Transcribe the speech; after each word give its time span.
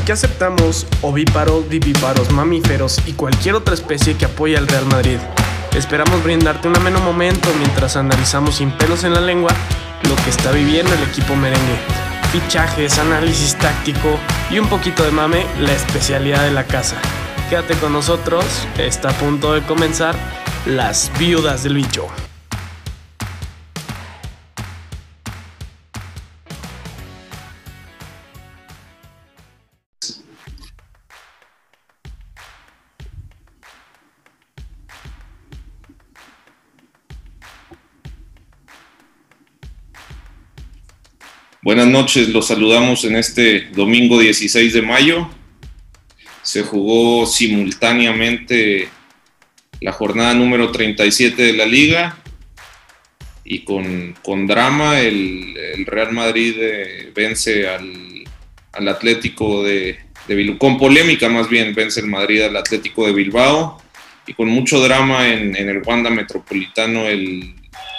Aquí 0.00 0.12
aceptamos 0.12 0.86
ovíparos, 1.02 1.68
vivíparos, 1.68 2.32
mamíferos 2.32 2.98
y 3.06 3.12
cualquier 3.12 3.54
otra 3.54 3.74
especie 3.74 4.16
que 4.16 4.24
apoye 4.24 4.56
al 4.56 4.66
Real 4.66 4.86
Madrid. 4.86 5.18
Esperamos 5.76 6.24
brindarte 6.24 6.68
un 6.68 6.76
ameno 6.76 7.00
momento 7.00 7.50
mientras 7.58 7.96
analizamos 7.96 8.56
sin 8.56 8.70
pelos 8.72 9.04
en 9.04 9.12
la 9.12 9.20
lengua 9.20 9.50
lo 10.08 10.16
que 10.16 10.30
está 10.30 10.52
viviendo 10.52 10.92
el 10.94 11.02
equipo 11.02 11.36
merengue. 11.36 11.78
Fichajes, 12.32 12.98
análisis 12.98 13.56
táctico 13.58 14.18
y 14.50 14.58
un 14.58 14.68
poquito 14.68 15.02
de 15.04 15.10
mame, 15.10 15.44
la 15.60 15.72
especialidad 15.74 16.44
de 16.44 16.52
la 16.52 16.64
casa. 16.64 16.96
Quédate 17.50 17.74
con 17.74 17.92
nosotros, 17.92 18.44
está 18.78 19.10
a 19.10 19.12
punto 19.12 19.52
de 19.52 19.62
comenzar 19.62 20.16
Las 20.64 21.12
Viudas 21.18 21.62
del 21.62 21.74
Bicho. 21.74 22.06
Buenas 41.62 41.88
noches, 41.88 42.30
los 42.30 42.46
saludamos 42.46 43.04
en 43.04 43.16
este 43.16 43.68
domingo 43.72 44.18
16 44.18 44.72
de 44.72 44.80
mayo. 44.80 45.28
Se 46.40 46.62
jugó 46.62 47.26
simultáneamente 47.26 48.88
la 49.82 49.92
jornada 49.92 50.32
número 50.32 50.72
37 50.72 51.42
de 51.42 51.52
la 51.52 51.66
liga 51.66 52.16
y 53.44 53.58
con, 53.64 54.16
con 54.22 54.46
drama 54.46 55.00
el, 55.00 55.84
Real 55.84 56.12
Madrid 56.12 56.54
eh, 56.58 57.12
vence 57.14 57.68
al, 57.68 58.24
al, 58.72 58.88
Atlético 58.88 59.62
de, 59.62 59.98
de 60.28 60.34
Bilbao, 60.34 60.58
con 60.58 60.78
polémica 60.78 61.28
más 61.28 61.50
bien 61.50 61.74
vence 61.74 62.00
el 62.00 62.06
Madrid 62.06 62.40
al 62.40 62.56
Atlético 62.56 63.04
de 63.04 63.12
Bilbao 63.12 63.82
y 64.26 64.32
con 64.32 64.48
mucho 64.48 64.80
drama 64.80 65.28
en, 65.28 65.54
en 65.54 65.68
el 65.68 65.82
Wanda 65.82 66.08
Metropolitano 66.08 67.06
el 67.06 67.54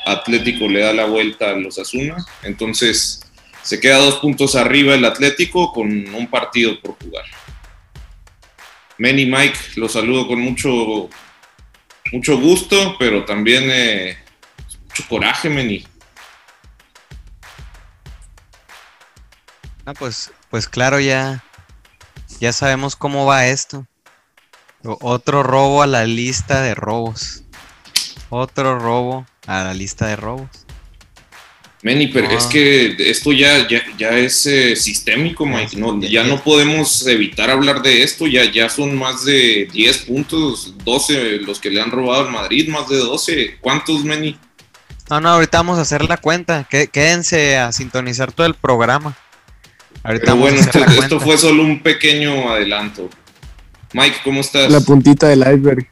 Atlético 0.07 0.67
le 0.67 0.79
da 0.79 0.93
la 0.93 1.05
vuelta 1.05 1.51
a 1.51 1.55
los 1.55 1.77
Asuna. 1.77 2.15
Entonces 2.41 3.21
se 3.63 3.79
queda 3.79 3.97
dos 3.97 4.15
puntos 4.15 4.55
arriba 4.55 4.95
el 4.95 5.05
Atlético 5.05 5.71
con 5.71 5.87
un 6.13 6.27
partido 6.27 6.79
por 6.81 6.97
jugar. 7.01 7.25
Manny 8.97 9.25
Mike, 9.25 9.57
los 9.77 9.93
saludo 9.93 10.27
con 10.27 10.39
mucho, 10.39 11.09
mucho 12.11 12.37
gusto, 12.39 12.95
pero 12.99 13.25
también 13.25 13.63
eh, 13.71 14.17
mucho 14.87 15.03
coraje, 15.07 15.49
Manny. 15.49 15.85
Ah, 19.85 19.93
pues, 19.93 20.31
pues 20.49 20.69
claro, 20.69 20.99
ya, 20.99 21.43
ya 22.39 22.53
sabemos 22.53 22.95
cómo 22.95 23.25
va 23.25 23.47
esto. 23.47 23.87
Otro 24.83 25.43
robo 25.43 25.83
a 25.83 25.87
la 25.87 26.05
lista 26.05 26.61
de 26.61 26.75
robos. 26.75 27.43
Otro 28.29 28.79
robo 28.79 29.25
a 29.47 29.63
la 29.63 29.73
lista 29.73 30.07
de 30.07 30.15
robos. 30.15 30.65
Manny, 31.83 32.07
pero 32.07 32.27
ah. 32.29 32.33
es 32.33 32.45
que 32.45 32.95
esto 33.09 33.31
ya, 33.31 33.67
ya, 33.67 33.81
ya 33.97 34.09
es 34.11 34.45
eh, 34.45 34.75
sistémico, 34.75 35.45
Mike. 35.45 35.77
No, 35.77 35.99
ya 35.99 36.23
no 36.23 36.43
podemos 36.43 37.07
evitar 37.07 37.49
hablar 37.49 37.81
de 37.81 38.03
esto. 38.03 38.27
Ya, 38.27 38.49
ya 38.51 38.69
son 38.69 38.95
más 38.95 39.25
de 39.25 39.67
10 39.73 39.97
puntos, 39.99 40.75
12 40.85 41.39
los 41.39 41.59
que 41.59 41.71
le 41.71 41.81
han 41.81 41.89
robado 41.89 42.25
al 42.25 42.31
Madrid, 42.31 42.69
más 42.69 42.87
de 42.87 42.97
12. 42.97 43.57
¿Cuántos, 43.61 44.05
Manny? 44.05 44.37
No, 45.09 45.19
no, 45.19 45.29
ahorita 45.29 45.57
vamos 45.57 45.79
a 45.79 45.81
hacer 45.81 46.07
la 46.07 46.17
cuenta. 46.17 46.67
Quédense 46.69 47.57
a 47.57 47.71
sintonizar 47.71 48.31
todo 48.31 48.45
el 48.45 48.53
programa. 48.53 49.17
Ahorita 50.03 50.25
pero 50.25 50.37
bueno, 50.37 50.59
esto, 50.59 50.79
esto 50.79 51.19
fue 51.19 51.37
solo 51.37 51.63
un 51.63 51.81
pequeño 51.81 52.51
adelanto. 52.51 53.09
Mike, 53.93 54.17
¿cómo 54.23 54.41
estás? 54.41 54.71
La 54.71 54.81
puntita 54.81 55.27
del 55.27 55.39
iceberg. 55.39 55.87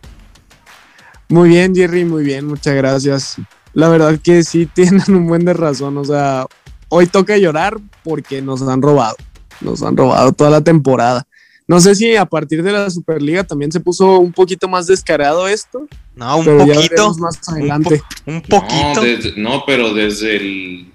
Muy 1.27 1.49
bien, 1.49 1.75
Jerry, 1.75 2.05
muy 2.05 2.23
bien, 2.23 2.45
muchas 2.45 2.75
gracias 2.75 3.37
la 3.73 3.89
verdad 3.89 4.19
que 4.21 4.43
sí 4.43 4.65
tienen 4.73 5.03
un 5.09 5.27
buen 5.27 5.45
de 5.45 5.53
razón. 5.53 5.97
O 5.97 6.05
sea, 6.05 6.45
hoy 6.89 7.07
toca 7.07 7.37
llorar 7.37 7.77
porque 8.03 8.41
nos 8.41 8.61
han 8.61 8.81
robado. 8.81 9.15
Nos 9.61 9.83
han 9.83 9.97
robado 9.97 10.31
toda 10.31 10.49
la 10.49 10.61
temporada. 10.61 11.25
No 11.67 11.79
sé 11.79 11.93
si 11.93 12.15
a 12.15 12.25
partir 12.25 12.63
de 12.63 12.71
la 12.71 12.89
Superliga 12.89 13.43
también 13.43 13.71
se 13.71 13.79
puso 13.79 14.19
un 14.19 14.31
poquito 14.31 14.67
más 14.67 14.87
descarado 14.87 15.47
esto. 15.47 15.87
No, 16.15 16.37
un 16.37 16.45
poquito. 16.45 17.13
más 17.19 17.47
adelante. 17.47 18.01
Un, 18.25 18.41
poquito. 18.41 19.03
No, 19.37 19.63
pero 19.67 19.93
desde 19.93 20.37
el. 20.37 20.91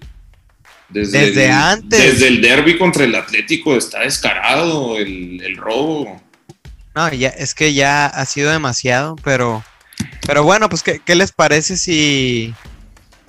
Desde, 0.89 1.51
antes. 1.51 1.99
Desde 1.99 2.29
el 2.29 2.41
derby 2.41 2.77
contra 2.77 3.05
el 3.05 3.15
Atlético 3.15 3.77
está 3.77 4.01
descarado 4.01 4.97
el, 4.97 5.41
el 5.43 5.57
robo. 5.57 6.21
No, 6.95 7.13
ya, 7.13 7.29
es 7.29 7.55
que 7.55 7.73
ya 7.73 8.07
ha 8.07 8.25
sido 8.25 8.51
demasiado, 8.51 9.17
pero 9.23 9.63
pero 10.27 10.43
bueno, 10.43 10.69
pues, 10.69 10.83
¿qué, 10.83 11.01
¿qué, 11.05 11.15
les 11.15 11.33
parece 11.33 11.77
si 11.77 12.55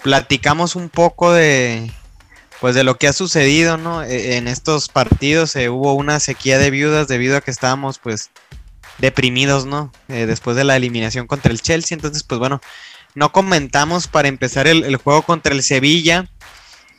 platicamos 0.03 0.75
un 0.75 0.89
poco 0.89 1.33
de, 1.33 1.91
pues, 2.59 2.75
de 2.75 2.83
lo 2.83 2.97
que 2.97 3.07
ha 3.07 3.13
sucedido, 3.13 3.77
¿no? 3.77 4.03
E, 4.03 4.37
en 4.37 4.47
estos 4.47 4.89
partidos 4.89 5.55
eh, 5.55 5.69
hubo 5.69 5.93
una 5.93 6.19
sequía 6.19 6.57
de 6.57 6.71
viudas 6.71 7.07
debido 7.07 7.37
a 7.37 7.41
que 7.41 7.51
estábamos, 7.51 7.99
pues, 7.99 8.29
deprimidos, 8.97 9.65
¿no? 9.65 9.91
Eh, 10.07 10.25
después 10.25 10.55
de 10.55 10.63
la 10.63 10.75
eliminación 10.75 11.27
contra 11.27 11.51
el 11.51 11.61
Chelsea. 11.61 11.95
Entonces, 11.95 12.23
pues, 12.23 12.39
bueno, 12.39 12.61
no 13.13 13.31
comentamos 13.31 14.07
para 14.07 14.27
empezar 14.27 14.67
el, 14.67 14.83
el 14.83 14.97
juego 14.97 15.21
contra 15.23 15.53
el 15.53 15.63
Sevilla. 15.63 16.29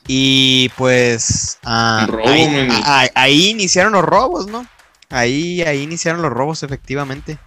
Y 0.09 0.70
pues 0.76 1.59
ah, 1.65 2.06
ahí, 2.25 2.69
ahí, 3.15 3.50
iniciaron 3.50 3.92
los 3.92 4.04
robos, 4.04 4.47
¿no? 4.47 4.66
Ahí, 5.10 5.62
ahí 5.62 5.82
iniciaron 5.82 6.22
los 6.22 6.32
robos, 6.32 6.62
efectivamente. 6.62 7.38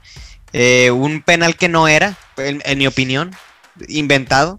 Eh, 0.54 0.92
un 0.92 1.22
penal 1.22 1.56
que 1.56 1.70
no 1.70 1.88
era, 1.88 2.18
en, 2.38 2.78
mi 2.78 2.88
opinión, 2.88 3.32
inventado. 3.88 4.58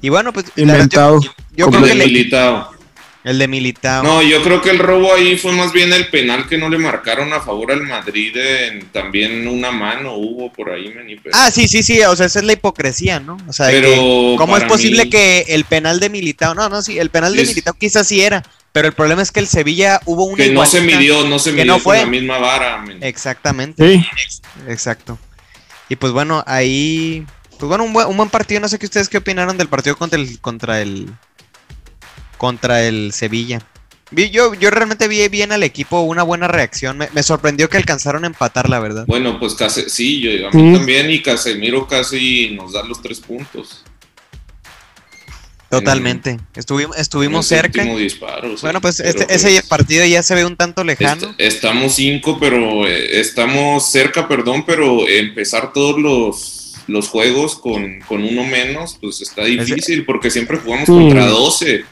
Y 0.00 0.10
bueno, 0.10 0.32
pues. 0.32 0.46
Inventado. 0.56 1.20
yo, 1.54 1.70
creo 1.70 1.82
que 1.82 1.94
Militao. 1.94 2.77
El 3.24 3.38
de 3.38 3.48
Militao. 3.48 4.02
No, 4.02 4.22
yo 4.22 4.42
creo 4.42 4.62
que 4.62 4.70
el 4.70 4.78
robo 4.78 5.12
ahí 5.12 5.36
fue 5.36 5.52
más 5.52 5.72
bien 5.72 5.92
el 5.92 6.08
penal 6.08 6.48
que 6.48 6.56
no 6.56 6.68
le 6.68 6.78
marcaron 6.78 7.32
a 7.32 7.40
favor 7.40 7.72
al 7.72 7.82
Madrid. 7.82 8.36
En, 8.36 8.86
también 8.86 9.46
una 9.48 9.72
mano 9.72 10.14
hubo 10.14 10.52
por 10.52 10.70
ahí. 10.70 10.94
Ah, 11.32 11.50
sí, 11.50 11.66
sí, 11.66 11.82
sí. 11.82 12.00
O 12.02 12.14
sea, 12.14 12.26
esa 12.26 12.38
es 12.38 12.44
la 12.44 12.52
hipocresía, 12.52 13.18
¿no? 13.20 13.36
O 13.48 13.52
sea, 13.52 13.66
Pero 13.66 14.36
¿cómo 14.38 14.56
es 14.56 14.64
posible 14.64 15.10
que 15.10 15.46
el 15.48 15.64
penal 15.64 16.00
de 16.00 16.10
Militao. 16.10 16.54
No, 16.54 16.68
no, 16.68 16.80
sí, 16.80 16.98
el 16.98 17.10
penal 17.10 17.34
de 17.34 17.44
Militao 17.44 17.74
quizás 17.74 18.06
sí 18.06 18.20
era. 18.20 18.42
Pero 18.72 18.88
el 18.88 18.94
problema 18.94 19.22
es 19.22 19.32
que 19.32 19.40
el 19.40 19.48
Sevilla 19.48 20.00
hubo 20.04 20.24
una. 20.24 20.44
Que 20.44 20.52
no 20.52 20.64
se 20.64 20.80
midió, 20.80 21.26
no 21.26 21.38
se 21.38 21.52
midió 21.52 21.82
con 21.82 21.96
la 21.96 22.06
misma 22.06 22.38
vara. 22.38 22.84
Exactamente. 23.00 23.98
Sí. 23.98 24.06
Exacto. 24.68 25.18
Y 25.88 25.96
pues 25.96 26.12
bueno, 26.12 26.44
ahí. 26.46 27.26
Pues 27.58 27.68
bueno, 27.68 27.84
un 27.84 27.92
buen, 27.92 28.06
un 28.06 28.16
buen, 28.16 28.28
partido. 28.28 28.60
No 28.60 28.68
sé 28.68 28.78
qué 28.78 28.86
ustedes 28.86 29.08
qué 29.08 29.18
opinaron 29.18 29.56
del 29.58 29.68
partido 29.68 29.96
contra 29.96 30.18
el. 30.18 30.38
contra 30.40 30.80
el. 30.80 31.08
Contra 32.38 32.82
el 32.84 33.12
Sevilla. 33.12 33.60
Yo, 34.10 34.54
yo 34.54 34.70
realmente 34.70 35.06
vi 35.06 35.26
bien 35.28 35.52
al 35.52 35.62
equipo, 35.62 36.00
una 36.00 36.22
buena 36.22 36.48
reacción. 36.48 36.96
Me, 36.96 37.22
sorprendió 37.22 37.68
que 37.68 37.76
alcanzaron 37.76 38.24
a 38.24 38.28
empatar, 38.28 38.70
la 38.70 38.80
verdad. 38.80 39.04
Bueno, 39.06 39.38
pues 39.38 39.54
casi, 39.54 39.90
sí, 39.90 40.20
yo, 40.20 40.48
a 40.48 40.50
mí 40.50 40.72
también, 40.72 41.10
y 41.10 41.20
Casemiro 41.20 41.86
casi 41.86 42.50
nos 42.50 42.72
da 42.72 42.82
los 42.84 43.02
tres 43.02 43.20
puntos. 43.20 43.84
Totalmente. 45.68 46.38
Estuvimos, 46.54 46.96
estuvimos 46.96 47.46
cerca. 47.46 47.84
Disparo, 47.84 48.54
bueno, 48.62 48.80
pues 48.80 49.00
este, 49.00 49.26
ese 49.28 49.50
pues 49.50 49.66
partido 49.66 50.06
ya 50.06 50.22
se 50.22 50.34
ve 50.34 50.46
un 50.46 50.56
tanto 50.56 50.82
lejano. 50.82 51.34
estamos 51.36 51.94
cinco, 51.94 52.38
pero 52.40 52.86
eh, 52.86 53.20
estamos 53.20 53.90
cerca, 53.90 54.26
perdón, 54.26 54.64
pero 54.66 55.06
empezar 55.06 55.74
todos 55.74 56.00
los, 56.00 56.76
los 56.86 57.08
juegos 57.08 57.56
con, 57.56 58.00
con 58.00 58.24
uno 58.24 58.44
menos, 58.44 58.96
pues 58.98 59.20
está 59.20 59.44
difícil, 59.44 60.06
porque 60.06 60.30
siempre 60.30 60.56
jugamos 60.56 60.86
contra 60.86 61.26
12. 61.26 61.84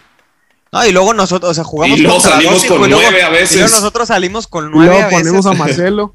No, 0.72 0.86
y 0.86 0.92
luego 0.92 1.14
nosotros, 1.14 1.50
o 1.50 1.54
sea, 1.54 1.64
jugamos 1.64 1.98
y 1.98 2.02
luego 2.02 2.20
salimos 2.20 2.64
con 2.64 2.90
nueve 2.90 3.22
a 3.22 3.28
veces. 3.28 3.52
Y 3.52 3.58
luego 3.58 3.74
nosotros 3.76 4.08
salimos 4.08 4.46
con 4.46 4.70
nueve 4.70 4.92
luego 4.92 5.02
a 5.02 5.06
veces. 5.06 5.22
ponemos 5.22 5.46
a 5.46 5.52
Marcelo. 5.64 6.14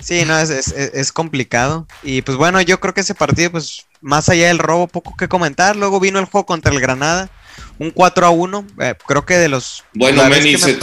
Sí, 0.00 0.24
no, 0.26 0.38
es, 0.38 0.50
es, 0.50 0.68
es, 0.68 1.12
complicado. 1.12 1.86
Y 2.02 2.22
pues 2.22 2.36
bueno, 2.36 2.60
yo 2.60 2.80
creo 2.80 2.92
que 2.92 3.00
ese 3.00 3.14
partido, 3.14 3.52
pues 3.52 3.86
más 4.00 4.28
allá 4.28 4.48
del 4.48 4.58
robo, 4.58 4.86
poco 4.86 5.16
que 5.16 5.28
comentar. 5.28 5.76
Luego 5.76 6.00
vino 6.00 6.18
el 6.18 6.26
juego 6.26 6.44
contra 6.44 6.72
el 6.72 6.80
Granada, 6.80 7.30
un 7.78 7.90
4 7.90 8.26
a 8.26 8.30
1. 8.30 8.66
Eh, 8.80 8.94
creo 9.06 9.24
que 9.24 9.38
de 9.38 9.48
los. 9.48 9.84
Bueno, 9.94 10.28
Meni, 10.28 10.58
se, 10.58 10.78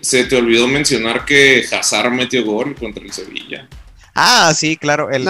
se, 0.00 0.24
te 0.24 0.36
olvidó 0.36 0.66
mencionar 0.66 1.24
que 1.24 1.64
Hazard 1.72 2.10
metió 2.10 2.44
gol 2.44 2.74
contra 2.74 3.02
el 3.02 3.12
Sevilla. 3.12 3.66
Ah, 4.14 4.52
sí, 4.54 4.76
claro, 4.76 5.10
el 5.10 5.24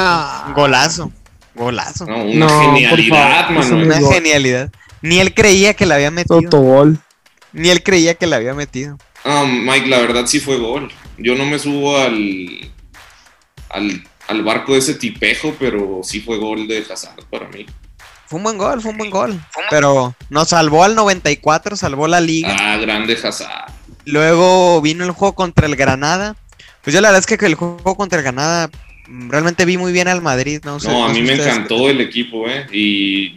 golazo. 0.55 1.13
Golazo. 1.55 2.07
No, 2.07 2.25
una 2.25 2.49
genialidad, 2.49 3.51
mano. 3.51 3.77
Una 3.77 3.99
genialidad. 3.99 4.73
Ni 5.03 5.19
él 5.19 5.35
creía 5.35 5.75
que 5.75 5.87
la 5.87 5.97
había 5.97 6.11
metido. 6.11 6.61
gol. 6.61 6.99
Ni 7.53 7.69
él 7.71 7.83
creía 7.83 8.15
que 8.15 8.27
la 8.27 8.37
había 8.37 8.55
metido. 8.55 8.97
Ah, 9.25 9.45
Mike, 9.47 9.89
la 9.89 9.99
verdad 9.99 10.27
sí 10.27 10.41
fue 10.41 10.57
gol. 10.59 10.91
Yo 11.19 11.35
no 11.35 11.45
me 11.45 11.59
subo 11.59 11.97
al 11.99 12.71
al, 13.71 14.05
al 14.29 14.43
barco 14.43 14.73
de 14.73 14.79
ese 14.79 14.95
tipejo, 14.95 15.55
pero 15.59 16.01
sí 16.03 16.21
fue 16.21 16.39
gol 16.39 16.67
de 16.69 16.85
Hazard 16.91 17.25
para 17.31 17.49
mí. 17.49 17.67
Fue 18.27 18.37
un 18.37 18.45
buen 18.45 18.59
gol, 18.59 18.81
fue 18.81 18.93
un 18.93 18.99
buen 18.99 19.11
gol. 19.11 19.41
Pero 19.71 20.15
nos 20.29 20.51
salvó 20.51 20.85
al 20.85 20.95
94, 20.95 21.77
salvó 21.77 22.07
la 22.07 22.21
liga. 22.21 22.57
Ah, 22.61 22.77
grande 22.77 23.19
Hazard. 23.23 23.73
Luego 24.05 24.81
vino 24.81 25.05
el 25.05 25.11
juego 25.11 25.35
contra 25.35 25.67
el 25.67 25.77
Granada. 25.77 26.37
Pues 26.83 26.95
yo 26.95 27.01
la 27.01 27.09
verdad 27.09 27.25
es 27.29 27.39
que 27.39 27.45
el 27.45 27.55
juego 27.55 27.97
contra 27.97 28.19
el 28.19 28.25
Granada 28.25 28.71
realmente 29.29 29.65
vi 29.65 29.77
muy 29.77 29.93
bien 29.93 30.09
al 30.09 30.23
Madrid, 30.23 30.61
¿no? 30.65 30.79
no, 30.79 31.05
a 31.07 31.09
mí 31.13 31.21
me 31.23 31.33
encantó 31.35 31.89
el 31.91 32.01
equipo, 32.01 32.49
¿eh? 32.49 32.67
Y 32.73 33.35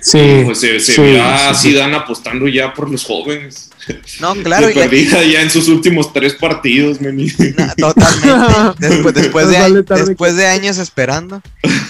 Sí. 0.00 0.42
pues 0.44 0.60
se, 0.60 0.78
se 0.78 0.92
sí, 0.92 1.00
ve 1.00 1.20
a 1.20 1.52
sí. 1.54 1.76
Apostando 1.80 2.46
ya 2.46 2.72
por 2.74 2.88
los 2.90 3.04
jóvenes. 3.04 3.70
No, 4.20 4.34
claro, 4.34 4.66
de 4.66 4.72
y 4.72 4.76
la- 4.76 4.82
perdida 4.82 5.24
ya 5.24 5.40
en 5.40 5.50
sus 5.50 5.66
últimos 5.68 6.12
tres 6.12 6.34
partidos, 6.34 7.00
meni. 7.00 7.30
Totalmente. 7.76 8.76
Después, 8.88 9.14
después, 9.14 9.48
de, 9.48 9.58
vale 9.58 9.82
después 9.82 10.36
de 10.36 10.46
años 10.46 10.76
esperando. 10.78 11.40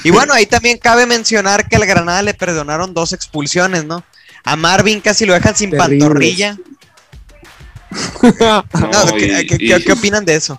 Y 0.04 0.10
bueno, 0.10 0.32
ahí 0.32 0.46
también 0.46 0.78
cabe 0.78 1.06
mencionar 1.06 1.68
que 1.68 1.76
al 1.76 1.84
Granada 1.86 2.22
le 2.22 2.34
perdonaron 2.34 2.94
dos 2.94 3.12
expulsiones, 3.12 3.84
¿no? 3.84 4.04
A 4.44 4.54
Marvin 4.56 5.00
casi 5.00 5.26
lo 5.26 5.34
dejan 5.34 5.56
sin 5.56 5.70
pantorrilla. 5.70 6.56
No, 8.40 8.64
No, 8.74 9.14
¿qué, 9.16 9.26
y- 9.42 9.46
qué- 9.46 9.54
y- 9.58 9.68
qué- 9.68 9.84
qué 9.84 9.92
opinan 9.92 10.24
de 10.24 10.34
eso? 10.36 10.58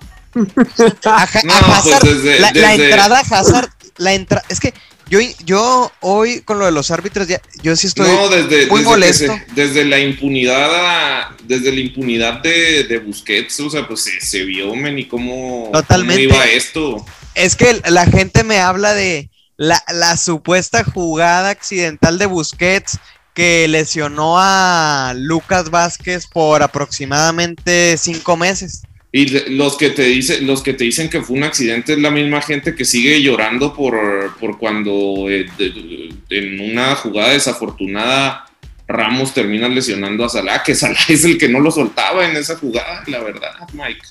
A, 1.05 1.27
No, 1.43 1.53
a 1.53 1.81
pues 1.83 2.01
desde- 2.23 2.39
la, 2.39 2.73
entrada 2.73 3.17
a 3.19 3.21
Hazard, 3.21 3.69
la 3.97 4.13
entrada, 4.13 4.43
es 4.49 4.59
que 4.59 4.73
yo, 5.09 5.19
yo 5.43 5.91
hoy 6.01 6.41
con 6.41 6.59
lo 6.59 6.65
de 6.65 6.71
los 6.71 6.91
árbitros, 6.91 7.27
ya, 7.27 7.41
yo 7.63 7.75
sí 7.75 7.87
estoy 7.87 8.07
no, 8.07 8.29
desde, 8.29 8.67
muy 8.67 8.79
desde, 8.81 8.89
molesto. 8.89 9.25
se- 9.33 9.45
desde 9.55 9.85
la 9.85 9.99
impunidad 9.99 10.69
a- 10.75 11.35
desde 11.43 11.71
la 11.71 11.79
impunidad 11.79 12.41
de, 12.41 12.83
de 12.83 12.99
Busquets, 12.99 13.59
o 13.61 13.69
sea, 13.69 13.87
pues 13.87 14.03
se, 14.03 14.21
se 14.21 14.43
vio, 14.43 14.73
men, 14.75 14.99
y 14.99 15.05
cómo, 15.07 15.69
Totalmente. 15.73 16.27
cómo 16.27 16.35
iba 16.43 16.45
esto. 16.45 17.05
Es 17.35 17.55
que 17.55 17.81
la 17.89 18.05
gente 18.05 18.43
me 18.43 18.59
habla 18.59 18.93
de 18.93 19.29
la, 19.57 19.83
la 19.91 20.15
supuesta 20.17 20.83
jugada 20.83 21.49
accidental 21.49 22.17
de 22.19 22.25
Busquets 22.27 22.99
que 23.33 23.67
lesionó 23.67 24.35
a 24.37 25.13
Lucas 25.15 25.69
Vázquez 25.69 26.27
por 26.27 26.61
aproximadamente 26.61 27.97
cinco 27.97 28.35
meses. 28.37 28.81
Y 29.11 29.25
los 29.55 29.75
que 29.75 29.89
te 29.89 30.03
dicen, 30.03 30.45
los 30.45 30.61
que 30.61 30.73
te 30.73 30.83
dicen 30.83 31.09
que 31.09 31.21
fue 31.21 31.37
un 31.37 31.43
accidente 31.43 31.93
es 31.93 31.99
la 31.99 32.11
misma 32.11 32.41
gente 32.43 32.75
que 32.75 32.85
sigue 32.85 33.21
llorando 33.23 33.73
por, 33.73 34.37
por 34.39 34.59
cuando 34.59 35.25
eh, 35.29 35.47
de- 35.57 36.13
en 36.29 36.59
una 36.71 36.95
jugada 36.95 37.29
desafortunada 37.29 38.45
Ramos 38.87 39.33
termina 39.35 39.67
lesionando 39.67 40.25
a 40.25 40.29
Salah, 40.29 40.63
que 40.63 40.73
Salah 40.73 40.97
es 41.09 41.23
el 41.23 41.37
que 41.37 41.47
no 41.49 41.59
lo 41.59 41.69
soltaba 41.71 42.27
en 42.27 42.35
esa 42.37 42.55
jugada, 42.57 43.03
la 43.07 43.19
verdad, 43.19 43.51
Mike. 43.73 44.01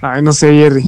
Ay, 0.00 0.22
no 0.22 0.32
sé, 0.32 0.52
Jerry. 0.52 0.84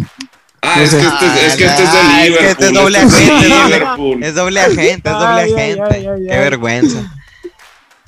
Ah, 0.62 0.75
No 0.76 0.82
es, 0.82 0.90
sé. 0.90 0.99
que 0.99 1.06
este, 1.06 1.26
es- 1.26 1.43
es 1.46 1.56
que 1.56 1.64
este 1.64 1.82
es 1.82 1.88
Ah, 1.93 2.19
de 2.23 2.26
es 2.28 2.28
que 2.28 2.28
Liverpool. 2.28 2.46
este 2.49 2.67
es 2.67 2.73
doble 2.73 2.99
este 2.99 3.06
es 3.08 3.26
de 3.26 3.32
agente, 3.34 3.49
doble- 3.55 3.64
Liverpool. 3.76 4.23
Es 4.25 4.34
doble 4.34 4.61
agente, 4.61 5.08
es 5.11 5.14
doble 5.19 5.40
agente. 5.43 5.82
ay, 5.90 6.06
Qué 6.28 6.37
vergüenza. 6.38 7.15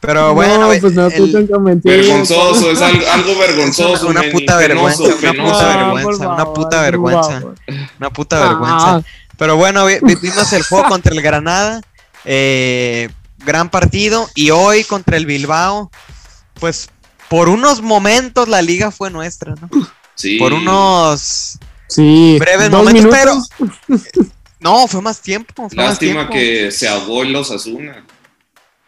Pero 0.01 0.33
bueno, 0.35 0.59
no, 0.59 0.67
pues 0.81 0.93
no 0.95 1.07
el-. 1.09 1.81
Vergonzoso, 1.83 2.71
es 2.71 2.81
algo, 2.81 3.05
algo 3.11 3.39
vergonzoso. 3.39 4.07
una 4.07 4.23
puta 4.31 4.57
vergüenza, 4.57 5.03
penoso, 5.03 5.19
una 5.19 5.33
penoso. 5.33 5.53
puta 5.53 5.71
Ah, 5.71 5.75
por 5.75 5.93
vergüenza, 5.95 6.29
una 6.29 6.53
puta 6.53 6.81
vergüenza. 6.83 7.43
una 7.99 8.11
puta 8.11 8.41
vergüenza. 8.49 9.03
Pero 9.37 9.57
bueno, 9.57 9.87
vi- 9.87 9.99
vi- 10.03 10.15
vimos 10.17 10.53
el 10.53 10.63
juego 10.63 10.89
contra 10.89 11.13
el 11.13 11.21
Granada. 11.23 11.81
eh, 12.25 13.09
gran 13.45 13.71
partido. 13.71 14.29
Y 14.35 14.51
hoy 14.51 14.85
contra 14.85 15.17
el 15.17 15.27
Bilbao. 15.27 15.91
Pues 16.55 16.89
por 17.29 17.49
unos 17.49 17.81
momentos 17.83 18.49
la 18.49 18.63
liga 18.63 18.91
fue 18.91 19.11
nuestra, 19.11 19.55
¿no? 19.61 19.69
Sí. 20.15 20.39
Por 20.39 20.53
unos 20.53 21.59
sí, 21.87 22.37
breves 22.41 22.71
momentos, 22.71 22.93
minutos. 23.05 23.49
pero. 23.89 23.99
No, 24.61 24.89
fue 24.89 25.01
más 25.01 25.21
tiempo. 25.21 25.69
Fue 25.69 25.77
más 25.77 25.87
Lástima 25.91 26.13
tiempo. 26.29 26.33
que 26.33 26.73
se 26.73 26.89
ahogó 26.89 27.23
el 27.23 27.35
Osasuna. 27.37 28.05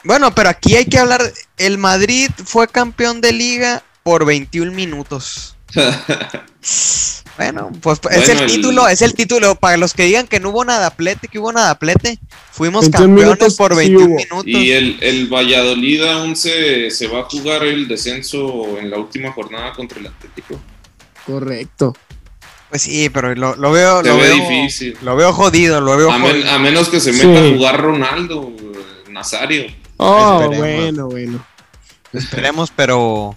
Bueno, 0.05 0.35
pero 0.35 0.49
aquí 0.49 0.77
hay 0.77 0.87
que 0.87 0.99
hablar. 0.99 1.23
El 1.57 1.79
Madrid 1.79 2.31
fue 2.45 2.67
campeón 2.69 3.21
de 3.21 3.33
liga 3.33 3.83
por 4.03 4.25
21 4.25 4.73
minutos. 4.73 5.57
Bueno, 7.37 7.71
pues 7.81 7.99
es 8.11 8.27
Bueno, 8.27 8.33
el 8.33 8.39
el- 8.41 8.47
título, 8.47 8.89
es 8.89 9.01
el 9.01 9.15
título. 9.15 9.55
Para 9.55 9.79
los 9.79 9.95
que 9.95 10.03
digan 10.05 10.27
que 10.27 10.41
no 10.41 10.51
hubo 10.51 10.63
nadaplete, 10.63 11.27
que 11.29 11.39
hubo 11.39 11.51
nadaplete, 11.53 12.19
fuimos 12.53 12.91
21 12.91 13.17
campeones 13.17 13.57
por 13.57 13.71
sí 13.73 13.77
21 13.79 14.05
hubo. 14.05 14.15
minutos. 14.17 14.45
Y 14.47 14.73
el, 14.73 14.99
el 15.01 15.27
Valladolid 15.33 16.03
aún 16.05 16.37
se, 16.37 16.91
se 16.91 17.07
va 17.07 17.21
a 17.21 17.25
jugar 17.25 17.65
el 17.65 17.89
descenso 17.89 18.77
en 18.79 18.91
la 18.91 18.99
última 18.99 19.33
jornada 19.33 19.73
contra 19.73 19.99
el 20.01 20.09
Atlético. 20.09 20.61
Correcto. 21.25 21.97
Pues 22.69 22.83
sí, 22.83 23.09
pero 23.09 23.35
lo, 23.35 23.57
lo 23.57 23.73
veo, 23.73 24.03
lo 24.03 24.17
ve 24.19 24.23
veo, 24.29 24.35
difícil. 24.35 24.99
lo 25.01 25.17
veo 25.17 25.33
jodido, 25.33 25.81
lo 25.81 25.97
veo 25.97 26.11
A, 26.13 26.19
men- 26.19 26.31
jodido. 26.33 26.51
a 26.51 26.59
menos 26.59 26.89
que 26.91 27.01
se 27.01 27.15
Sí. 27.15 27.27
meta 27.27 27.41
a 27.47 27.49
jugar 27.55 27.81
Ronaldo, 27.81 28.53
eh, 28.59 29.11
Nazario. 29.11 29.65
Oh, 30.03 30.41
Esperemos. 30.43 30.59
bueno, 30.83 31.07
bueno. 31.09 31.47
Esperemos, 32.13 32.73
pero 32.75 33.37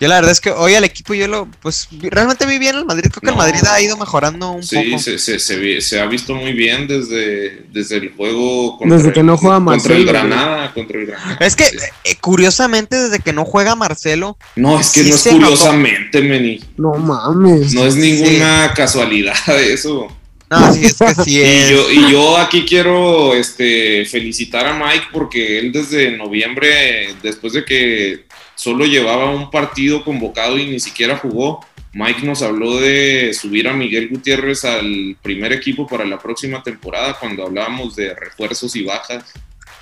yo 0.00 0.08
la 0.08 0.14
verdad 0.14 0.32
es 0.32 0.40
que 0.40 0.50
hoy 0.50 0.74
al 0.74 0.82
equipo 0.84 1.12
yo 1.12 1.28
lo, 1.28 1.46
pues 1.60 1.88
realmente 2.00 2.46
vi 2.46 2.58
bien 2.58 2.74
el 2.74 2.86
Madrid. 2.86 3.10
Creo 3.10 3.20
que 3.20 3.26
el 3.26 3.32
No. 3.32 3.36
Madrid 3.36 3.60
ha 3.70 3.80
ido 3.82 3.98
mejorando 3.98 4.50
un 4.52 4.62
Sí, 4.62 4.76
poco. 4.76 4.98
se, 5.02 5.18
se, 5.18 5.80
se, 5.82 6.00
ha 6.00 6.06
visto 6.06 6.34
muy 6.34 6.54
bien 6.54 6.88
desde, 6.88 7.66
desde 7.70 7.98
el 7.98 8.14
juego 8.16 8.78
contra, 8.78 8.96
Desde 8.96 9.12
que 9.12 9.22
no 9.22 9.36
juega 9.36 9.56
contra 9.62 9.74
el 9.94 10.04
Marcelo, 10.06 10.06
Granada. 10.10 10.72
Contra 10.72 10.98
el 11.00 11.06
Granada. 11.06 11.36
Es 11.40 11.54
que 11.54 11.64
Sí. 11.66 11.76
eh, 12.04 12.16
curiosamente 12.18 12.96
desde 12.96 13.18
que 13.20 13.34
no 13.34 13.44
juega 13.44 13.76
Marcelo, 13.76 14.38
No, 14.56 14.80
es 14.80 14.88
que 14.90 15.02
sí 15.04 15.10
no 15.10 15.14
es 15.16 15.28
curiosamente, 15.28 16.22
Meni. 16.22 16.64
No 16.78 16.94
mames. 16.94 17.74
No 17.74 17.84
es 17.84 17.94
ninguna 17.96 18.72
casualidad 18.74 19.34
eso. 19.60 20.08
No, 20.50 20.72
sí 20.74 20.84
es 20.86 20.94
que 20.96 21.14
sí 21.24 21.40
es. 21.42 21.70
Y 21.70 21.72
yo, 21.72 21.90
y 21.90 22.12
yo 22.12 22.36
aquí 22.38 22.64
quiero 22.66 23.34
este, 23.34 24.04
felicitar 24.04 24.66
a 24.66 24.74
Mike 24.74 25.06
porque 25.12 25.58
él 25.58 25.72
desde 25.72 26.16
noviembre, 26.16 27.14
después 27.22 27.52
de 27.52 27.64
que 27.64 28.24
solo 28.54 28.84
llevaba 28.84 29.30
un 29.30 29.50
partido 29.50 30.04
convocado 30.04 30.58
y 30.58 30.66
ni 30.66 30.80
siquiera 30.80 31.16
jugó, 31.16 31.64
Mike 31.92 32.22
nos 32.26 32.42
habló 32.42 32.78
de 32.78 33.32
subir 33.34 33.66
a 33.68 33.72
Miguel 33.72 34.08
Gutiérrez 34.08 34.64
al 34.64 35.16
primer 35.22 35.52
equipo 35.52 35.86
para 35.86 36.04
la 36.04 36.18
próxima 36.18 36.62
temporada 36.62 37.16
cuando 37.18 37.44
hablábamos 37.46 37.96
de 37.96 38.14
refuerzos 38.14 38.76
y 38.76 38.84
bajas. 38.84 39.24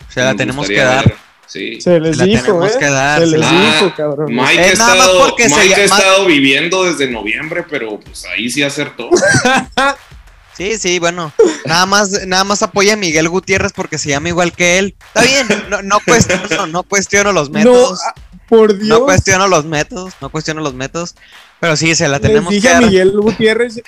Se 0.09 0.21
la 0.21 0.33
Me 0.33 0.39
tenemos 0.39 0.67
que 0.69 0.77
dar. 0.77 1.05
ver. 1.07 1.17
Sí. 1.47 1.81
Se 1.81 1.99
les 1.99 2.17
La 2.19 2.25
dijo, 2.25 2.43
tenemos 2.43 2.75
¿eh? 2.75 2.79
que 2.79 2.85
dar, 2.87 3.21
Se 3.21 3.27
les 3.27 3.41
la- 3.41 3.51
dijo, 3.75 3.95
cabrón. 3.97 4.35
Mike, 4.35 4.59
ha 4.61 4.67
estado, 4.67 5.35
se 5.39 5.49
Mike 5.49 5.75
ha 5.75 5.85
estado 5.85 6.27
viviendo 6.27 6.85
desde 6.85 7.11
noviembre, 7.11 7.65
pero 7.69 7.99
pues 8.01 8.25
ahí 8.27 8.49
sí 8.51 8.63
acertó. 8.63 9.09
Sí, 10.59 10.77
sí, 10.77 10.99
bueno, 10.99 11.33
nada 11.65 11.87
más, 11.87 12.27
nada 12.27 12.43
más 12.45 12.63
apoya 12.63 12.95
a 12.95 12.97
Miguel 12.97 13.29
Gutiérrez 13.29 13.73
porque 13.73 13.97
se 13.97 14.11
llama 14.11 14.29
igual 14.29 14.53
que 14.53 14.79
él. 14.79 14.97
Está 15.15 15.23
bien, 15.23 15.47
no, 15.71 15.83
no 15.83 15.99
cuestiono, 16.05 16.67
no 16.67 16.83
cuestiono 16.83 17.33
los 17.33 17.49
No, 17.51 17.59
métodos, 17.61 18.01
ah, 18.05 18.15
por 18.49 18.77
Dios. 18.77 18.89
no 18.89 19.05
cuestiono 19.05 19.47
los 19.49 19.65
métodos, 19.65 20.15
no 20.21 20.29
cuestiono 20.31 20.61
los 20.61 20.75
métodos, 20.75 21.15
pero 21.61 21.77
sí 21.77 21.95
se 21.95 22.09
la 22.09 22.19
les 22.19 22.23
tenemos 22.23 22.49
que 22.51 22.55
dije 22.57 22.69
a. 22.71 22.81
Miguel 22.81 23.13
Gutiérrez. 23.13 23.81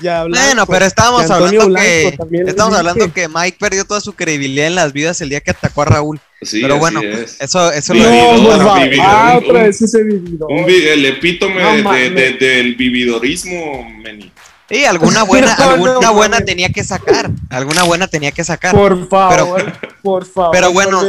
Ya 0.00 0.22
hablamos 0.22 0.44
Bueno, 0.46 0.66
pero 0.66 0.84
estábamos 0.84 1.30
hablando 1.30 1.66
Blanco 1.68 1.80
que 1.86 2.18
estamos 2.50 2.74
hablando 2.74 3.12
que 3.14 3.28
Mike 3.28 3.56
perdió 3.60 3.84
toda 3.84 4.00
su 4.00 4.12
credibilidad 4.14 4.66
en 4.66 4.74
las 4.74 4.92
vidas 4.92 5.20
el 5.20 5.28
día 5.28 5.40
que 5.40 5.52
atacó 5.52 5.82
a 5.82 5.84
Raúl. 5.84 6.20
Sí, 6.42 6.60
Pero 6.60 6.78
bueno, 6.78 7.00
es. 7.00 7.40
Eso, 7.40 7.70
eso 7.70 7.94
Sí, 7.94 8.00
lo 8.00 8.06
No, 8.10 8.74
Vividor, 8.74 9.06
Ah, 9.06 9.38
un- 9.40 9.44
otra 9.48 9.62
vez 9.62 9.80
ese 9.80 10.02
vividor. 10.02 10.50
Un 10.50 10.68
el 10.68 11.06
epítome 11.06 11.62
No 11.62 11.92
de- 11.92 12.10
de- 12.10 12.32
de- 12.32 12.32
del 12.32 12.74
vividorismo, 12.74 13.88
Meni. 14.02 14.32
Sí, 14.68 14.84
alguna 14.84 15.24
buena, 15.24 15.54
No, 15.58 15.64
alguna 15.70 15.92
no, 16.00 16.14
buena 16.14 16.40
tenía 16.40 16.68
que 16.70 16.82
sacar, 16.84 17.30
alguna 17.50 17.82
buena 17.84 18.06
tenía 18.08 18.32
que 18.32 18.44
sacar. 18.44 18.74
Por 18.74 19.08
favor, 19.08 19.72
por 20.02 20.24
favor. 20.24 20.50
Pero 20.52 20.72
bueno, 20.72 21.02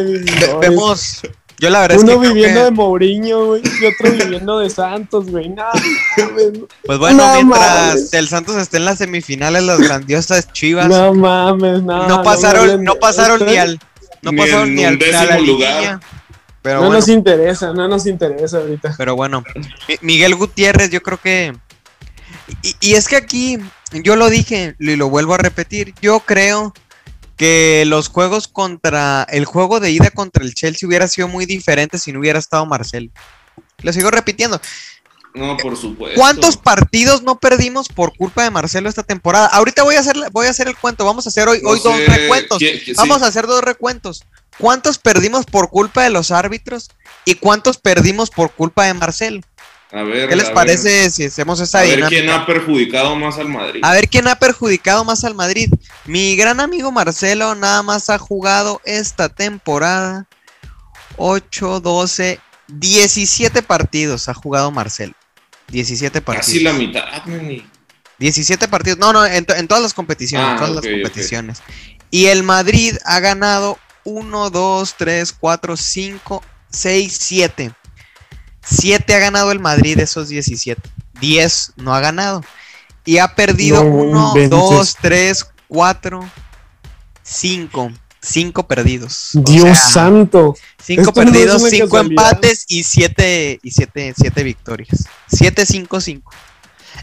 vemos, 0.60 1.22
yo 1.60 1.70
la 1.70 1.80
verdad 1.82 1.98
es 1.98 2.04
Uno 2.04 2.20
que 2.20 2.28
viviendo 2.28 2.60
que- 2.60 2.66
de 2.66 2.72
Mourinho, 2.72 3.46
güey, 3.46 3.62
y 3.82 3.86
otro 3.86 4.12
viviendo 4.12 4.60
de 4.60 4.70
Santos, 4.70 5.30
güey. 5.32 5.50
Mames, 5.50 6.60
Pues 6.86 7.00
bueno, 7.00 7.26
No 7.26 7.34
mientras 7.36 7.88
mames. 7.96 8.14
el 8.14 8.28
Santos 8.28 8.58
esté 8.58 8.78
en 8.78 8.86
las 8.86 8.98
semifinales, 8.98 9.64
las 9.64 9.80
grandiosas 9.80 10.52
Chivas 10.52 10.88
no 10.88 11.14
mames, 11.14 11.82
no. 11.82 12.08
no 12.10 12.24
pasaron, 12.24 12.84
no 12.84 12.96
pasaron 12.96 13.46
ni 13.46 13.56
al, 13.56 13.80
no 14.22 14.32
Ni 14.32 14.38
pasaron 14.38 14.76
ni 14.76 14.84
al, 14.84 15.00
décimo 15.00 15.40
lugar. 15.42 16.00
Pero 16.62 16.78
no 16.80 16.86
bueno, 16.88 16.96
nos 17.00 17.08
interesa, 17.10 17.72
no 17.74 17.88
nos 17.88 18.06
interesa 18.08 18.58
ahorita. 18.58 18.96
pero 18.98 19.16
bueno, 19.16 19.44
Mi- 19.88 19.98
Miguel 20.02 20.34
Gutiérrez, 20.36 20.90
yo 20.90 21.02
creo 21.04 21.20
que 21.22 21.54
y, 22.62 22.76
y 22.80 22.94
es 22.96 23.08
que 23.08 23.16
aquí 23.16 23.58
yo 23.92 24.16
lo 24.16 24.30
dije 24.30 24.76
y 24.80 24.96
lo 24.96 25.10
vuelvo 25.10 25.34
a 25.34 25.38
repetir, 25.38 25.94
yo 26.02 26.20
creo 26.22 26.74
que 27.38 27.84
los 27.88 28.08
juegos 28.08 28.48
contra 28.48 29.24
el 29.30 29.46
juego 29.46 29.80
de 29.80 29.92
ida 29.92 30.10
contra 30.12 30.44
el 30.44 30.54
Chelsea 30.56 30.88
hubiera 30.88 31.08
sido 31.08 31.28
muy 31.28 31.46
diferente 31.46 31.98
si 31.98 32.12
no 32.14 32.20
hubiera 32.20 32.40
estado 32.40 32.66
Marcel. 32.66 33.12
Lo 33.82 33.92
sigo 33.92 34.10
repitiendo. 34.10 34.60
No, 35.34 35.58
por 35.58 35.76
supuesto. 35.76 36.18
¿Cuántos 36.18 36.56
partidos 36.56 37.22
no 37.24 37.38
perdimos 37.40 37.90
por 37.90 38.16
culpa 38.16 38.44
de 38.44 38.52
Marcelo 38.52 38.88
esta 38.88 39.04
temporada? 39.04 39.48
Ahorita 39.48 39.84
voy 39.84 39.96
a 39.96 40.00
hacer, 40.00 40.16
voy 40.32 40.48
a 40.48 40.52
hacer 40.52 40.70
el 40.70 40.78
cuento. 40.78 41.04
Vamos 41.04 41.26
a 41.26 41.30
hacer 41.30 41.50
hoy, 41.50 41.60
No 41.62 41.72
hoy 41.72 41.82
dos 41.84 41.98
recuentos. 42.08 42.58
¿quién- 42.58 42.80
quién- 42.82 42.96
Vamos 42.96 43.18
sí. 43.18 43.24
a 43.26 43.28
hacer 43.28 43.46
dos 43.46 43.62
recuentos. 43.62 44.24
¿Cuántos 44.58 44.98
perdimos 44.98 45.46
por 45.46 45.70
culpa 45.70 46.04
de 46.04 46.10
los 46.10 46.32
árbitros? 46.32 46.90
¿Y 47.26 47.36
cuántos 47.36 47.78
perdimos 47.78 48.30
por 48.30 48.52
culpa 48.54 48.86
de 48.86 48.94
Marcelo? 48.94 49.42
A 49.92 50.02
ver, 50.04 50.28
¿Qué 50.28 50.36
les 50.36 50.46
a 50.46 50.48
ver, 50.50 50.54
parece 50.56 51.10
si 51.10 51.26
hacemos 51.26 51.60
esa 51.60 51.80
A 51.80 51.82
ver 51.84 51.96
dinámica? 51.96 52.10
quién 52.10 52.30
ha 52.30 52.46
perjudicado 52.46 53.16
más 53.16 53.38
al 53.38 53.48
Madrid. 53.50 53.82
A 53.84 53.94
ver 53.94 54.10
quién 54.10 54.28
ha 54.28 54.36
perjudicado 54.36 55.06
más 55.06 55.24
al 55.24 55.36
Madrid. 55.36 55.72
Mi 56.06 56.36
gran 56.36 56.60
amigo 56.60 56.92
Marcelo 56.92 57.56
nada 57.56 57.82
más 57.84 58.10
ha 58.10 58.18
jugado 58.18 58.82
esta 58.84 59.30
temporada 59.30 60.28
8, 61.18 61.80
12, 61.80 62.40
17 62.68 63.62
partidos 63.62 64.28
ha 64.28 64.34
jugado 64.34 64.72
Marcelo. 64.72 65.14
17 65.70 66.22
partidos. 66.22 66.46
Casi 66.48 66.60
la 66.62 66.74
mitad, 66.74 67.04
Manny. 67.26 67.66
17 68.20 68.68
partidos. 68.68 69.00
No, 69.00 69.14
no, 69.14 69.26
en, 69.26 69.46
to- 69.46 69.56
en 69.56 69.68
todas 69.68 69.84
las 69.84 69.94
competiciones. 69.94 70.48
Ah, 70.48 70.52
en 70.54 70.58
todas 70.58 70.72
ok, 70.72 70.84
las 70.84 70.92
competiciones. 70.94 71.62
Y 72.12 72.26
el 72.26 72.44
Madrid 72.44 72.96
ha 73.06 73.20
ganado 73.20 73.78
1, 74.04 74.50
2, 74.50 74.96
3, 74.98 75.34
4, 75.34 75.78
5, 75.78 76.44
6, 76.72 77.18
7. 77.20 77.72
7 78.66 79.14
ha 79.16 79.20
ganado 79.20 79.52
el 79.52 79.60
Madrid 79.60 79.96
de 79.98 80.04
esos 80.04 80.28
17. 80.30 80.82
10 81.22 81.74
no 81.78 81.94
ha 81.96 82.00
ganado. 82.00 82.44
Y 83.06 83.20
ha 83.20 83.36
perdido 83.36 83.84
No 83.84 83.90
1, 83.92 84.28
inventes. 84.30 84.50
2, 84.50 84.98
3, 85.02 85.46
4, 85.68 86.30
5. 87.24 87.92
5 88.22 88.68
perdidos. 88.68 89.36
O 89.36 89.42
Dios 89.42 89.78
sea, 89.78 89.90
santo. 89.90 90.56
5 90.84 91.02
Esto 91.02 91.14
no 91.14 91.22
es 91.22 91.32
perdidos, 91.32 91.62
una 91.62 91.70
5 91.70 91.86
casualidad. 91.90 92.26
empates 92.32 92.66
y 92.68 92.84
7 92.84 93.60
y 93.62 93.72
siete, 93.72 94.14
siete 94.18 94.44
victorias. 94.44 95.06
7 95.28 95.64
5 95.66 96.02
5. 96.02 96.32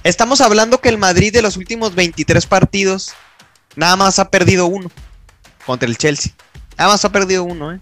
Estamos 0.02 0.40
hablando 0.40 0.81
que 0.81 0.88
el 0.88 0.99
Madrid 0.99 1.33
de 1.33 1.42
los 1.42 1.57
últimos 1.57 1.95
23 1.95 2.45
partidos 2.47 3.12
nada 3.76 3.95
más 3.95 4.19
ha 4.19 4.31
perdido 4.31 4.66
uno 4.66 4.90
contra 5.64 5.88
el 5.88 5.97
Chelsea. 5.97 6.33
Nada 6.76 6.90
más 6.90 7.04
ha 7.04 7.12
perdido 7.12 7.45
uno, 7.45 7.73
¿eh? 7.73 7.78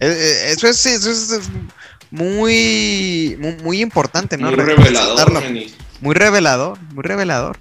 Eh, 0.00 0.08
eh, 0.08 0.50
Eso 0.50 0.66
es, 0.66 0.84
eso 0.86 1.10
es- 1.12 1.30
es 1.30 1.48
muy, 2.14 3.36
muy, 3.38 3.56
muy 3.62 3.80
importante, 3.80 4.36
¿no? 4.38 4.46
Muy 4.48 4.56
Re- 4.56 4.76
revelador. 4.76 5.42
Muy 6.00 6.14
revelador, 6.14 6.78
muy 6.92 7.02
revelador. 7.02 7.58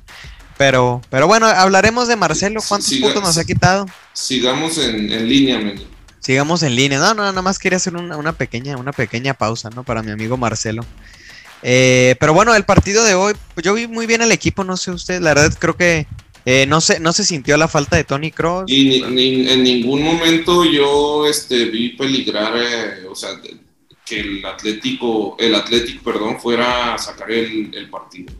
Pero, 0.57 1.01
pero 1.09 1.25
bueno, 1.27 1.47
hablaremos 1.47 2.07
de 2.07 2.15
Marcelo. 2.15 2.61
¿Cuántos 2.67 2.89
Sí, 2.89 2.99
puntos 2.99 3.23
nos 3.23 3.37
ha 3.37 3.43
quitado? 3.45 3.85
Sigamos 4.13 4.77
en, 4.77 5.11
en 5.11 5.27
línea, 5.27 5.57
Manny. 5.59 5.87
Sigamos 6.19 6.61
en 6.63 6.75
línea. 6.75 6.99
No, 6.99 7.13
no, 7.15 7.23
nada 7.23 7.41
más 7.41 7.57
quería 7.57 7.77
hacer 7.77 7.95
una, 7.95 8.15
una 8.17 8.33
pequeña, 8.33 8.77
una 8.77 8.91
pequeña 8.93 9.33
pausa, 9.33 9.69
¿no? 9.71 9.83
Para 9.83 10.03
mi 10.03 10.11
amigo 10.11 10.37
Marcelo. 10.37 10.85
Eh, 11.63 12.15
pero 12.19 12.33
bueno, 12.33 12.53
el 12.55 12.63
partido 12.65 13.03
de 13.03 13.15
hoy, 13.15 13.33
pues 13.55 13.63
yo 13.65 13.73
vi 13.73 13.87
muy 13.87 14.05
bien 14.05 14.21
el 14.21 14.31
equipo, 14.31 14.63
no 14.63 14.77
sé 14.77 14.91
usted, 14.91 15.21
la 15.21 15.33
verdad 15.33 15.53
creo 15.57 15.75
que 15.77 16.07
eh, 16.45 16.65
no 16.67 16.81
se, 16.81 16.99
no 16.99 17.13
se 17.13 17.23
sintió 17.23 17.55
la 17.57 17.67
falta 17.69 17.95
de 17.95 18.03
Tony 18.03 18.31
Cross. 18.31 18.65
Y 18.67 18.83
ni- 18.89 19.01
ni- 19.01 19.49
en 19.49 19.63
ningún 19.63 20.03
momento 20.03 20.65
yo 20.65 21.25
este, 21.25 21.65
vi 21.65 21.89
peligrar, 21.97 22.53
eh, 22.57 23.05
o 23.09 23.15
sea, 23.15 23.29
que 24.05 24.19
el 24.19 24.45
Atlético, 24.45 25.35
el 25.39 25.55
Atlético, 25.55 26.03
perdón, 26.03 26.39
fuera 26.39 26.93
a 26.93 26.97
sacar 26.97 27.31
el, 27.31 27.73
el 27.73 27.89
partido. 27.89 28.33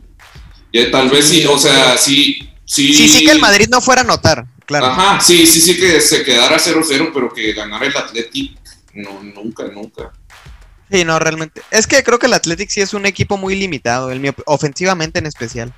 Y 0.72 0.92
tal 0.92 1.10
vez 1.10 1.28
sí, 1.28 1.46
o 1.46 1.58
sea, 1.58 1.98
sí, 1.98 2.50
sí. 2.66 2.94
Sí, 2.94 3.08
sí 3.08 3.26
que 3.26 3.32
el 3.32 3.40
Madrid 3.40 3.68
no 3.70 3.80
fuera 3.80 4.02
a 4.02 4.04
anotar, 4.04 4.46
claro. 4.66 4.88
Ajá, 4.88 5.22
sí, 5.22 5.46
sí, 5.46 5.62
sí 5.62 5.78
que 5.78 6.02
se 6.02 6.24
quedara 6.24 6.58
0-0, 6.58 7.12
pero 7.14 7.32
que 7.32 7.54
ganara 7.54 7.86
el 7.86 7.96
Atlético, 7.96 8.60
no, 8.94 9.22
nunca, 9.24 9.66
nunca. 9.66 10.12
Sí, 10.92 11.04
no, 11.06 11.18
realmente. 11.18 11.62
Es 11.72 11.88
que 11.88 12.04
creo 12.04 12.20
que 12.20 12.28
el 12.28 12.34
Athletic 12.34 12.70
sí 12.70 12.82
es 12.82 12.94
un 12.94 13.06
equipo 13.06 13.38
muy 13.38 13.56
limitado, 13.56 14.12
el 14.12 14.20
mío, 14.20 14.34
ofensivamente 14.46 15.20
en 15.20 15.26
especial. 15.26 15.74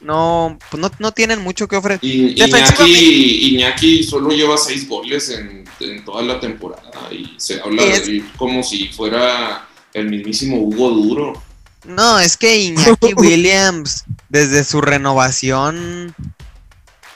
No, 0.00 0.58
pues 0.70 0.80
no, 0.80 0.90
no 0.98 1.12
tienen 1.12 1.40
mucho 1.40 1.66
que 1.66 1.76
ofrecer. 1.76 2.04
Y, 2.04 2.42
Iñaki, 2.42 3.54
Iñaki 3.54 4.02
solo 4.04 4.30
lleva 4.30 4.58
seis 4.58 4.86
goles 4.88 5.30
en, 5.30 5.64
en 5.80 6.04
toda 6.04 6.22
la 6.22 6.38
temporada 6.38 7.10
y 7.10 7.34
se 7.38 7.60
habla 7.60 7.82
de 7.82 7.96
él 7.96 8.30
como 8.36 8.62
si 8.62 8.88
fuera 8.88 9.66
el 9.94 10.10
mismísimo 10.10 10.58
Hugo 10.58 10.90
Duro. 10.90 11.42
No, 11.84 12.18
es 12.18 12.36
que 12.36 12.58
Iñaki 12.58 13.14
Williams, 13.16 14.04
desde 14.28 14.64
su 14.64 14.80
renovación, 14.80 16.14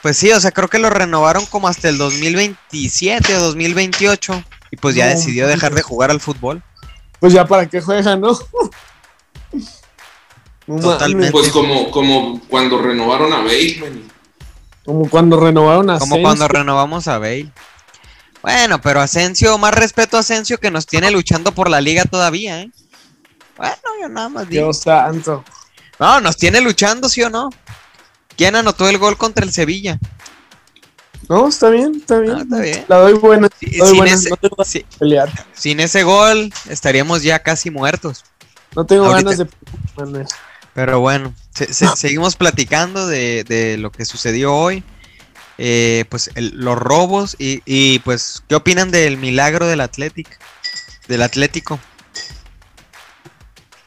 pues 0.01 0.17
sí, 0.17 0.31
o 0.31 0.39
sea, 0.39 0.51
creo 0.51 0.67
que 0.67 0.79
lo 0.79 0.89
renovaron 0.89 1.45
como 1.45 1.67
hasta 1.67 1.89
el 1.89 1.97
2027 1.97 3.35
o 3.35 3.39
2028 3.41 4.43
y 4.71 4.77
pues 4.77 4.95
ya 4.95 5.05
No, 5.05 5.11
decidió 5.11 5.47
dejar 5.47 5.75
de 5.75 5.81
jugar 5.83 6.09
al 6.09 6.19
fútbol. 6.19 6.63
Pues 7.19 7.33
ya 7.33 7.45
para 7.45 7.69
qué 7.69 7.81
juega, 7.81 8.15
¿no? 8.15 8.37
Totalmente. 10.65 11.31
Pues 11.31 11.49
como, 11.49 11.91
como 11.91 12.39
cuando 12.47 12.77
renovaron 12.81 13.33
a 13.33 13.37
Bale. 13.39 14.03
Como 14.85 15.09
cuando 15.09 15.39
renovaron 15.39 15.89
a 15.89 15.99
Como 15.99 16.15
Asensio. 16.15 16.23
cuando 16.23 16.47
renovamos 16.47 17.07
a 17.07 17.17
Bale. 17.19 17.51
Bueno, 18.41 18.81
pero 18.81 19.01
Asensio, 19.01 19.57
más 19.57 19.73
respeto 19.75 20.17
a 20.17 20.21
Asensio 20.21 20.59
que 20.59 20.71
nos 20.71 20.85
tiene 20.87 21.11
luchando 21.11 21.51
por 21.53 21.69
la 21.69 21.81
liga 21.81 22.05
todavía, 22.05 22.61
¿eh? 22.61 22.71
Bueno, 23.57 23.75
yo 24.01 24.09
nada 24.09 24.29
más 24.29 24.49
digo. 24.49 24.63
Dios 24.65 24.77
santo. 24.79 25.43
No, 25.99 26.19
nos 26.21 26.37
tiene 26.37 26.61
luchando, 26.61 27.07
¿sí 27.09 27.21
o 27.21 27.29
no? 27.29 27.49
¿Quién 28.35 28.55
anotó 28.55 28.89
el 28.89 28.97
gol 28.97 29.17
contra 29.17 29.45
el 29.45 29.51
Sevilla? 29.51 29.99
No, 31.29 31.47
está 31.47 31.69
bien, 31.69 31.95
está 31.97 32.17
bien. 32.19 32.35
Ah, 32.35 32.41
está 32.41 32.59
bien. 32.59 32.85
La 32.87 32.97
doy 32.97 33.13
buena. 33.13 33.47
La 33.61 33.77
doy 33.77 33.87
sin 33.89 33.97
buena. 33.97 34.15
ese- 34.15 34.29
No 34.31 34.37
tengo 34.37 34.63
sí. 34.65 34.79
ganas 34.79 34.91
de 34.93 34.97
pelear. 34.99 35.45
Sin 35.53 35.79
ese 35.79 36.03
gol 36.03 36.51
estaríamos 36.67 37.21
ya 37.21 37.39
casi 37.39 37.69
muertos. 37.69 38.23
No 38.75 38.85
tengo 38.85 39.05
Ahorita- 39.05 39.31
ganas 39.31 39.37
de. 39.37 40.25
Pero 40.73 40.99
bueno, 40.99 41.33
se- 41.53 41.73
se- 41.73 41.87
seguimos 41.97 42.35
platicando 42.35 43.07
de, 43.07 43.43
de 43.43 43.77
lo 43.77 43.91
que 43.91 44.05
sucedió 44.05 44.53
hoy. 44.55 44.83
Eh, 45.57 46.05
pues 46.09 46.31
el- 46.35 46.53
los 46.55 46.77
robos 46.77 47.35
y, 47.37 47.61
y, 47.65 47.99
pues, 47.99 48.41
¿qué 48.47 48.55
opinan 48.55 48.89
del 48.89 49.17
milagro 49.17 49.67
del 49.67 49.81
Atlético? 49.81 50.31
Del 51.07 51.21
Atlético. 51.21 51.79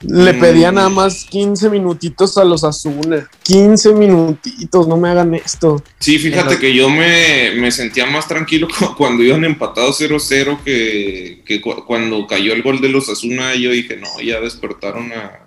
Le 0.06 0.34
Mm. 0.34 0.40
pedía 0.40 0.70
nada 0.70 0.90
más 0.90 1.24
15 1.24 1.70
minutitos 1.70 2.36
a 2.36 2.44
los 2.44 2.62
Azuna. 2.62 3.26
15 3.42 3.94
minutitos, 3.94 4.86
no 4.86 4.98
me 4.98 5.08
hagan 5.08 5.34
esto. 5.34 5.82
Sí, 5.98 6.18
fíjate 6.18 6.58
que 6.58 6.74
yo 6.74 6.90
me, 6.90 7.52
me 7.56 7.72
sentía 7.72 8.04
más 8.04 8.28
tranquilo 8.28 8.68
cu- 8.78 8.94
cuando 8.96 9.22
iban 9.22 9.44
empatados 9.46 9.98
0-0 9.98 10.62
que, 10.62 11.42
que 11.46 11.62
cu- 11.62 11.86
cuando 11.86 12.26
cayó 12.26 12.52
el 12.52 12.62
gol 12.62 12.82
de 12.82 12.90
los 12.90 13.08
Asuna. 13.08 13.54
Yo 13.54 13.70
dije, 13.70 13.96
no, 13.96 14.20
ya 14.20 14.40
despertaron 14.40 15.10
a, 15.12 15.43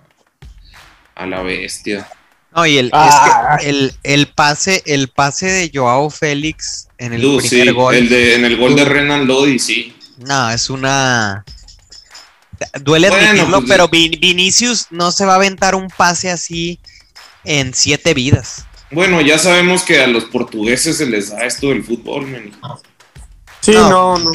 a 1.17 1.25
la 1.25 1.41
bestia. 1.41 2.07
No, 2.55 2.65
y 2.65 2.77
el, 2.77 2.89
Ah. 2.93 3.57
es 3.59 3.63
que 3.63 3.69
el, 3.69 3.93
el 4.03 4.27
pase, 4.27 4.81
el 4.85 5.09
pase 5.09 5.47
de 5.47 5.71
Joao 5.73 6.09
Félix 6.09 6.87
en 6.97 7.13
el 7.13 7.21
primer 7.21 7.41
sí, 7.43 7.69
gol. 7.71 7.95
el 7.95 8.09
de, 8.09 8.35
en 8.35 8.45
el 8.45 8.57
gol 8.57 8.75
de 8.75 8.85
Renan 8.85 9.27
Lodi, 9.27 9.59
sí. 9.59 9.95
No, 10.17 10.49
es 10.49 10.69
una. 10.69 11.43
Duele 12.81 13.09
Bueno, 13.09 13.27
admitirlo, 13.27 13.57
pues, 13.59 13.69
pero 13.69 13.87
Vin- 13.89 14.19
Vinicius 14.19 14.87
no 14.89 15.11
se 15.11 15.25
va 15.25 15.33
a 15.33 15.35
aventar 15.35 15.75
un 15.75 15.89
pase 15.89 16.31
así 16.31 16.79
en 17.43 17.73
siete 17.75 18.13
vidas. 18.15 18.65
Bueno, 18.89 19.21
ya 19.21 19.37
sabemos 19.37 19.83
que 19.83 20.01
a 20.01 20.07
los 20.07 20.25
portugueses 20.25 20.97
se 20.97 21.05
les 21.05 21.29
da 21.29 21.45
esto 21.45 21.67
del 21.67 21.83
fútbol, 21.83 22.25
man. 22.25 22.51
Sí, 23.61 23.71
No. 23.73 23.89
no, 23.89 24.17
no. 24.17 24.31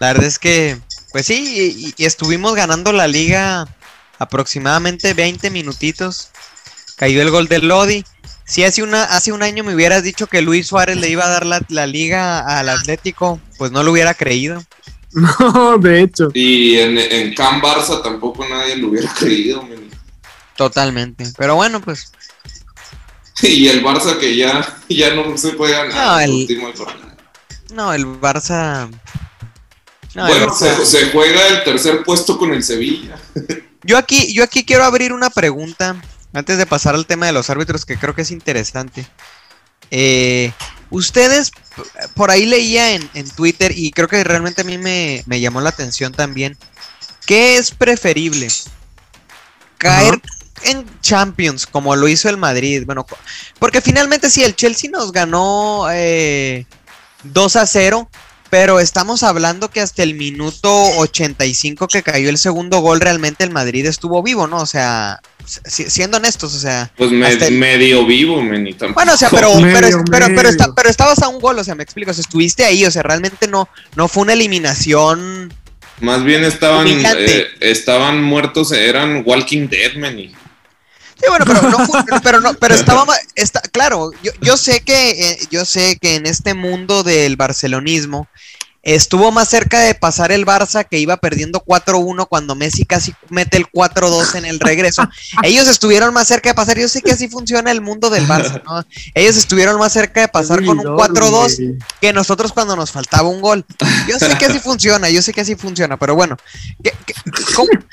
La 0.00 0.08
verdad 0.08 0.24
es 0.26 0.38
que, 0.38 0.76
pues 1.12 1.26
sí, 1.26 1.94
y, 1.96 2.02
y 2.02 2.04
estuvimos 2.04 2.54
ganando 2.54 2.92
la 2.92 3.06
liga 3.06 3.66
aproximadamente 4.20 5.12
20 5.14 5.50
minutitos. 5.50 6.28
Cayó 6.96 7.20
el 7.22 7.30
gol 7.30 7.48
de 7.48 7.58
Lodi. 7.58 8.04
Si 8.44 8.62
hace, 8.64 8.82
una, 8.82 9.04
hace 9.04 9.32
un 9.32 9.42
año 9.42 9.64
me 9.64 9.74
hubieras 9.74 10.02
dicho 10.02 10.26
que 10.26 10.42
Luis 10.42 10.66
Suárez 10.68 10.96
le 10.96 11.08
iba 11.08 11.24
a 11.24 11.28
dar 11.30 11.46
la, 11.46 11.60
la 11.68 11.86
liga 11.86 12.40
al 12.58 12.68
Atlético, 12.68 13.40
pues 13.58 13.70
no 13.72 13.82
lo 13.82 13.90
hubiera 13.92 14.14
creído. 14.14 14.62
No, 15.12 15.76
de 15.76 16.02
hecho. 16.02 16.28
Y 16.34 16.76
en, 16.78 16.96
en 16.96 17.34
Can 17.34 17.60
Barça 17.60 18.00
tampoco 18.00 18.46
nadie 18.48 18.76
lo 18.76 18.90
hubiera 18.90 19.12
creído, 19.12 19.60
man. 19.62 19.90
Totalmente. 20.56 21.24
Pero 21.36 21.56
bueno, 21.56 21.80
pues 21.80 22.12
Y 23.42 23.66
el 23.66 23.82
Barça 23.82 24.18
que 24.18 24.36
ya, 24.36 24.78
ya 24.88 25.12
no 25.14 25.36
se 25.36 25.48
puede 25.54 25.72
ganar 25.72 25.94
No, 25.94 26.20
el- 26.20 26.74
jornada. 26.76 27.16
no, 27.72 27.92
el 27.92 28.06
Barça. 28.06 28.88
no, 30.14 30.26
el 30.28 30.32
Bueno, 30.32 30.46
Barça- 30.54 30.76
se, 30.76 30.86
se 30.86 31.10
juega 31.10 31.44
el 31.48 31.64
tercer 31.64 32.04
puesto 32.04 32.38
con 32.38 32.52
el 32.52 32.62
Sevilla. 32.62 33.16
Yo 33.82 33.98
aquí, 33.98 34.32
yo 34.32 34.44
aquí 34.44 34.64
quiero 34.64 34.84
abrir 34.84 35.12
una 35.12 35.30
pregunta 35.30 36.00
antes 36.32 36.58
de 36.58 36.66
pasar 36.66 36.94
al 36.94 37.06
tema 37.06 37.26
de 37.26 37.32
los 37.32 37.50
árbitros 37.50 37.84
que 37.84 37.96
creo 37.96 38.14
que 38.14 38.22
es 38.22 38.30
interesante. 38.30 39.06
Eh, 39.90 40.52
ustedes, 40.90 41.50
por 42.14 42.30
ahí 42.30 42.46
leía 42.46 42.92
en, 42.92 43.08
en 43.14 43.28
Twitter 43.30 43.72
y 43.74 43.90
creo 43.90 44.08
que 44.08 44.22
realmente 44.22 44.62
a 44.62 44.64
mí 44.64 44.78
me, 44.78 45.22
me 45.26 45.40
llamó 45.40 45.60
la 45.60 45.70
atención 45.70 46.12
también. 46.12 46.56
¿Qué 47.26 47.56
es 47.56 47.70
preferible? 47.70 48.48
¿Caer 49.78 50.20
en 50.64 50.84
Champions 51.00 51.66
como 51.66 51.96
lo 51.96 52.08
hizo 52.08 52.28
el 52.28 52.36
Madrid? 52.36 52.84
Bueno, 52.84 53.06
porque 53.58 53.80
finalmente 53.80 54.30
sí, 54.30 54.42
el 54.44 54.56
Chelsea 54.56 54.90
nos 54.90 55.10
ganó 55.12 55.86
eh, 55.90 56.66
2 57.24 57.56
a 57.56 57.66
0. 57.66 58.10
Pero 58.50 58.80
estamos 58.80 59.22
hablando 59.22 59.70
que 59.70 59.80
hasta 59.80 60.02
el 60.02 60.14
minuto 60.14 60.70
85 60.98 61.86
que 61.86 62.02
cayó 62.02 62.28
el 62.28 62.36
segundo 62.38 62.80
gol, 62.80 63.00
realmente 63.00 63.44
el 63.44 63.50
Madrid 63.50 63.86
estuvo 63.86 64.22
vivo, 64.24 64.48
¿no? 64.48 64.58
O 64.58 64.66
sea, 64.66 65.20
si- 65.46 65.88
siendo 65.88 66.16
honestos, 66.16 66.54
o 66.54 66.58
sea. 66.58 66.90
Pues 66.96 67.12
me- 67.12 67.26
Hasta 67.26 67.46
el- 67.46 67.54
medio 67.58 68.04
vivo, 68.04 68.42
men, 68.42 68.66
y 68.66 68.72
tampoco- 68.72 68.94
Bueno, 68.94 69.14
o 69.14 69.16
sea, 69.16 69.30
pero, 69.30 69.54
Medio, 69.60 69.72
pero, 69.80 70.04
pero, 70.10 70.26
pero, 70.34 70.48
está- 70.48 70.74
pero 70.74 70.90
estabas 70.90 71.22
a 71.22 71.28
un 71.28 71.38
gol, 71.38 71.58
o 71.60 71.64
sea, 71.64 71.76
me 71.76 71.84
explico, 71.84 72.10
o 72.10 72.14
sea, 72.14 72.22
estuviste 72.22 72.64
ahí, 72.64 72.84
o 72.84 72.90
sea, 72.90 73.02
realmente 73.04 73.46
no, 73.46 73.68
no 73.94 74.08
fue 74.08 74.24
una 74.24 74.32
eliminación. 74.32 75.52
Más 76.00 76.24
bien 76.24 76.42
estaban, 76.44 76.86
eh, 76.88 77.46
estaban 77.60 78.22
muertos, 78.22 78.72
eran 78.72 79.22
Walking 79.24 79.68
Dead, 79.68 79.94
man. 79.96 80.16
Sí, 81.20 81.26
bueno, 81.28 81.44
pero 81.46 81.62
no 81.62 81.78
pero 82.22 82.40
no, 82.40 82.54
pero 82.54 82.74
estaba, 82.74 83.14
está, 83.34 83.60
claro, 83.60 84.10
yo, 84.22 84.32
yo 84.40 84.56
sé 84.56 84.80
que, 84.80 85.10
eh, 85.10 85.38
yo 85.50 85.64
sé 85.64 85.98
que 86.00 86.16
en 86.16 86.26
este 86.26 86.54
mundo 86.54 87.02
del 87.02 87.36
barcelonismo, 87.36 88.26
estuvo 88.82 89.30
más 89.30 89.48
cerca 89.48 89.80
de 89.80 89.94
pasar 89.94 90.32
el 90.32 90.46
Barça 90.46 90.86
que 90.88 90.98
iba 90.98 91.16
perdiendo 91.18 91.60
4-1 91.60 92.26
cuando 92.28 92.54
Messi 92.54 92.84
casi 92.84 93.14
mete 93.28 93.58
el 93.58 93.66
4-2 93.66 94.36
en 94.36 94.46
el 94.46 94.58
regreso. 94.58 95.06
Ellos 95.42 95.68
estuvieron 95.68 96.14
más 96.14 96.28
cerca 96.28 96.50
de 96.50 96.54
pasar, 96.54 96.78
yo 96.78 96.88
sé 96.88 97.02
que 97.02 97.12
así 97.12 97.28
funciona 97.28 97.70
el 97.70 97.80
mundo 97.80 98.10
del 98.10 98.26
Barça, 98.26 98.62
¿no? 98.64 98.84
Ellos 99.14 99.36
estuvieron 99.36 99.78
más 99.78 99.92
cerca 99.92 100.22
de 100.22 100.28
pasar 100.28 100.64
con 100.64 100.78
un 100.78 100.84
4-2 100.84 101.78
que 102.00 102.12
nosotros 102.12 102.52
cuando 102.52 102.76
nos 102.76 102.90
faltaba 102.90 103.28
un 103.28 103.40
gol. 103.40 103.64
Yo 104.08 104.18
sé 104.18 104.36
que 104.38 104.46
así 104.46 104.58
funciona, 104.60 105.10
yo 105.10 105.20
sé 105.22 105.32
que 105.32 105.42
así 105.42 105.54
funciona, 105.54 105.98
pero 105.98 106.14
bueno, 106.14 106.36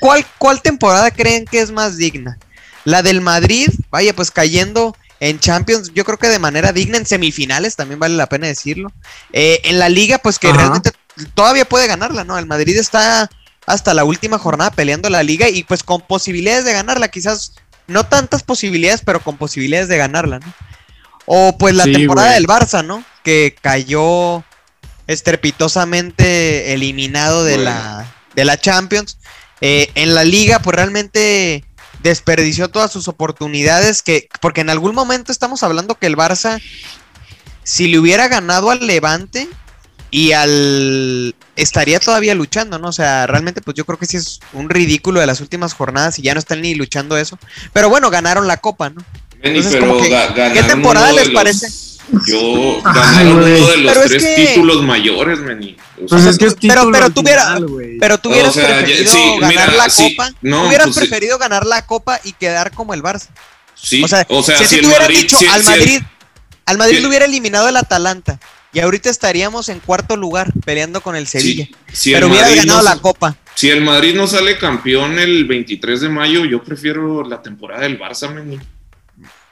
cuál, 0.00 0.26
¿cuál 0.38 0.62
temporada 0.62 1.10
creen 1.10 1.44
que 1.44 1.60
es 1.60 1.70
más 1.70 1.96
digna? 1.96 2.38
La 2.84 3.02
del 3.02 3.20
Madrid, 3.20 3.70
vaya, 3.90 4.14
pues 4.14 4.30
cayendo 4.30 4.96
en 5.20 5.40
Champions, 5.40 5.90
yo 5.94 6.04
creo 6.04 6.18
que 6.18 6.28
de 6.28 6.38
manera 6.38 6.72
digna, 6.72 6.96
en 6.96 7.06
semifinales 7.06 7.76
también 7.76 7.98
vale 7.98 8.14
la 8.14 8.28
pena 8.28 8.46
decirlo. 8.46 8.92
Eh, 9.32 9.60
en 9.64 9.78
la 9.78 9.88
liga, 9.88 10.18
pues 10.18 10.38
que 10.38 10.52
realmente 10.52 10.92
todavía 11.34 11.64
puede 11.64 11.88
ganarla, 11.88 12.24
¿no? 12.24 12.38
El 12.38 12.46
Madrid 12.46 12.76
está 12.76 13.28
hasta 13.66 13.94
la 13.94 14.04
última 14.04 14.38
jornada 14.38 14.70
peleando 14.70 15.10
la 15.10 15.22
liga 15.22 15.48
y 15.48 15.64
pues 15.64 15.82
con 15.82 16.00
posibilidades 16.00 16.64
de 16.64 16.72
ganarla, 16.72 17.08
quizás 17.08 17.52
no 17.86 18.06
tantas 18.06 18.42
posibilidades, 18.42 19.02
pero 19.04 19.20
con 19.20 19.36
posibilidades 19.36 19.88
de 19.88 19.98
ganarla, 19.98 20.38
¿no? 20.38 20.54
O 21.26 21.58
pues 21.58 21.74
la 21.74 21.84
temporada 21.84 22.32
del 22.32 22.46
Barça, 22.46 22.84
¿no? 22.84 23.04
Que 23.22 23.54
cayó 23.60 24.44
estrepitosamente 25.06 26.72
eliminado 26.72 27.44
de, 27.44 27.58
la, 27.58 28.06
de 28.34 28.44
la 28.44 28.58
Champions. 28.58 29.18
Eh, 29.60 29.90
en 29.94 30.14
la 30.14 30.24
liga, 30.24 30.60
pues 30.60 30.76
realmente 30.76 31.64
desperdició 32.02 32.68
todas 32.68 32.92
sus 32.92 33.08
oportunidades 33.08 34.02
que 34.02 34.28
porque 34.40 34.60
en 34.60 34.70
algún 34.70 34.94
momento 34.94 35.32
estamos 35.32 35.62
hablando 35.62 35.96
que 35.96 36.06
el 36.06 36.16
Barça 36.16 36.60
si 37.64 37.88
le 37.88 37.98
hubiera 37.98 38.28
ganado 38.28 38.70
al 38.70 38.86
Levante 38.86 39.48
y 40.10 40.32
al 40.32 41.34
estaría 41.56 42.00
todavía 42.00 42.34
luchando, 42.34 42.78
¿no? 42.78 42.88
O 42.88 42.92
sea, 42.92 43.26
realmente 43.26 43.60
pues 43.60 43.76
yo 43.76 43.84
creo 43.84 43.98
que 43.98 44.06
sí 44.06 44.16
es 44.16 44.40
un 44.52 44.70
ridículo 44.70 45.20
de 45.20 45.26
las 45.26 45.40
últimas 45.40 45.74
jornadas 45.74 46.18
y 46.18 46.22
ya 46.22 46.32
no 46.34 46.38
están 46.38 46.62
ni 46.62 46.74
luchando 46.74 47.18
eso. 47.18 47.38
Pero 47.72 47.90
bueno, 47.90 48.10
ganaron 48.10 48.46
la 48.46 48.56
copa, 48.56 48.90
¿no? 48.90 49.02
¿Qué 49.42 50.62
temporada 50.66 51.12
les 51.12 51.30
parece? 51.30 51.68
Yo 52.26 52.80
ganaron 52.82 53.32
uno 53.36 53.44
de 53.44 53.76
los 53.78 54.00
tres 54.04 54.34
títulos 54.34 54.82
mayores, 54.82 55.40
Meni. 55.40 55.76
Pues 56.08 56.38
pero, 56.60 56.90
pero, 56.90 57.10
tuviera, 57.10 57.58
pero 58.00 58.18
tú 58.18 58.30
hubieras 58.30 58.54
preferido 58.54 59.38
ganar 59.38 59.72
la 59.74 59.88
copa. 59.88 60.30
No, 60.40 60.66
hubieras 60.66 60.86
pues 60.86 60.98
preferido 60.98 61.38
ganar 61.38 61.66
la 61.66 61.84
copa 61.84 62.20
y 62.24 62.32
quedar 62.32 62.72
como 62.72 62.94
el 62.94 63.02
Barça. 63.02 63.28
Sí, 63.74 64.02
o 64.02 64.08
sea, 64.08 64.26
si, 64.26 64.66
si, 64.66 64.80
te 64.80 64.86
hubieran 64.86 65.08
dicho 65.08 65.38
al 65.52 65.62
Madrid, 65.64 66.02
al 66.66 66.78
Madrid 66.78 67.00
le 67.00 67.06
hubiera 67.08 67.24
eliminado 67.26 67.68
el 67.68 67.76
Atalanta. 67.76 68.40
Y 68.72 68.80
ahorita 68.80 69.08
estaríamos 69.08 69.68
en 69.68 69.80
cuarto 69.80 70.16
lugar 70.16 70.52
peleando 70.64 71.00
con 71.00 71.16
el 71.16 71.26
Sevilla. 71.26 71.68
pero 72.04 72.28
hubiera 72.28 72.54
ganado 72.54 72.82
la 72.82 72.96
copa. 72.98 73.36
Si 73.54 73.70
el 73.70 73.82
Madrid 73.82 74.14
no 74.14 74.26
sale 74.26 74.58
campeón 74.58 75.18
el 75.18 75.44
23 75.46 76.00
de 76.02 76.08
mayo, 76.08 76.44
yo 76.44 76.62
prefiero 76.62 77.22
la 77.24 77.42
temporada 77.42 77.82
del 77.82 77.98
Barça, 77.98 78.32
Meni. 78.32 78.58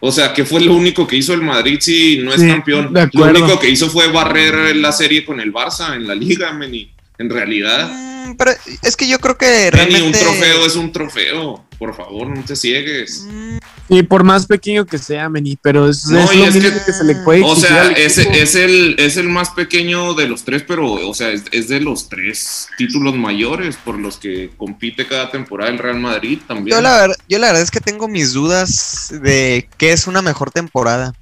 O 0.00 0.12
sea, 0.12 0.32
¿qué 0.34 0.44
fue 0.44 0.60
lo 0.60 0.74
único 0.74 1.06
que 1.06 1.16
hizo 1.16 1.32
el 1.32 1.42
Madrid 1.42 1.78
si 1.80 2.18
no 2.18 2.32
es 2.32 2.42
campeón? 2.42 2.92
Lo 3.12 3.24
único 3.24 3.58
que 3.58 3.70
hizo 3.70 3.88
fue 3.88 4.08
barrer 4.08 4.76
la 4.76 4.92
serie 4.92 5.24
con 5.24 5.40
el 5.40 5.52
Barça 5.52 5.96
en 5.96 6.06
la 6.06 6.14
liga, 6.14 6.52
Meni. 6.52 6.90
En 7.18 7.30
realidad. 7.30 7.90
Pero 8.34 8.52
es 8.82 8.96
que 8.96 9.08
yo 9.08 9.18
creo 9.18 9.36
que 9.36 9.70
realmente... 9.70 10.06
un 10.06 10.12
trofeo 10.12 10.66
es 10.66 10.76
un 10.76 10.92
trofeo. 10.92 11.64
Por 11.78 11.94
favor, 11.94 12.28
no 12.28 12.42
te 12.42 12.56
ciegues. 12.56 13.26
Mm. 13.28 13.58
Y 13.88 14.02
por 14.02 14.24
más 14.24 14.46
pequeño 14.46 14.84
que 14.86 14.98
sea, 14.98 15.28
Meni, 15.28 15.56
pero 15.56 15.88
es, 15.88 16.06
lo 16.06 16.26
que, 16.28 16.92
se 16.92 17.04
le 17.04 17.14
puede 17.16 17.42
O 17.44 17.54
sea, 17.54 17.92
es, 17.92 18.18
es, 18.18 18.54
el, 18.56 18.96
es 18.98 19.16
el 19.16 19.28
más 19.28 19.50
pequeño 19.50 20.14
de 20.14 20.26
los 20.26 20.44
tres, 20.44 20.64
pero, 20.66 20.92
o 20.92 21.14
sea, 21.14 21.30
es, 21.30 21.68
de 21.68 21.80
los 21.80 22.08
tres 22.08 22.68
títulos 22.78 23.14
mayores 23.14 23.76
por 23.76 23.98
los 23.98 24.16
que 24.16 24.50
compite 24.56 25.06
cada 25.06 25.30
temporada 25.30 25.70
el 25.70 25.78
Real 25.78 26.00
Madrid 26.00 26.40
también. 26.48 26.76
Yo 26.76 26.82
la, 26.82 27.14
yo 27.28 27.38
la 27.38 27.48
verdad 27.48 27.62
es 27.62 27.70
que 27.70 27.80
tengo 27.80 28.08
mis 28.08 28.32
dudas 28.32 29.12
de 29.22 29.68
qué 29.76 29.92
es 29.92 30.06
una 30.06 30.22
mejor 30.22 30.50
temporada. 30.50 31.12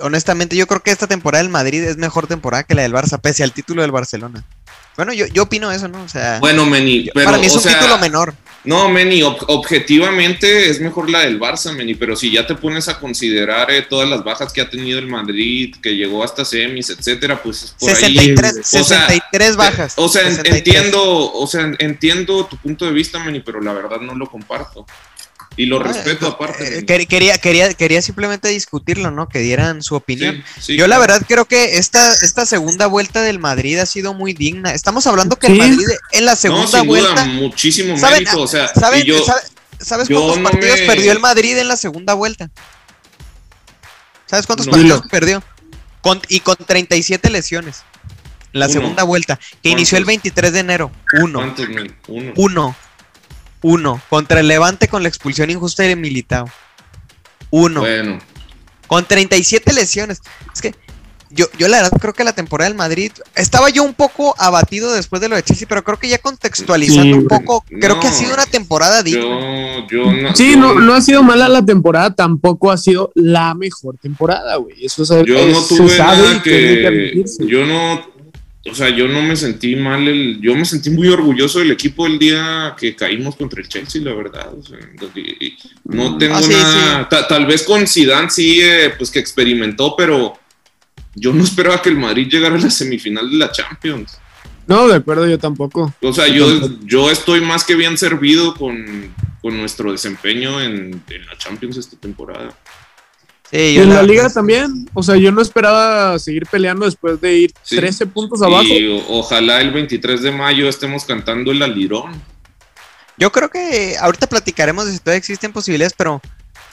Honestamente, 0.00 0.56
yo 0.56 0.66
creo 0.66 0.80
que 0.80 0.90
esta 0.90 1.06
temporada 1.06 1.42
del 1.42 1.52
Madrid 1.52 1.82
es 1.82 1.96
mejor 1.96 2.26
temporada 2.26 2.64
que 2.64 2.74
la 2.74 2.82
del 2.82 2.92
Barça, 2.92 3.20
pese 3.20 3.44
al 3.44 3.52
título 3.52 3.82
del 3.82 3.90
Barcelona. 3.90 4.44
Bueno, 4.96 5.12
yo, 5.12 5.26
yo 5.26 5.44
opino 5.44 5.70
eso, 5.70 5.86
¿no? 5.86 6.02
O 6.02 6.08
sea, 6.08 6.40
bueno, 6.40 6.66
Meni, 6.66 7.08
pero, 7.14 7.26
para 7.26 7.38
mí 7.38 7.46
es 7.46 7.54
un 7.54 7.62
título 7.62 7.98
menor. 7.98 8.34
No, 8.64 8.88
Meni, 8.88 9.22
objetivamente 9.22 10.68
es 10.68 10.80
mejor 10.80 11.08
la 11.08 11.20
del 11.20 11.38
Barça, 11.38 11.72
Meni, 11.72 11.94
pero 11.94 12.16
si 12.16 12.32
ya 12.32 12.46
te 12.46 12.56
pones 12.56 12.88
a 12.88 12.98
considerar 12.98 13.70
eh, 13.70 13.82
todas 13.82 14.08
las 14.08 14.24
bajas 14.24 14.52
que 14.52 14.60
ha 14.60 14.68
tenido 14.68 14.98
el 14.98 15.06
Madrid, 15.06 15.76
que 15.80 15.94
llegó 15.94 16.24
hasta 16.24 16.44
semis, 16.44 16.90
etcétera, 16.90 17.40
pues 17.40 17.76
por 17.78 17.90
63, 17.90 18.56
ahí. 18.56 18.62
63 18.64 19.56
bajas. 19.56 19.94
O 19.96 20.08
sea, 20.08 20.28
entiendo, 20.28 21.32
o 21.32 21.46
sea, 21.46 21.70
entiendo 21.78 22.46
tu 22.46 22.56
punto 22.56 22.84
de 22.84 22.90
vista, 22.90 23.20
Meni, 23.20 23.38
pero 23.38 23.60
la 23.60 23.72
verdad 23.72 24.00
no 24.00 24.16
lo 24.16 24.26
comparto. 24.26 24.84
Y 25.58 25.66
lo 25.66 25.80
respeto 25.80 26.28
aparte. 26.28 26.78
Eh, 26.78 27.06
quería, 27.06 27.36
quería, 27.36 27.74
quería 27.74 28.00
simplemente 28.00 28.46
discutirlo, 28.48 29.10
¿no? 29.10 29.28
Que 29.28 29.40
dieran 29.40 29.82
su 29.82 29.96
opinión. 29.96 30.44
Yo 30.68 30.86
la 30.86 30.98
verdad 30.98 31.20
creo 31.26 31.46
que 31.46 31.78
esta, 31.78 32.14
esta 32.14 32.46
segunda 32.46 32.86
vuelta 32.86 33.22
del 33.22 33.40
Madrid 33.40 33.76
ha 33.78 33.86
sido 33.86 34.14
muy 34.14 34.34
digna. 34.34 34.72
Estamos 34.72 35.08
hablando 35.08 35.34
que 35.34 35.48
el 35.48 35.58
Madrid 35.58 35.88
en 36.12 36.24
la 36.24 36.36
segunda 36.36 36.82
vuelta. 36.82 37.24
muchísimo 37.24 37.96
mérito. 37.96 38.40
O 38.40 38.46
sea, 38.46 38.68
¿sabes 38.68 39.04
cuántos 40.08 40.38
partidos 40.38 40.80
perdió 40.86 41.10
el 41.10 41.18
Madrid 41.18 41.58
en 41.58 41.66
la 41.66 41.76
segunda 41.76 42.14
vuelta? 42.14 42.48
¿Sabes 44.26 44.46
cuántos 44.46 44.68
partidos 44.68 45.02
perdió? 45.10 45.42
y 46.28 46.40
con 46.40 46.56
37 46.56 47.30
lesiones. 47.30 47.82
La 48.52 48.68
segunda 48.68 49.02
vuelta, 49.02 49.38
que 49.62 49.70
inició 49.70 49.98
el 49.98 50.04
23 50.04 50.52
de 50.52 50.60
enero. 50.60 50.92
Uno. 51.20 51.54
Uno. 52.06 52.32
Uno. 52.36 52.76
Uno. 53.62 54.00
Contra 54.08 54.40
el 54.40 54.48
Levante 54.48 54.88
con 54.88 55.02
la 55.02 55.08
expulsión 55.08 55.50
injusta 55.50 55.82
de 55.82 55.96
Militao. 55.96 56.48
Uno. 57.50 57.80
Bueno. 57.80 58.18
Con 58.86 59.04
37 59.04 59.72
lesiones. 59.72 60.20
Es 60.52 60.62
que 60.62 60.74
yo, 61.30 61.46
yo 61.58 61.68
la 61.68 61.82
verdad 61.82 61.98
creo 62.00 62.14
que 62.14 62.24
la 62.24 62.32
temporada 62.32 62.70
del 62.70 62.76
Madrid. 62.76 63.12
Estaba 63.34 63.68
yo 63.68 63.82
un 63.82 63.94
poco 63.94 64.34
abatido 64.38 64.92
después 64.94 65.20
de 65.20 65.28
lo 65.28 65.36
de 65.36 65.42
Chelsea, 65.42 65.68
pero 65.68 65.84
creo 65.84 65.98
que 65.98 66.08
ya 66.08 66.18
contextualizando 66.18 67.16
un 67.16 67.26
poco, 67.26 67.64
creo 67.68 68.00
que 68.00 68.06
ha 68.06 68.12
sido 68.12 68.34
una 68.34 68.46
temporada 68.46 69.02
digna. 69.02 69.86
Yo, 69.90 70.12
no, 70.12 70.34
sí, 70.34 70.56
no, 70.56 70.74
no 70.74 70.94
ha 70.94 71.00
sido 71.00 71.22
mala 71.22 71.48
la 71.48 71.64
temporada, 71.64 72.14
tampoco 72.14 72.70
ha 72.70 72.78
sido 72.78 73.12
la 73.14 73.54
mejor 73.54 73.98
temporada, 73.98 74.56
güey. 74.56 74.84
Eso 74.84 75.02
es, 75.02 75.08
yo 75.08 75.48
no 75.48 75.62
tuve 75.62 75.98
nada 75.98 76.42
que 76.42 77.24
yo 77.40 77.66
no 77.66 78.17
o 78.70 78.74
sea, 78.74 78.90
yo 78.90 79.08
no 79.08 79.22
me 79.22 79.36
sentí 79.36 79.76
mal, 79.76 80.06
el, 80.06 80.40
yo 80.40 80.54
me 80.54 80.64
sentí 80.64 80.90
muy 80.90 81.08
orgulloso 81.08 81.58
del 81.58 81.70
equipo 81.70 82.06
el 82.06 82.18
día 82.18 82.74
que 82.78 82.94
caímos 82.94 83.36
contra 83.36 83.60
el 83.60 83.68
Chelsea, 83.68 84.02
la 84.02 84.14
verdad. 84.14 84.52
O 84.54 84.62
sea, 84.62 84.78
no 85.84 86.10
mm. 86.10 86.18
tengo 86.18 86.36
ah, 86.36 86.40
nada, 86.48 87.08
tal 87.28 87.46
vez 87.46 87.62
con 87.62 87.86
Zidane 87.86 88.30
sí, 88.30 88.60
eh, 88.60 88.94
pues 88.96 89.10
que 89.10 89.18
experimentó, 89.18 89.94
pero 89.96 90.38
yo 91.14 91.32
no 91.32 91.44
esperaba 91.44 91.82
que 91.82 91.88
el 91.88 91.96
Madrid 91.96 92.28
llegara 92.28 92.56
a 92.56 92.60
la 92.60 92.70
semifinal 92.70 93.30
de 93.30 93.36
la 93.36 93.50
Champions. 93.50 94.18
No, 94.66 94.86
de 94.86 94.96
acuerdo, 94.96 95.26
yo 95.26 95.38
tampoco. 95.38 95.94
O 96.02 96.12
sea, 96.12 96.28
yo, 96.28 96.46
yo 96.84 97.10
estoy 97.10 97.40
más 97.40 97.64
que 97.64 97.74
bien 97.74 97.96
servido 97.96 98.54
con, 98.54 99.14
nuestro 99.42 99.92
desempeño 99.92 100.60
en, 100.60 101.02
en 101.08 101.26
la 101.26 101.38
Champions 101.38 101.78
esta 101.78 101.96
temporada 101.96 102.54
en 103.50 103.88
la, 103.88 104.02
liga 104.02 104.28
también, 104.28 104.88
o 104.92 105.02
sea, 105.02 105.16
yo 105.16 105.32
no 105.32 105.40
esperaba 105.40 106.18
seguir 106.18 106.44
peleando 106.50 106.84
después 106.84 107.20
de 107.20 107.38
ir 107.38 107.52
13 107.68 108.06
puntos 108.06 108.42
abajo. 108.42 108.64
Y 108.64 109.02
ojalá 109.08 109.60
el 109.60 109.70
23 109.70 110.22
de 110.22 110.30
mayo 110.32 110.68
estemos 110.68 111.04
cantando 111.04 111.50
el 111.50 111.62
alirón. 111.62 112.20
Yo 113.16 113.32
creo 113.32 113.50
que 113.50 113.96
ahorita 113.98 114.28
platicaremos 114.28 114.86
de 114.86 114.92
si 114.92 114.98
todavía 114.98 115.18
existen 115.18 115.52
posibilidades, 115.52 115.94
pero 115.96 116.20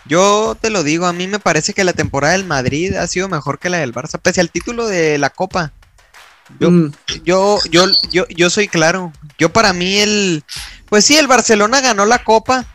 yo 0.05 0.55
te 0.59 0.69
lo 0.69 0.83
digo, 0.83 1.05
a 1.07 1.13
mí 1.13 1.27
me 1.27 1.39
parece 1.39 1.73
que 1.73 1.83
la 1.83 1.93
temporada 1.93 2.33
del 2.33 2.45
Madrid 2.45 2.93
ha 2.95 3.07
sido 3.07 3.27
mejor 3.27 3.57
que 3.57 3.69
la 3.69 3.77
del 3.77 3.93
Barça, 3.93 4.19
pese 4.19 4.41
al 4.41 4.51
título 4.51 4.85
de 4.85 5.17
la 5.17 5.29
Copa. 5.29 5.71
Yo, 6.59 6.69
mm. 6.69 6.91
yo, 7.23 7.57
yo, 7.71 7.88
yo, 8.11 8.27
yo 8.27 8.49
soy 8.49 8.67
claro. 8.67 9.11
Yo 9.39 9.51
para 9.51 9.73
mí 9.73 9.97
el, 9.97 10.43
pues 10.88 11.05
sí, 11.05 11.17
el 11.17 11.27
Barcelona 11.27 11.81
ganó 11.81 12.05
la 12.05 12.23
Copa. 12.23 12.65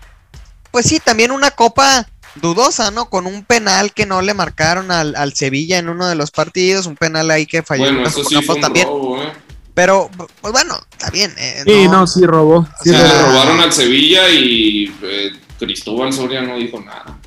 Pues 0.73 0.87
sí, 0.87 0.99
también 0.99 1.31
una 1.31 1.53
Copa 1.53 2.09
dudosa, 2.37 2.91
¿no? 2.91 3.09
Con 3.09 3.27
un 3.27 3.45
penal 3.45 3.93
que 3.93 4.07
no 4.07 4.23
le 4.23 4.35
marcaron 4.35 4.91
al, 4.91 5.17
al 5.17 5.35
Sevilla 5.35 5.79
en 5.79 5.89
uno 5.89 6.07
de 6.07 6.15
los 6.15 6.31
partidos, 6.31 6.87
un 6.87 6.97
penal 6.97 7.31
ahí 7.31 7.47
que 7.47 7.63
falló 7.63 7.85
bueno, 7.85 8.07
eso 8.07 8.25
sí 8.25 8.37
también. 8.61 8.89
¿eh? 8.89 9.33
Pero, 9.75 10.11
pues 10.41 10.53
bueno, 10.53 10.79
está 10.91 11.11
bien. 11.11 11.33
Eh, 11.39 11.63
sí, 11.65 11.89
no, 11.89 12.07
sí 12.07 12.25
robó. 12.27 12.69
Sí 12.83 12.93
robaron 12.93 13.61
al 13.61 13.73
Sevilla 13.73 14.29
y 14.29 14.95
eh, 15.03 15.33
Cristóbal 15.59 16.13
Soria 16.13 16.43
no 16.43 16.57
dijo 16.57 16.81
nada. 16.81 17.19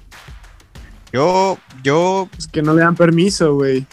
Yo, 1.11 1.57
yo. 1.83 2.29
Es 2.37 2.47
que 2.47 2.61
no 2.61 2.73
le 2.73 2.81
dan 2.81 2.95
permiso, 2.95 3.55
güey. 3.55 3.85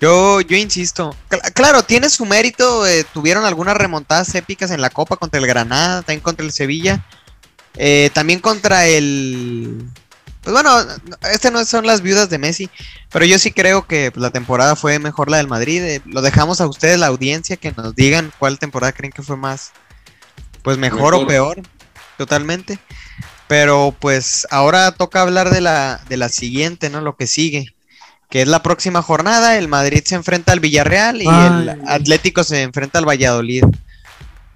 Yo, 0.00 0.40
yo 0.40 0.56
insisto. 0.56 1.14
claro, 1.54 1.82
tiene 1.82 2.08
su 2.08 2.26
mérito. 2.26 2.86
Eh, 2.86 3.04
tuvieron 3.12 3.44
algunas 3.44 3.76
remontadas 3.76 4.34
épicas 4.34 4.70
en 4.70 4.80
la 4.80 4.90
Copa 4.90 5.16
contra 5.16 5.40
el 5.40 5.46
Granada, 5.46 6.02
también 6.02 6.20
contra 6.20 6.44
el 6.44 6.52
Sevilla. 6.52 7.04
también 8.12 8.40
contra 8.40 8.86
el 8.86 9.88
Pues 10.44 10.52
bueno, 10.52 10.70
este 11.32 11.50
no 11.50 11.64
son 11.64 11.86
las 11.86 12.02
viudas 12.02 12.28
de 12.28 12.36
Messi, 12.36 12.68
pero 13.10 13.24
yo 13.24 13.38
sí 13.38 13.50
creo 13.50 13.86
que 13.86 14.12
la 14.14 14.30
temporada 14.30 14.76
fue 14.76 14.98
mejor 14.98 15.30
la 15.30 15.38
del 15.38 15.48
Madrid. 15.48 15.82
eh, 15.82 16.02
lo 16.04 16.20
dejamos 16.20 16.60
a 16.60 16.66
ustedes, 16.66 16.98
la 16.98 17.06
audiencia, 17.06 17.56
que 17.56 17.72
nos 17.72 17.94
digan 17.94 18.30
cuál 18.38 18.58
temporada 18.58 18.92
creen 18.92 19.12
que 19.12 19.22
fue 19.22 19.38
más, 19.38 19.72
pues 20.62 20.76
mejor, 20.76 21.14
o 21.14 21.26
peor, 21.26 21.62
totalmente. 22.18 22.78
Pero 23.48 23.96
pues 23.98 24.46
ahora 24.50 24.92
toca 24.92 25.22
hablar 25.22 25.48
de 25.48 25.62
la, 25.62 26.02
de 26.10 26.18
la 26.18 26.28
siguiente, 26.28 26.90
¿no? 26.90 27.00
Lo 27.00 27.16
que 27.16 27.26
sigue, 27.26 27.74
que 28.28 28.42
es 28.42 28.48
la 28.48 28.62
próxima 28.62 29.00
jornada. 29.00 29.56
El 29.56 29.68
Madrid 29.68 30.02
se 30.04 30.14
enfrenta 30.14 30.52
al 30.52 30.60
Villarreal 30.60 31.22
y 31.22 31.26
el. 31.26 31.80
Atlético 31.86 32.44
se 32.44 32.60
enfrenta 32.62 32.98
al 32.98 33.08
Valladolid. 33.08 33.64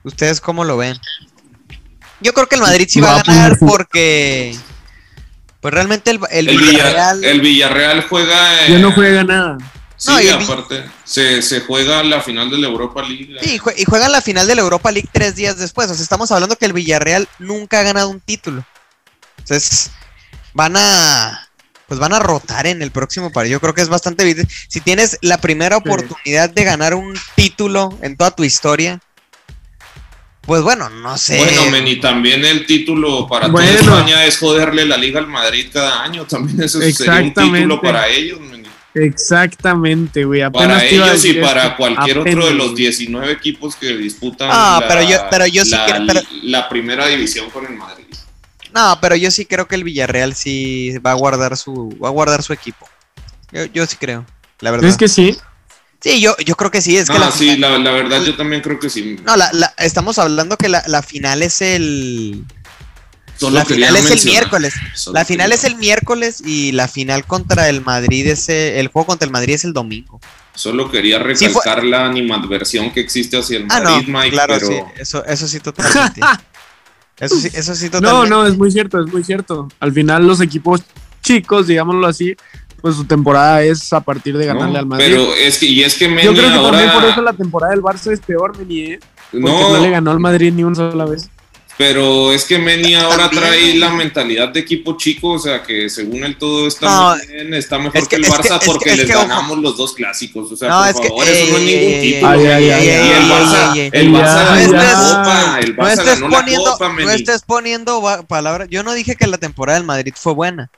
¿Ustedes 0.05 0.43
cómo 0.43 0.65
lo 0.65 0.77
ven? 0.77 0.99
Yo 2.21 2.35
creo 2.35 2.47
que 2.47 2.57
el 2.57 2.63
Madrid 2.63 2.89
sí 2.91 3.01
va, 3.01 3.21
a 3.21 3.23
ganar 3.23 3.59
porque, 3.59 4.55
pues 5.61 5.75
realmente 5.75 6.11
el, 6.11 6.21
el 6.31 6.49
El, 6.49 6.59
Villa- 6.59 6.71
Villarreal. 6.71 7.25
el 7.25 7.41
Villarreal 7.41 8.07
juega. 8.09 8.67
eh, 8.67 8.73
Ya 8.73 8.79
no 8.79 8.93
juega 8.93 9.25
nada. 9.25 9.59
Sí, 9.97 10.11
No, 10.13 10.21
y 10.21 10.29
aparte. 10.29 10.85
Se, 11.05 11.43
se 11.43 11.61
juega 11.63 12.05
la 12.05 12.21
final 12.21 12.49
de 12.51 12.59
la 12.59 12.69
Europa 12.69 13.03
League. 13.03 13.37
Sí, 13.43 13.55
y 13.55 13.59
jue- 13.59 13.75
y 13.77 13.85
juegan 13.85 14.13
la 14.13 14.21
final 14.23 14.47
de 14.47 14.55
la 14.55 14.63
Europa 14.63 14.93
League 14.93 15.09
tres 15.13 15.35
días 15.35 15.59
después. 15.59 15.91
O 15.91 15.95
sea, 15.95 16.03
estamos 16.05 16.31
hablando 16.31 16.55
que 16.57 16.67
el 16.67 16.73
Villarreal 16.73 17.29
nunca 17.41 17.81
ha 17.81 17.83
ganado 17.83 18.09
un 18.09 18.21
título. 18.21 18.65
Entonces, 19.39 19.91
van 20.55 20.75
a. 20.77 21.45
Pues 21.89 21.99
van 21.99 22.13
a 22.13 22.19
rotar 22.19 22.67
en 22.67 22.83
el 22.83 22.91
próximo 22.91 23.33
partido. 23.33 23.53
Yo 23.57 23.61
creo 23.61 23.73
que 23.75 23.81
es 23.81 23.89
bastante 23.89 24.23
evidente. 24.23 24.53
Si 24.69 24.81
tienes 24.83 25.17
la 25.23 25.39
primera 25.39 25.77
Sí. 25.77 25.83
oportunidad 25.87 26.51
de 26.51 26.63
ganar 26.65 26.95
un 26.95 27.19
título 27.35 27.99
en 28.03 28.15
toda 28.17 28.31
tu 28.31 28.45
historia, 28.45 29.01
pues 30.49 30.63
bueno, 30.63 30.89
no 30.91 31.17
sé. 31.17 31.37
Bueno, 31.39 31.71
Meni, 31.71 32.01
también 32.01 32.45
el 32.45 32.67
título 32.67 33.29
para 33.29 33.47
Bueno. 33.47 33.71
toda 33.79 33.81
España 33.99 34.25
es 34.25 34.39
joderle 34.39 34.85
la 34.87 34.97
liga 34.97 35.21
al 35.21 35.29
Madrid 35.29 35.69
cada 35.73 36.03
año. 36.03 36.25
También 36.25 36.61
eso 36.63 36.81
sería 36.81 37.21
un 37.23 37.33
título 37.33 37.81
para 37.81 38.09
ellos, 38.09 38.41
Meni. 38.41 38.67
Exactamente, 38.95 40.25
güey. 40.25 40.41
Apenas 40.43 40.67
Para 40.69 40.85
ellos 40.85 41.25
y 41.25 41.35
para 41.35 41.65
esto. 41.65 41.77
cualquier 41.77 42.19
otro 42.19 42.47
de 42.47 42.55
los 42.55 42.71
güey. 42.73 42.77
19 42.83 43.31
equipos 43.33 43.77
que 43.77 43.97
disputan 43.97 44.49
Ah, 44.51 44.79
la, 44.81 44.89
pero 44.89 45.03
yo- 45.09 45.19
pero 45.31 45.47
yo 45.47 45.65
sí 45.65 45.71
la- 45.71 45.85
quiero- 45.85 46.05
pero- 46.07 46.23
la 46.43 46.69
primera 46.69 47.07
división 47.07 47.51
con 47.51 47.67
el 47.67 47.75
Madrid. 47.77 48.05
No, 48.75 48.99
pero 49.01 49.15
yo 49.17 49.31
sí 49.31 49.45
creo 49.47 49.69
que 49.69 49.75
el 49.77 49.85
Villarreal 49.85 50.35
sí 50.35 50.97
va 50.99 51.13
a 51.13 51.15
guardar 51.15 51.57
su, 51.57 51.97
va 52.03 52.09
a 52.09 52.11
guardar 52.13 52.43
su 52.43 52.53
equipo. 52.53 52.89
Yo, 53.53 53.65
yo 53.67 53.87
sí 53.87 53.97
creo, 53.97 54.25
la 54.61 54.71
verdad. 54.71 54.89
Es 54.91 54.97
que 54.97 55.09
sí. 55.09 55.37
Sí, 56.01 56.21
yo, 56.21 56.37
yo 56.45 56.55
creo 56.55 56.71
que 56.71 56.81
sí. 56.81 56.97
Es 56.97 57.09
que 57.11 57.17
Ah, 57.17 57.21
la 57.21 57.31
sí, 57.33 57.51
final- 57.51 57.73
la, 57.85 57.91
la 57.91 57.97
verdad 57.97 58.23
yo 58.23 58.37
también 58.37 58.63
creo 58.63 58.79
que 58.79 58.89
sí. 58.89 59.17
No, 59.25 59.37
la, 59.37 59.51
la- 59.53 59.75
estamos 59.79 60.19
hablando 60.19 60.57
que 60.57 60.69
la, 60.69 60.83
la 60.87 61.03
final 61.03 61.43
es 61.43 61.61
el. 61.61 62.45
Solo 63.37 63.55
la 63.59 63.65
final 63.65 63.95
es 63.97 64.11
el 64.11 64.25
miércoles. 64.25 64.75
Solo 64.95 65.15
La 65.15 65.25
final 65.25 65.47
quería- 65.51 65.55
es 65.57 65.65
el 65.65 65.77
miércoles 65.77 66.43
y 66.45 66.73
la 66.73 66.89
final 66.89 67.25
contra 67.25 67.69
el 67.69 67.81
Madrid 67.83 68.27
es 68.27 68.49
el, 68.49 68.75
el 68.77 68.89
juego 68.89 69.07
contra 69.07 69.27
el 69.27 69.33
Madrid 69.33 69.55
es 69.55 69.65
el 69.65 69.73
domingo. 69.73 70.21
Solo 70.55 70.91
quería 70.91 71.19
Sí, 71.37 71.47
fue- 71.49 71.63
recalcar 71.63 71.85
la 71.85 72.07
animadversión 72.07 72.93
que 72.93 72.99
existe 73.01 73.37
hacia 73.37 73.59
el 73.59 73.67
Ah, 73.71 73.81
Madrid, 73.81 74.09
no, 74.09 74.19
Mike, 74.19 74.31
claro, 74.33 74.55
pero 74.59 74.67
sí, 74.67 74.75
eso, 74.99 75.25
eso 75.25 75.47
sí 75.47 75.61
totalmente. 75.61 76.21
eso 77.21 77.37
sí, 77.41 77.49
eso 77.55 77.75
sí 77.77 77.85
No, 77.87 77.91
totalmente. 78.01 78.31
no, 78.31 78.47
es 78.47 78.57
muy 78.57 78.71
cierto, 78.73 79.01
es 79.05 79.13
muy 79.13 79.23
cierto. 79.23 79.69
Al 79.79 79.93
final 79.93 80.27
los 80.27 80.41
equipos 80.41 80.81
chicos, 81.23 81.69
digámoslo 81.69 82.07
así, 82.09 82.35
pues 82.81 82.97
su 82.97 83.05
temporada 83.05 83.63
es 83.63 83.93
a 83.93 84.01
partir 84.01 84.37
de 84.39 84.47
ganarle 84.47 84.73
no, 84.75 84.79
al 84.79 84.87
Madrid. 84.87 85.07
pero 85.09 85.35
es 85.35 85.59
que 85.59 85.67
y 85.67 85.83
es 85.83 85.95
que 85.97 86.09
Meni 86.09 86.23
Yo 86.25 86.33
creo 86.35 86.49
que 86.51 86.55
ahora 86.57 86.71
también 86.79 86.93
por 87.01 87.05
eso 87.11 87.23
la 87.23 87.33
temporada 87.33 87.73
del 87.73 87.83
Barça 87.83 88.13
es 88.13 88.21
peor, 88.21 88.57
Meni, 88.59 88.81
¿eh? 88.93 89.01
Porque 89.31 89.47
no, 89.47 89.77
no, 89.77 89.81
le 89.83 89.91
ganó 89.91 90.11
al 90.11 90.21
Madrid 90.21 90.53
ni 90.53 90.65
una 90.65 90.75
sola 90.77 91.05
vez. 91.05 91.29
pero 91.77 92.33
es 92.33 92.45
que 92.45 92.59
Meni 92.59 92.95
ahora 92.97 93.29
También. 93.31 93.43
trae 93.45 93.75
la 93.77 93.91
mentalidad 93.91 94.49
de 94.49 94.59
equipo 94.61 94.97
chico, 94.97 95.33
o 95.33 95.39
sea 95.39 95.63
que 95.63 95.89
según 95.89 96.25
él 96.25 96.37
todo 96.37 96.67
está 96.67 96.87
No, 96.87 97.17
muy 97.17 97.27
bien, 97.27 97.55
está 97.55 97.79
mejor 97.79 97.97
es 97.99 98.09
que- 98.09 98.17
que, 98.17 98.23
el 98.27 98.33
Barça 98.33 98.55
es 98.55 98.59
que- 98.61 98.67
porque 98.67 98.91
es 98.91 98.97
les 98.99 99.11
ojo. 99.11 99.21
ganamos 99.21 99.59
los 99.59 99.77
dos 99.77 99.95
clásicos, 99.95 100.51
o 100.51 100.57
sea, 100.57 100.69
No, 100.69 100.79
por 100.81 100.89
es 100.89 101.01
que- 101.01 101.09
favor, 101.09 101.29
eso 101.29 101.53
no 101.53 101.59
es 101.59 101.63
ningún 101.65 102.01
título. 102.01 102.43
y 102.43 102.47
el 102.47 103.31
Barça, 103.31 103.91
el 103.93 104.13
Barça 104.13 104.45
ganó 104.45 104.73
la 104.73 104.95
copa, 104.95 105.61
el 105.61 105.77
No 105.77 105.83
Barça 105.85 106.05
ganó 106.05 106.29
la 106.29 106.39
poniendo, 106.41 106.71
copa, 106.73 106.89
no 106.93 107.11
estés 107.11 107.43
poniendo 107.43 108.25
palabras. 108.29 108.69
Yo 108.71 108.83
no 108.83 108.93
dije 108.95 109.15
que 109.17 109.27
la 109.27 109.39
temporada 109.39 109.79
del 109.79 109.87
Madrid 109.87 110.13
fue 110.17 110.35
buena. 110.35 110.71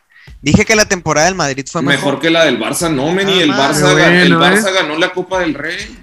Dije 0.43 0.65
que 0.65 0.75
la 0.75 0.87
temporada 0.87 1.27
del 1.27 1.35
Madrid 1.35 1.67
fue 1.71 1.83
mejor. 1.83 2.05
Mejor 2.05 2.21
que 2.21 2.31
la 2.31 2.45
del 2.45 2.59
Barça, 2.59 2.91
no, 2.91 3.13
Meni, 3.13 3.41
Ah, 3.41 3.43
el. 3.43 3.51
Barça, 3.53 4.23
el 4.23 4.37
Bueno, 4.37 4.57
Barça 4.57 4.73
ganó 4.73 4.97
la 4.97 5.13
Copa 5.13 5.41
del 5.41 5.55
Rey. 5.55 5.99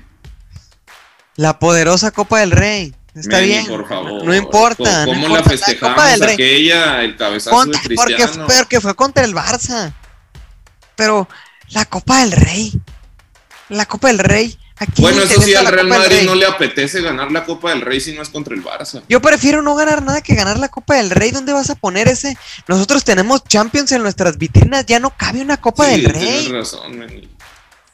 La 1.35 1.59
poderosa 1.59 2.11
Copa 2.11 2.39
del 2.39 2.51
Rey. 2.51 2.93
Está 3.15 3.37
Meni, 3.37 3.47
bien. 3.47 3.65
por 3.67 3.87
favor. 3.87 4.23
No 4.25 4.35
importa. 4.35 5.05
¿Cómo, 5.05 5.15
no 5.17 5.23
cómo 5.23 5.37
la 5.37 5.43
festejamos? 5.43 5.95
Copa 5.95 6.07
del 6.11 6.19
Rey. 6.21 6.33
Aquella, 6.33 7.03
el 7.03 7.15
cabezazo 7.17 7.55
Contra- 7.55 7.81
de 7.81 7.95
porque, 7.95 8.15
Cristiano. 8.15 8.47
porque 8.47 8.81
fue 8.81 8.95
contra 8.95 9.23
el 9.25 9.33
Barça. 9.33 9.93
Pero 10.95 11.27
la 11.69 11.85
Copa 11.85 12.19
del 12.19 12.31
Rey. 12.31 12.73
La 13.69 13.85
Copa 13.85 14.07
del 14.09 14.19
Rey. 14.19 14.57
Aquí 14.79 15.01
Bueno, 15.01 15.23
eso 15.23 15.41
sí, 15.41 15.55
al 15.55 15.65
Real 15.65 15.87
Copa 15.87 15.99
Madrid 15.99 16.17
Rey. 16.17 16.25
no 16.27 16.35
le 16.35 16.45
apetece 16.45 17.01
ganar 17.01 17.31
la 17.31 17.45
Copa 17.45 17.69
del 17.71 17.81
Rey 17.81 17.99
si 17.99 18.13
no 18.13 18.21
es 18.21 18.29
contra 18.29 18.53
el 18.53 18.63
Barça. 18.63 19.01
Yo 19.09 19.19
prefiero 19.21 19.61
no 19.63 19.75
ganar 19.75 20.03
nada 20.03 20.21
que 20.21 20.35
ganar 20.35 20.59
la 20.59 20.69
Copa 20.69 20.95
del 20.95 21.09
Rey. 21.09 21.31
¿Dónde 21.31 21.51
vas 21.53 21.69
a 21.71 21.75
poner 21.75 22.07
ese? 22.07 22.37
Nosotros 22.67 23.03
tenemos 23.03 23.43
Champions 23.43 23.91
en 23.91 24.03
nuestras 24.03 24.37
vitrinas. 24.37 24.85
Ya 24.85 24.99
no 24.99 25.09
cabe 25.17 25.41
una 25.41 25.57
Copa 25.57 25.85
Sí, 25.85 25.91
del 26.01 26.13
tienes 26.13 26.43
Rey. 26.45 26.51
razón, 26.51 26.97
Meni. 26.99 27.27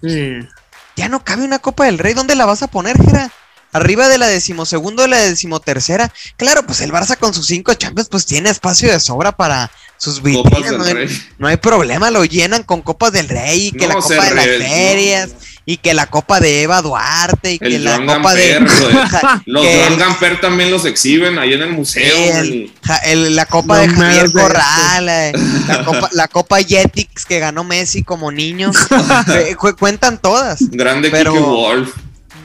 Sí. 0.01 0.47
Ya 0.95 1.07
no 1.09 1.23
cabe 1.23 1.43
una 1.43 1.59
Copa 1.59 1.85
del 1.85 1.97
Rey. 1.99 2.13
¿Dónde 2.13 2.35
la 2.35 2.45
vas 2.45 2.61
a 2.63 2.67
poner, 2.67 2.97
Jera? 3.01 3.31
Arriba 3.71 4.07
de 4.07 4.17
la 4.19 4.27
decimosegundo 4.27 5.01
de 5.03 5.07
la 5.07 5.17
decimotercera. 5.17 6.11
Claro, 6.37 6.63
pues 6.65 6.81
el 6.81 6.91
Barça 6.91 7.17
con 7.17 7.33
sus 7.33 7.47
cinco 7.47 7.73
Champions, 7.73 8.09
pues 8.09 8.25
tiene 8.27 8.49
espacio 8.51 8.91
de 8.91 8.99
sobra 8.99 9.31
para 9.31 9.71
sus 9.97 10.19
Copas 10.19 10.33
vitrinas. 10.61 10.69
del 10.69 10.77
No 10.77 10.83
hay, 10.85 10.93
Rey. 10.93 11.21
no 11.39 11.47
hay 11.47 11.57
problema, 11.57 12.11
lo 12.11 12.23
llenan 12.25 12.61
con 12.63 12.81
Copas 12.83 13.13
del 13.13 13.29
Rey. 13.29 13.71
Que 13.71 13.87
No, 13.87 13.95
la 13.95 14.01
Copa 14.01 14.13
de 14.25 14.35
las 14.35 14.45
Ferias. 14.45 15.29
no. 15.29 15.52
Y 15.65 15.78
que 15.78 15.93
la 15.93 16.08
Copa 16.08 16.41
de 16.41 16.63
Eva 16.63 16.82
Duarte. 16.82 17.54
Y 17.54 17.60
que 17.60 17.80
la 17.80 18.06
Copa 18.06 18.34
de. 18.34 18.54
Gamper, 18.54 18.93
lo- 19.45 19.62
Los 19.62 19.65
Joan 19.65 19.93
el- 19.93 19.97
Gamper 19.99 20.41
también 20.41 20.69
los 20.71 20.84
exhiben 20.86 21.39
ahí 21.39 21.54
en 21.54 21.62
el 21.62 21.69
museo. 21.71 22.17
el-. 22.39 22.71
Ja- 22.84 22.99
la 23.15 23.45
copa 23.45 23.76
No 23.78 23.82
de 23.82 23.88
Javier 23.89 24.30
de 24.30 24.41
Corral, 24.41 25.10
eh, 25.10 25.32
la 25.67 25.86
copa, 25.86 26.10
la 26.12 26.28
copa 26.28 26.58
Jetix 26.62 27.23
que 27.26 27.39
ganó 27.39 27.63
Messi 27.63 28.04
como 28.04 28.30
niño, 28.32 28.71
Eh, 29.34 29.56
cu- 29.56 29.76
cuentan 29.80 30.17
todas. 30.17 30.60
Grande 30.69 31.10
Pero- 31.10 31.32
Kike 31.32 31.43
Wolf. 31.45 31.89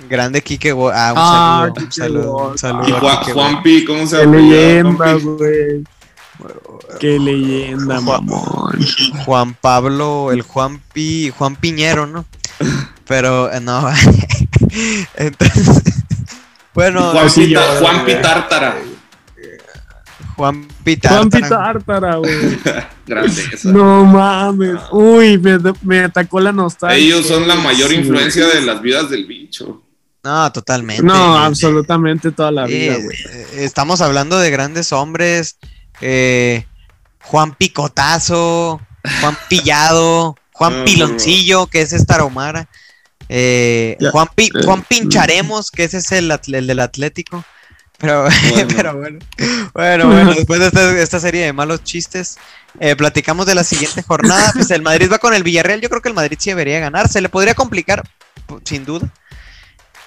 Grande 0.09 0.41
Kike 0.41 0.73
Wo- 0.73 0.91
ah, 0.95 1.13
un 1.13 1.19
Ah, 1.19 1.69
saludo, 1.69 1.83
un 1.85 1.93
saludo, 1.93 2.31
un 2.37 2.43
Wolf. 2.45 2.61
saludo 2.61 2.89
Y 2.89 2.93
Juan, 2.93 3.03
Wolf. 3.17 3.33
Juanpi, 3.33 3.85
¿cómo 3.85 4.07
se 4.07 4.17
llama? 4.19 4.37
leyenda, 4.37 4.97
Juanpi. 4.97 5.25
güey. 5.25 5.85
Qué 7.01 7.19
leyenda, 7.19 8.01
mamón. 8.01 8.79
Juan 9.25 9.55
Pablo, 9.55 10.31
el 10.33 10.43
Juan 10.43 10.81
Pi, 10.93 11.33
Juan 11.37 11.57
Piñero, 11.57 12.07
¿no? 12.07 12.25
Pero 13.07 13.53
eh, 13.53 13.61
no. 13.61 13.89
Entonces, 15.17 15.83
bueno, 16.75 17.11
Juanpi, 17.13 17.31
sí, 17.31 17.49
yo, 17.51 17.61
Ta- 17.61 17.79
Juanpi 17.81 18.13
güey. 18.13 18.23
Tártara. 18.23 18.77
Juan 20.37 20.69
Pitar. 20.85 21.13
Juan 21.17 21.31
Pitártara, 21.31 22.17
güey. 22.17 22.59
Grandeza. 23.07 23.71
No 23.73 24.05
mames. 24.05 24.81
Uy, 24.93 25.37
me, 25.39 25.59
me 25.83 26.01
atacó 26.05 26.39
la 26.41 26.53
nostalgia. 26.53 26.97
Ellos 26.97 27.27
son 27.27 27.49
la 27.49 27.57
mayor 27.57 27.89
Sí, 27.91 27.97
influencia 27.97 28.47
de 28.47 28.61
las 28.63 28.81
vidas 28.81 29.11
del 29.11 29.27
bicho. 29.27 29.83
No, 30.23 30.53
totalmente. 30.53 31.03
No, 31.03 31.37
absolutamente 31.39 32.31
toda 32.31 32.51
la 32.53 32.67
Eh, 32.67 32.69
vida, 32.69 32.95
güey. 33.03 33.17
eh, 33.31 33.47
estamos 33.65 34.01
hablando 34.01 34.39
de 34.39 34.51
grandes 34.51 34.93
hombres. 34.93 35.59
Eh, 36.01 36.65
Juan 37.23 37.55
Picotazo, 37.55 38.81
Juan 39.21 39.37
Pillado, 39.49 40.37
Juan 40.53 40.85
Piloncillo, 40.85 41.67
que 41.67 41.83
es 41.83 42.07
Taromara. 42.07 42.69
eh, 43.29 43.97
Ya, 44.01 44.11
Juan, 44.11 44.29
Pi- 44.35 44.51
eh, 44.55 44.65
Juan 44.65 44.83
Pincharemos, 44.83 45.71
que 45.71 45.85
ese 45.85 45.99
es 45.99 46.13
el, 46.13 46.31
el 46.53 46.67
del 46.67 46.81
Atlético. 46.81 47.45
Pero 47.99 48.29
Bueno. 48.53 48.69
pero 48.77 48.97
bueno, 48.97 49.19
bueno, 49.75 50.07
bueno, 50.07 50.35
después 50.35 50.61
de 50.61 50.67
esta, 50.69 50.99
esta 51.01 51.19
serie 51.21 51.45
de 51.45 51.53
malos 51.53 51.83
chistes, 51.83 52.39
eh, 52.79 52.95
platicamos 52.95 53.45
de 53.47 53.57
la 53.57 53.65
siguiente 53.65 54.03
jornada. 54.03 54.53
Pues 54.53 54.71
el 54.71 54.83
Madrid 54.83 55.11
va 55.13 55.19
con 55.19 55.35
el 55.35 55.43
Villarreal. 55.43 55.81
Yo 55.81 55.89
creo 55.89 56.01
que 56.01 56.09
el 56.09 56.15
Madrid 56.15 56.39
sí 56.41 56.51
debería 56.51 56.79
ganar. 56.79 57.09
Se 57.09 57.21
le 57.21 57.29
podría 57.29 57.55
complicar, 57.55 58.03
p- 58.47 58.55
sin 58.65 58.85
duda. 58.85 59.09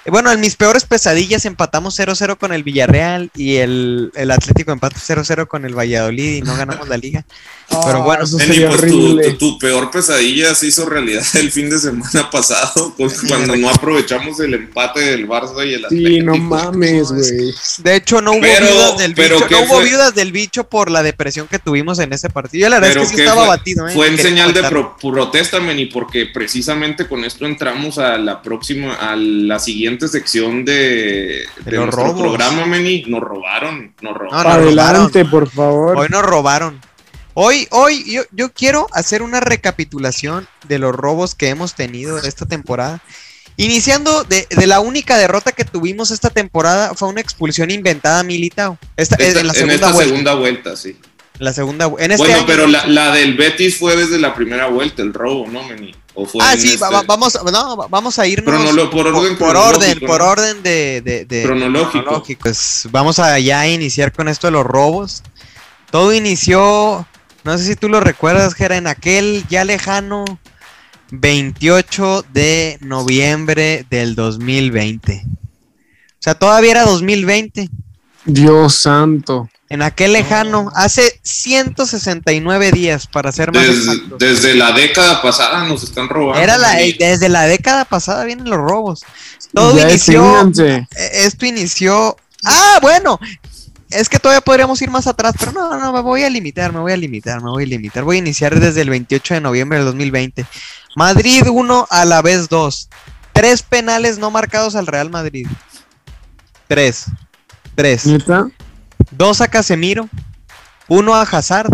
Eh, 0.06 0.12
Bueno, 0.12 0.32
en 0.32 0.40
mis 0.40 0.56
peores 0.56 0.86
pesadillas 0.86 1.46
empatamos 1.46 2.00
0-0 2.00 2.38
con 2.38 2.54
el 2.54 2.64
Villarreal 2.64 3.32
y 3.36 3.58
el, 3.58 4.12
Atlético 4.32 4.72
empata 4.72 4.98
0-0 4.98 5.48
con 5.48 5.66
el 5.66 5.78
Valladolid 5.78 6.38
y 6.38 6.42
no 6.42 6.56
ganamos 6.56 6.88
la 6.88 6.98
liga. 6.98 7.26
Pero 7.86 8.04
bueno, 8.04 8.24
eso 8.24 8.38
sería 8.38 8.68
pues 8.70 8.82
tu, 8.82 8.86
horrible. 8.88 9.32
tu- 9.32 9.38
tu 9.54 9.60
peor 9.60 9.90
pesadilla 9.92 10.54
se 10.56 10.68
hizo 10.68 10.86
realidad 10.88 11.24
el 11.36 11.52
fin 11.52 11.70
de 11.70 11.80
semana 11.80 12.30
pasado, 12.30 12.94
cuando 13.28 13.56
no 13.56 13.70
aprovechamos 13.70 14.40
el 14.40 14.54
empate 14.54 15.00
del 15.02 15.28
Barça 15.28 15.66
y 15.68 15.74
el 15.74 15.80
Sí, 15.82 15.86
Atlético. 15.86 16.26
no 16.26 16.38
mames, 16.38 17.12
güey. 17.12 17.54
De 17.80 17.96
hecho, 17.96 18.22
no 18.22 18.32
hubo 18.34 18.42
Pero- 18.42 18.66
viudas 18.68 18.98
del 18.98 19.14
pero 19.16 19.36
bicho, 19.36 19.48
¿qué 19.48 19.56
no 19.56 19.62
hubo 19.64 19.80
viudas 19.82 20.16
del 20.16 20.32
bicho 20.32 20.64
por 20.66 20.92
la 20.92 21.04
depresión 21.04 21.48
que 21.48 21.60
tuvimos 21.60 22.00
en 22.00 22.14
ese 22.14 22.30
partido. 22.30 22.64
Yo 22.64 22.70
la 22.70 22.80
verdad 22.80 22.90
Pero 22.94 23.02
es 23.04 23.08
que 23.08 23.12
sí 23.12 23.16
¿qué 23.18 23.24
estaba 23.24 23.46
fue? 23.46 23.58
batido, 23.58 23.88
¿eh? 23.88 23.92
Fue 23.94 24.08
en 24.08 24.18
señal 24.18 24.54
de 24.54 24.64
pro- 24.64 24.96
protesta, 25.02 25.60
Meni, 25.60 25.86
porque 25.88 26.26
precisamente 26.28 27.08
con 27.08 27.24
esto 27.24 27.46
entramos 27.46 27.98
a 27.98 28.18
la 28.18 28.42
próxima, 28.42 28.96
a 28.96 29.16
la 29.16 29.60
siguiente 29.60 30.08
sección 30.08 30.66
de, 30.66 31.46
de 31.66 31.72
los 31.72 31.86
nuestro 31.86 32.04
robos. 32.06 32.22
programa, 32.22 32.66
Meni. 32.66 33.04
Nos 33.08 33.22
robaron, 33.22 33.94
nos 34.02 34.14
robaron. 34.18 34.52
No, 34.54 34.60
nos 34.60 34.68
Adelante, 34.68 35.26
por 35.26 35.50
favor. 35.50 35.98
Hoy 35.98 36.08
nos 36.10 36.22
robaron. 36.24 36.80
Hoy, 37.34 37.68
hoy, 37.72 38.04
yo, 38.12 38.24
yo 38.32 38.52
quiero 38.54 38.88
hacer 38.92 39.22
una 39.22 39.40
recapitulación 39.40 40.48
de 40.68 40.80
los 40.80 40.94
robos 40.94 41.34
que 41.36 41.48
hemos 41.50 41.76
tenido 41.76 42.18
esta 42.18 42.46
temporada. 42.46 43.02
Iniciando 43.58 44.24
de, 44.24 44.48
de 44.50 44.68
la 44.68 44.80
única 44.80 45.18
derrota 45.18 45.52
que 45.52 45.64
tuvimos 45.66 46.12
esta 46.12 46.30
temporada 46.30 46.94
fue 46.96 47.08
una 47.10 47.22
expulsión 47.22 47.70
inventada 47.72 48.20
a 48.20 48.24
Militao. 48.24 48.78
Esta, 48.98 49.16
Esta- 49.16 49.40
en 49.42 49.48
la 49.48 49.54
en 49.54 49.56
segunda 49.60 49.76
esta 49.76 49.92
vuelta. 49.92 50.10
segunda 50.10 50.34
vuelta, 50.36 50.76
sí. 50.76 50.98
La 51.38 51.54
segunda 51.54 51.86
en 51.98 52.12
este 52.12 52.18
bueno, 52.18 52.36
año- 52.38 52.46
pero 52.46 52.68
la, 52.68 52.86
la 52.86 53.12
del 53.14 53.36
Betis 53.36 53.78
fue 53.78 53.96
desde 53.96 54.20
la 54.20 54.36
primera 54.36 54.68
vuelta, 54.68 55.02
el 55.02 55.14
robo, 55.14 55.48
¿no, 55.48 55.64
Meni? 55.64 55.96
¿O 56.14 56.26
fue 56.26 56.42
Ah, 56.44 56.54
en 56.54 56.60
sí, 56.62 56.68
este- 56.74 56.80
va- 56.82 56.90
va- 56.90 57.04
vamos, 57.04 57.38
no, 57.52 57.78
va- 57.78 57.88
vamos 57.88 58.20
a 58.20 58.28
irnos 58.28 58.54
Cronolo- 58.54 58.90
por 58.90 59.08
orden 59.08 59.38
por 59.38 59.56
orden, 59.56 59.80
cronológico, 59.80 60.06
por 60.08 60.22
orden 60.22 60.62
de, 60.64 61.02
de- 61.04 61.26
de- 61.26 61.44
Cronológico. 61.44 62.24
Pues 62.42 62.88
vamos 62.92 63.18
a 63.20 63.40
ya 63.40 63.68
iniciar 63.68 64.12
con 64.12 64.28
esto 64.28 64.48
de 64.48 64.52
los 64.52 64.66
robos. 64.66 65.24
Todo 65.90 66.14
inició, 66.14 67.06
no 67.44 67.58
sé 67.58 67.66
si 67.66 67.76
tú 67.76 67.90
lo 67.90 68.00
recuerdas, 68.00 68.54
Jera, 68.54 68.78
en 68.78 68.88
aquel 68.88 69.44
ya 69.50 69.64
lejano 69.66 70.24
28 71.12 72.26
de 72.34 72.78
noviembre 72.82 73.86
del 73.90 74.16
2020. 74.16 75.24
O 75.26 76.24
sea, 76.24 76.36
todavía 76.36 76.72
era 76.72 76.84
2020. 76.86 77.70
Dios 78.26 78.76
santo. 78.76 79.50
En 79.70 79.82
aquel 79.82 80.14
lejano, 80.14 80.70
hace 80.76 81.20
169 81.24 82.72
días, 82.74 83.08
para 83.08 83.32
ser 83.32 83.54
más 83.54 83.66
Desde, 83.66 83.92
exactos. 83.94 84.20
desde 84.20 84.54
la 84.56 84.74
década 84.74 85.22
pasada 85.22 85.66
nos 85.66 85.82
están 85.84 86.10
robando. 86.10 86.42
Era 86.42 86.58
la, 86.58 86.74
Meni. 86.74 86.94
desde 86.94 87.30
la 87.30 87.44
década 87.44 87.86
pasada 87.86 88.26
vienen 88.26 88.50
los 88.50 88.60
robos. 88.60 89.02
Todo 89.54 89.78
Ya 89.78 89.90
inició. 89.90 90.52
eh, 90.60 90.86
Esto 91.14 91.46
inició. 91.46 92.18
Ah, 92.46 92.80
bueno. 92.82 93.18
Es 93.92 94.08
que 94.08 94.20
todavía 94.20 94.42
podríamos 94.42 94.82
ir 94.82 94.90
más 94.90 95.06
atrás, 95.06 95.36
pero 95.38 95.52
no, 95.52 95.78
no, 95.78 95.92
me 95.92 96.02
voy 96.02 96.24
a 96.24 96.30
limitar, 96.30 96.72
me 96.72 96.80
voy 96.80 96.94
a 96.94 96.98
limitar, 96.98 97.42
me 97.42 97.50
voy 97.50 97.64
a 97.64 97.68
limitar. 97.68 98.04
Voy 98.04 98.16
a 98.16 98.20
iniciar 98.20 98.58
desde 98.60 98.82
el 98.82 98.90
28 98.90 99.36
de 99.36 99.42
noviembre 99.42 99.78
del 99.78 99.86
2020. 99.88 100.46
Madrid 100.96 101.44
1 101.50 101.88
a 101.90 102.06
la 102.06 102.22
vez 102.22 102.48
2. 102.48 102.90
Tres 103.34 103.64
penales 103.64 104.18
no 104.18 104.32
marcados 104.32 104.76
al 104.76 104.88
Real 104.88 105.10
Madrid. 105.10 105.48
Tres. 106.68 107.06
Tres. 107.76 108.06
¿Neta? 108.06 108.48
Dos 109.12 109.42
a 109.42 109.50
Casemiro, 109.50 110.08
uno 110.88 111.16
a 111.16 111.24
Hazard 111.24 111.74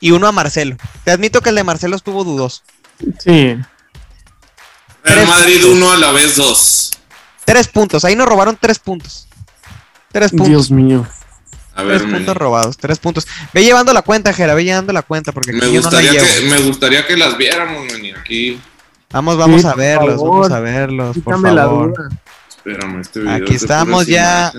y 0.00 0.12
uno 0.12 0.26
a 0.26 0.32
Marcelo. 0.32 0.76
Te 1.04 1.10
admito 1.10 1.42
que 1.42 1.50
el 1.50 1.56
de 1.56 1.64
Marcelo 1.64 1.96
estuvo 1.96 2.24
dudoso. 2.24 2.62
Sí. 3.18 3.56
Real 5.04 5.26
Madrid 5.26 5.60
puntos. 5.60 5.76
1 5.76 5.92
a 5.92 5.96
la 5.98 6.12
vez 6.12 6.36
2. 6.36 6.90
Tres 7.44 7.68
puntos, 7.68 8.04
ahí 8.04 8.16
nos 8.16 8.28
robaron 8.28 8.56
tres 8.58 8.78
puntos. 8.78 9.28
Tres 10.12 10.30
puntos. 10.30 10.48
Dios 10.48 10.70
mío. 10.70 11.06
A 11.78 11.82
ver, 11.84 12.00
Tres 12.00 12.12
puntos 12.12 12.36
robados, 12.36 12.76
tres 12.76 12.98
puntos. 12.98 13.26
Ve 13.54 13.62
llevando 13.62 13.92
la 13.92 14.02
cuenta, 14.02 14.32
Jera, 14.32 14.54
ve 14.54 14.64
llevando 14.64 14.92
la 14.92 15.02
cuenta 15.02 15.30
porque 15.32 15.52
aquí 15.52 15.60
Me 15.60 15.72
yo 15.72 15.80
no 15.80 15.90
la 15.90 15.98
gustaría, 16.00 16.12
llevo. 16.12 16.26
que, 16.26 16.50
me 16.50 16.58
gustaría 16.66 17.06
que 17.06 17.16
las 17.16 17.36
viéramos, 17.38 17.84
Meni. 17.92 18.10
Aquí, 18.12 18.60
Vamos, 19.10 19.38
vamos 19.38 19.62
Sí, 19.62 19.66
a 19.68 19.74
verlos, 19.74 20.16
favor. 20.16 20.30
vamos 20.32 20.50
a 20.50 20.60
verlos, 20.60 21.16
por 21.24 21.36
Quítame 21.36 21.54
la 21.54 21.62
favor. 21.62 21.94
duda. 21.96 22.08
espérame, 22.58 23.00
este 23.00 23.20
video. 23.20 23.34
Aquí 23.36 23.42
es 23.44 23.48
de 23.48 23.54
estamos 23.66 24.06
ya. 24.06 24.52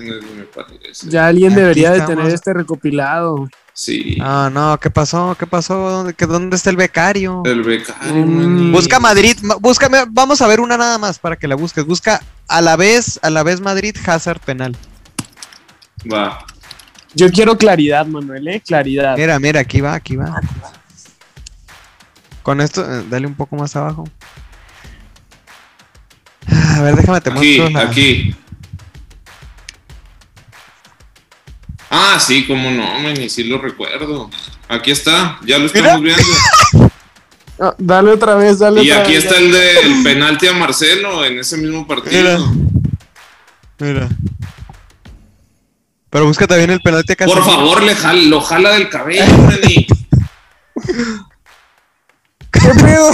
Ya 1.04 1.26
alguien 1.26 1.52
Aquí 1.52 1.60
debería 1.60 1.90
de 1.90 1.98
estamos. 1.98 2.16
tener 2.18 2.34
este 2.34 2.52
recopilado. 2.54 3.48
Sí. 3.74 4.16
No, 4.18 4.50
no, 4.50 4.80
¿qué 4.80 4.90
pasó? 4.90 5.36
¿Qué 5.38 5.46
pasó? 5.46 5.74
¿Dónde, 5.90 6.14
qué- 6.14 6.26
dónde 6.26 6.56
está 6.56 6.70
el 6.70 6.76
becario? 6.76 7.42
El 7.44 7.62
becario, 7.62 8.26
Mm. 8.26 8.72
Busca 8.72 8.98
Madrid, 8.98 9.36
ma- 9.42 9.54
búscame, 9.54 9.98
vamos 10.10 10.42
a 10.42 10.46
ver 10.48 10.58
una 10.60 10.76
nada 10.76 10.98
más 10.98 11.18
para 11.20 11.36
que 11.36 11.46
la 11.46 11.54
busques. 11.54 11.84
Busca 11.84 12.20
a 12.48 12.60
la 12.60 12.76
vez, 12.76 13.20
a 13.22 13.30
la 13.30 13.42
vez 13.44 13.60
Madrid, 13.60 13.94
Hazard 14.06 14.40
penal. 14.40 14.74
Va. 16.12 16.44
Yo 17.14 17.30
quiero 17.30 17.56
claridad, 17.58 18.06
Manuel, 18.06 18.46
¿eh? 18.48 18.60
Claridad. 18.64 19.16
Mira, 19.16 19.38
mira, 19.38 19.60
aquí 19.60 19.80
va, 19.80 19.94
aquí 19.94 20.16
va. 20.16 20.40
Con 22.42 22.60
esto, 22.60 22.82
eh, 22.84 23.04
dale 23.10 23.26
un 23.26 23.34
poco 23.34 23.56
más 23.56 23.74
abajo. 23.76 24.04
Ah, 26.46 26.76
A 26.78 26.82
ver, 26.82 26.96
déjame 26.96 27.20
te 27.20 27.30
Aquí, 27.30 27.38
muestro 27.58 27.70
la- 27.70 27.80
aquí. 27.88 28.34
Ah, 31.90 32.18
sí, 32.20 32.46
cómo 32.46 32.70
no, 32.70 33.00
Meni, 33.00 33.28
sí 33.28 33.44
lo 33.44 33.58
recuerdo. 33.58 34.30
Aquí 34.68 34.92
está, 34.92 35.38
ya 35.44 35.58
lo 35.58 35.66
estamos 35.66 36.00
viendo. 36.02 36.22
Ah, 37.62 37.74
dale 37.76 38.12
otra 38.12 38.36
vez, 38.36 38.58
dale 38.58 38.82
Y 38.82 38.90
otra 38.90 39.02
aquí 39.02 39.12
vez. 39.12 39.24
está 39.24 39.36
el 39.36 39.52
del 39.52 40.02
penalti 40.02 40.46
a 40.46 40.54
Marcelo 40.54 41.22
en 41.26 41.40
ese 41.40 41.58
mismo 41.58 41.86
partido. 41.86 42.50
Mira. 43.78 44.08
Pero 46.10 46.26
búscate 46.26 46.56
bien 46.56 46.70
el 46.70 46.80
penalti 46.80 47.12
acá. 47.12 47.24
Por 47.26 47.44
favor, 47.44 47.82
le 47.82 47.94
jala, 47.94 48.22
lo 48.22 48.40
jala 48.40 48.70
del 48.70 48.88
cabello, 48.88 49.24
Meni. 49.38 49.86
¿Qué 52.50 52.60
pedo? 52.82 53.12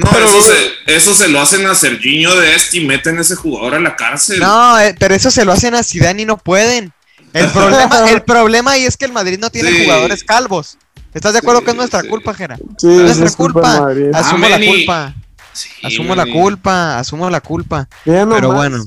No, 0.00 0.10
Pero- 0.12 0.26
eso, 0.28 0.42
se, 0.42 0.94
eso 0.96 1.14
se 1.14 1.28
lo 1.28 1.40
hacen 1.40 1.66
a 1.66 1.74
Serginho 1.74 2.34
de 2.36 2.54
este 2.54 2.78
y 2.78 2.84
meten 2.86 3.16
a 3.18 3.20
ese 3.22 3.36
jugador 3.36 3.74
a 3.74 3.80
la 3.80 3.96
cárcel. 3.96 4.40
No, 4.40 4.78
eh, 4.80 4.94
pero 4.98 5.14
eso 5.14 5.30
se 5.30 5.44
lo 5.44 5.52
hacen 5.52 5.74
a 5.74 5.82
Zidane 5.82 6.22
y 6.22 6.24
no 6.26 6.36
pueden. 6.36 6.92
El 7.32 7.46
problema, 7.52 8.10
el 8.10 8.22
problema 8.22 8.70
ahí 8.72 8.84
es 8.84 8.96
que 8.96 9.04
el 9.04 9.12
Madrid 9.12 9.38
no 9.38 9.50
tiene 9.50 9.70
Sí. 9.70 9.84
jugadores 9.84 10.24
calvos. 10.24 10.78
¿Estás 11.14 11.32
de 11.32 11.38
acuerdo 11.38 11.60
Sí, 11.60 11.64
que 11.66 11.70
es 11.70 11.76
nuestra 11.76 12.02
sí. 12.02 12.08
culpa, 12.08 12.34
Jera? 12.34 12.56
Sí, 12.76 12.88
Es 12.90 12.96
nuestra 13.18 13.26
es 13.26 13.36
culpa. 13.36 13.76
Ah, 13.76 14.18
Asumo 14.18 14.48
la 14.48 14.58
culpa. 14.58 15.14
Sí, 15.52 15.68
Asumo 15.82 16.14
la 16.14 16.26
culpa. 16.26 16.98
Asumo 16.98 17.30
la 17.30 17.40
culpa. 17.40 17.88
Pero 18.04 18.52
bueno. 18.52 18.84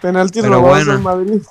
Penaltis 0.00 0.42
Pero 0.42 0.54
robados 0.54 0.84
bueno. 0.86 0.94
en 0.94 1.02
Madrid. 1.02 1.42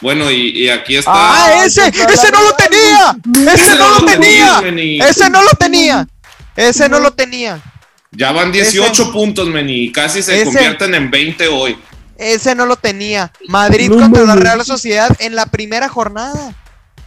Bueno, 0.00 0.30
y, 0.30 0.64
y 0.64 0.68
aquí 0.70 0.96
está. 0.96 1.10
¡Ah, 1.12 1.46
Ah, 1.46 1.64
ese! 1.66 1.88
¡Ese 1.88 2.30
la 2.30 2.38
no 2.38 2.42
lo 2.44 2.52
tenía! 2.54 3.52
¡Ese 3.54 3.74
no 3.76 3.90
lo 3.90 4.06
tenía! 4.06 5.06
¡Ese 5.08 5.30
no 5.30 5.42
lo 5.42 5.50
tenía! 5.50 6.08
¡Ese 6.56 6.88
no 6.88 7.00
lo 7.00 7.10
tenía! 7.12 7.60
Ya 8.12 8.32
van 8.32 8.50
18 8.50 9.12
puntos, 9.12 9.48
Meni. 9.48 9.84
y 9.84 9.92
Casi 9.92 10.22
se 10.22 10.36
Ese- 10.36 10.44
convierten 10.46 10.94
en 10.94 11.10
20 11.10 11.48
hoy. 11.48 11.76
Ese 12.16 12.54
no 12.54 12.66
lo 12.66 12.76
tenía. 12.76 13.30
Madrid 13.48 13.88
No 13.90 13.98
contra 14.00 14.24
la. 14.24 14.34
Real 14.36 14.64
Sociedad 14.64 15.14
en 15.20 15.34
la 15.34 15.46
primera 15.46 15.88
jornada. 15.88 16.54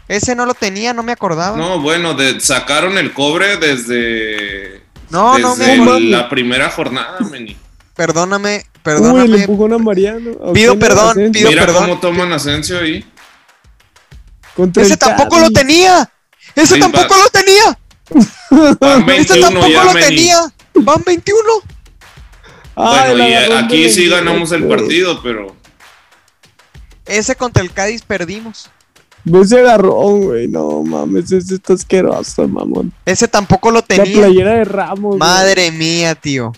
Ese 0.08 0.36
no 0.36 0.45
lo 0.45 0.54
tenía, 0.54 0.93
no 0.93 1.02
me 1.04 1.12
acordaba. 1.12 1.58
No, 1.58 1.69
No, 1.69 1.80
bueno, 1.80 2.13
de- 2.13 2.39
sacaron 2.39 2.97
el 2.97 3.13
cobre 3.13 3.58
desde, 3.58 4.84
no, 5.10 5.34
me 5.38 5.41
desde 5.43 5.73
acuerdo. 5.82 5.99
la 5.99 6.30
primera 6.30 6.69
jornada, 6.69 7.19
Meni. 7.32 7.56
Perdóname, 7.95 8.65
Uy, 8.86 8.91
le 8.91 9.00
perdóname. 9.00 9.43
empujó 9.43 9.65
a 9.74 9.78
Mariano. 9.78 10.32
¿A 10.50 10.54
Pido 10.54 10.78
perdón, 10.78 11.32
pido 11.32 11.50
Mira 11.50 11.65
perdón. 11.65 11.84
cómo 11.84 12.00
toman 12.00 12.34
Asensio 12.34 12.80
ahí. 12.80 13.06
Contra 14.56 14.84
Ese 14.84 14.98
tampoco 14.98 15.39
lo 15.39 15.50
tenía. 15.52 16.10
Ese 16.56 16.76
Sí, 16.76 16.80
tampoco 16.80 17.08
va- 17.15 17.24
lo 17.24 17.30
tenía. 17.30 17.80
Van 18.80 19.10
Ese 19.10 19.39
21 19.39 19.41
tampoco 19.48 19.67
ya, 19.69 19.84
lo 19.86 19.93
tenía. 19.93 20.38
Van 20.76 21.04
21. 21.06 21.39
Ay, 22.76 23.00
Bueno, 23.00 23.15
la 23.15 23.30
y 23.30 23.34
agarró 23.34 23.58
aquí 23.65 23.89
sí 23.89 24.06
la- 24.08 24.17
ganamos 24.17 24.52
el 24.52 24.63
güey. 24.63 24.78
partido, 24.80 25.22
pero 25.24 25.56
Ese 27.06 27.36
contra 27.36 27.63
el 27.63 27.72
Cádiz 27.72 28.02
perdimos. 28.04 28.69
Ese 29.26 29.60
agarrón, 29.60 30.24
güey. 30.24 30.48
No 30.48 30.84
mames, 30.84 31.32
ese 31.32 31.56
está 31.56 31.74
asqueroso, 31.74 32.48
mamón. 32.48 32.91
Ese 33.06 33.28
tampoco 33.28 33.72
lo 33.72 33.78
La 33.80 33.82
tenía. 33.84 34.17
playera 34.26 34.54
de 34.56 34.65
Ramos. 34.65 35.02
güey. 35.17 35.19
Madre 35.19 35.72
mía, 35.72 36.13
tío. 36.15 36.52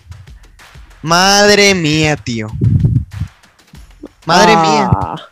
Madre 1.05 1.75
mía, 1.75 2.15
tío. 2.17 2.47
Madre 4.25 4.53
Ah, 4.55 4.61
mía. 4.63 5.25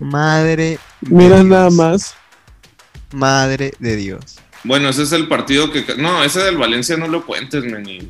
Madre. 0.00 0.78
de 1.00 1.14
Mira 1.14 1.36
Dios. 1.36 1.46
nada 1.46 1.70
más. 1.70 2.14
Madre 3.12 3.72
de 3.78 3.94
Dios. 3.96 4.38
bueno, 4.64 4.88
ese 4.88 5.04
es 5.04 5.12
el 5.12 5.28
partido 5.28 5.70
que. 5.70 5.84
No, 5.96 6.24
ese 6.24 6.40
del 6.40 6.56
Valencia 6.56 6.96
no 6.96 7.06
lo 7.06 7.24
cuentes, 7.24 7.62
Meni. 7.64 8.08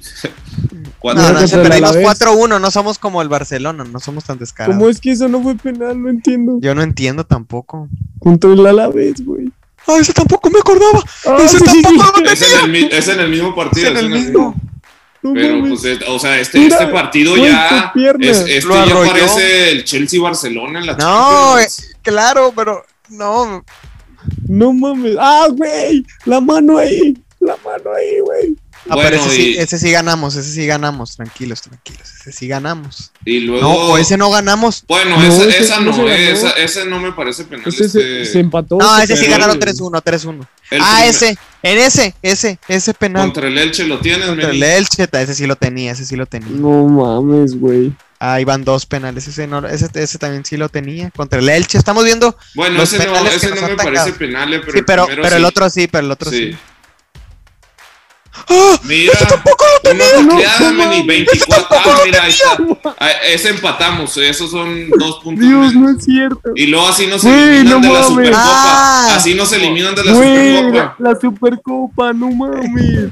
Cuatro- 0.98 1.22
No, 1.22 1.32
no, 1.32 1.40
el 1.40 1.50
perdimos 1.50 1.90
Alavés. 1.96 2.20
4-1. 2.20 2.58
No 2.60 2.70
somos 2.70 2.98
como 2.98 3.20
el 3.20 3.28
Barcelona. 3.28 3.84
No 3.84 4.00
somos 4.00 4.24
tan 4.24 4.38
descarados. 4.38 4.76
¿Cómo 4.78 4.88
es 4.88 5.00
que 5.00 5.10
eso 5.12 5.28
no 5.28 5.42
fue 5.42 5.54
penal? 5.56 6.00
No 6.00 6.08
entiendo. 6.08 6.58
Yo 6.62 6.74
no 6.74 6.82
entiendo 6.82 7.26
tampoco. 7.26 7.88
Contra 8.20 8.50
el 8.52 8.64
Alavés, 8.66 9.22
güey. 9.24 9.52
Ah, 9.86 9.96
ese 10.00 10.14
tampoco 10.14 10.48
me 10.48 10.60
acordaba. 10.60 11.02
Ah, 11.26 11.36
Ese 11.44 11.58
sí, 11.58 11.64
sí, 11.68 11.82
tampoco 11.82 12.18
sí. 12.18 12.24
lo 12.24 12.30
es, 12.30 12.42
en 12.64 12.74
el, 12.74 12.84
es 12.92 13.08
en 13.08 13.20
el 13.20 13.28
mismo 13.28 13.54
partido. 13.54 13.88
Es 13.88 13.90
en 13.92 13.96
es 13.98 14.02
el 14.04 14.06
en 14.06 14.12
el 14.16 14.24
mismo. 14.26 14.54
No 15.22 15.32
Pero, 15.34 15.56
mames. 15.56 15.80
pues, 15.80 15.84
es- 15.84 16.08
o 16.08 16.18
sea, 16.18 16.38
este, 16.40 16.58
Mira, 16.58 16.76
este 16.78 16.92
partido 16.92 17.36
ya. 17.36 17.92
es- 18.20 18.38
este 18.40 18.66
Lo 18.68 18.84
ya 18.86 18.94
parece 19.10 19.70
el 19.70 19.84
Chelsea-Barcelona 19.84 20.80
en 20.80 20.86
la 20.86 20.96
No, 20.96 21.58
eh, 21.60 21.68
claro, 22.02 22.52
pero 22.56 22.84
no. 23.08 23.64
No 24.48 24.72
mames. 24.72 25.16
Ah, 25.18 25.46
güey. 25.50 26.04
La 26.24 26.40
mano 26.40 26.78
ahí. 26.78 27.16
La 27.40 27.56
mano 27.64 27.92
ahí, 27.94 28.20
güey. 28.20 28.56
Ah, 28.88 28.94
Bueno, 28.96 29.10
pero 29.10 29.22
ese, 29.22 29.30
sí, 29.36 29.54
ese 29.58 29.78
sí 29.78 29.90
ganamos, 29.92 30.34
ese 30.34 30.50
sí 30.52 30.66
ganamos, 30.66 31.14
tranquilos, 31.16 31.62
tranquilos, 31.62 32.11
ese 32.22 32.32
sí 32.32 32.48
ganamos. 32.48 33.10
Y 33.24 33.40
luego. 33.40 33.62
No, 33.62 33.74
o 33.74 33.98
ese 33.98 34.16
no 34.16 34.30
ganamos. 34.30 34.84
Bueno, 34.88 35.16
No, 35.16 35.22
esa, 35.22 35.44
ese 35.48 35.58
esa 35.64 35.80
no 35.80 35.90
no, 35.90 35.96
se 35.96 36.02
eh, 36.06 36.30
esa, 36.32 36.50
ese 36.52 36.84
no 36.86 37.00
me 37.00 37.12
parece 37.12 37.44
penal. 37.44 37.66
Ese 37.68 37.88
se, 37.88 37.98
este- 38.22 38.24
se 38.32 38.40
empató. 38.40 38.78
No, 38.78 38.96
se 38.98 39.04
ese 39.04 39.16
sí 39.16 39.26
ganaron 39.26 39.58
güey. 39.58 39.72
3-1, 39.74 40.02
3-1. 40.02 40.46
el 40.70 40.80
Ah, 40.80 40.94
primer- 41.02 41.10
ese, 41.10 41.38
en 41.64 41.78
ese, 41.78 42.14
ese, 42.22 42.58
ese 42.68 42.94
penal. 42.94 43.22
Contra 43.24 43.48
el 43.48 43.58
Elche 43.58 43.84
lo 43.84 43.98
tienes, 43.98 44.26
Contra 44.28 44.50
el 44.50 44.62
Elche, 44.62 45.06
ta- 45.08 45.20
ese 45.20 45.34
sí 45.34 45.46
lo 45.46 45.56
tenía, 45.56 45.92
ese 45.92 46.06
sí 46.06 46.16
lo 46.16 46.26
tenía. 46.26 46.48
No 46.52 46.86
mames, 46.86 47.58
güey. 47.58 47.92
Ah, 48.24 48.40
iban 48.40 48.62
dos 48.62 48.86
penales, 48.86 49.26
ese, 49.26 49.48
no, 49.48 49.66
ese, 49.66 49.88
ese 49.94 50.16
también 50.18 50.44
sí 50.44 50.56
lo 50.56 50.68
tenía. 50.68 51.10
Contra 51.10 51.40
el 51.40 51.48
Elche, 51.48 51.76
estamos 51.76 52.04
viendo. 52.04 52.36
Bueno, 52.54 52.78
Los 52.78 52.92
ese 52.92 53.04
no, 53.04 53.12
penales 53.14 53.30
que 53.32 53.36
ese 53.38 53.48
nos 53.50 53.58
no 53.60 53.66
han 53.66 53.72
me 53.72 53.76
parece 53.78 54.00
atacado. 54.02 54.18
penal, 54.18 54.54
eh, 54.54 54.60
pero, 54.60 54.72
sí, 54.72 54.78
el 54.78 54.84
pero, 54.84 55.04
primero 55.06 55.22
pero 55.24 55.36
el 55.36 55.42
sí. 55.42 55.48
otro 55.48 55.70
sí, 55.70 55.86
pero 55.88 56.04
el 56.06 56.10
otro 56.12 56.30
sí. 56.30 56.52
Sí. 56.52 56.56
¡Ah! 58.48 58.78
Mira, 58.84 59.12
tampoco 59.28 59.64
lo 59.84 59.90
tenía! 59.90 60.04
No, 60.22 60.72
Meni, 60.72 60.76
mames. 61.02 61.06
24. 61.06 61.66
Ah, 61.70 61.98
mira, 62.04 62.22
ahí 62.24 62.30
está. 62.30 62.94
Ah, 62.98 63.10
ese 63.30 63.48
empatamos, 63.50 64.16
eh, 64.18 64.28
esos 64.28 64.50
son 64.50 64.90
dos 64.98 65.20
puntos. 65.22 65.44
Dios, 65.46 65.74
menos. 65.74 65.74
no 65.74 65.90
es 65.98 66.04
cierto. 66.04 66.50
Y 66.54 66.66
luego 66.66 66.88
así 66.88 67.06
no 67.06 67.18
se 67.18 67.28
Güey, 67.28 67.40
eliminan 67.56 67.80
no 67.80 67.80
de 67.80 67.86
la 67.86 67.92
mames. 68.00 68.06
Supercopa. 68.08 68.42
Ah. 68.44 69.14
así 69.16 69.34
no 69.34 69.46
se 69.46 69.56
eliminan 69.56 69.94
de 69.94 70.04
la 70.04 70.12
Güey, 70.12 70.52
la, 70.54 70.60
Supercopa. 70.62 70.96
la 70.98 71.20
Supercopa, 71.20 72.12
no 72.12 72.30
mames. 72.30 73.10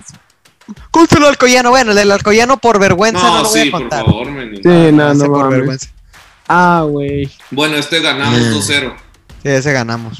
Contra 0.90 1.18
el 1.18 1.24
Alcoyano, 1.24 1.70
bueno, 1.70 1.90
el 1.90 1.96
del 1.96 2.10
Alcoyano 2.12 2.56
por 2.58 2.78
vergüenza 2.78 3.22
no, 3.22 3.36
No, 3.38 3.42
lo 3.42 3.48
voy 3.48 3.60
sí, 3.62 3.68
a 3.68 3.70
por 3.72 3.80
contar. 3.80 4.04
favor, 4.04 4.30
Meni. 4.30 4.56
Sí, 4.58 4.62
no, 4.92 5.10
Ese 5.12 5.18
no 5.18 5.26
por 5.26 5.38
mames. 5.44 5.50
vergüenza. 5.58 5.88
Ah, 6.48 6.84
güey. 6.88 7.30
Bueno, 7.50 7.76
este 7.76 8.00
ganamos 8.00 8.38
Mm. 8.40 8.52
2-0. 8.54 8.94
Sí, 9.42 9.48
ese 9.48 9.72
ganamos. 9.72 10.18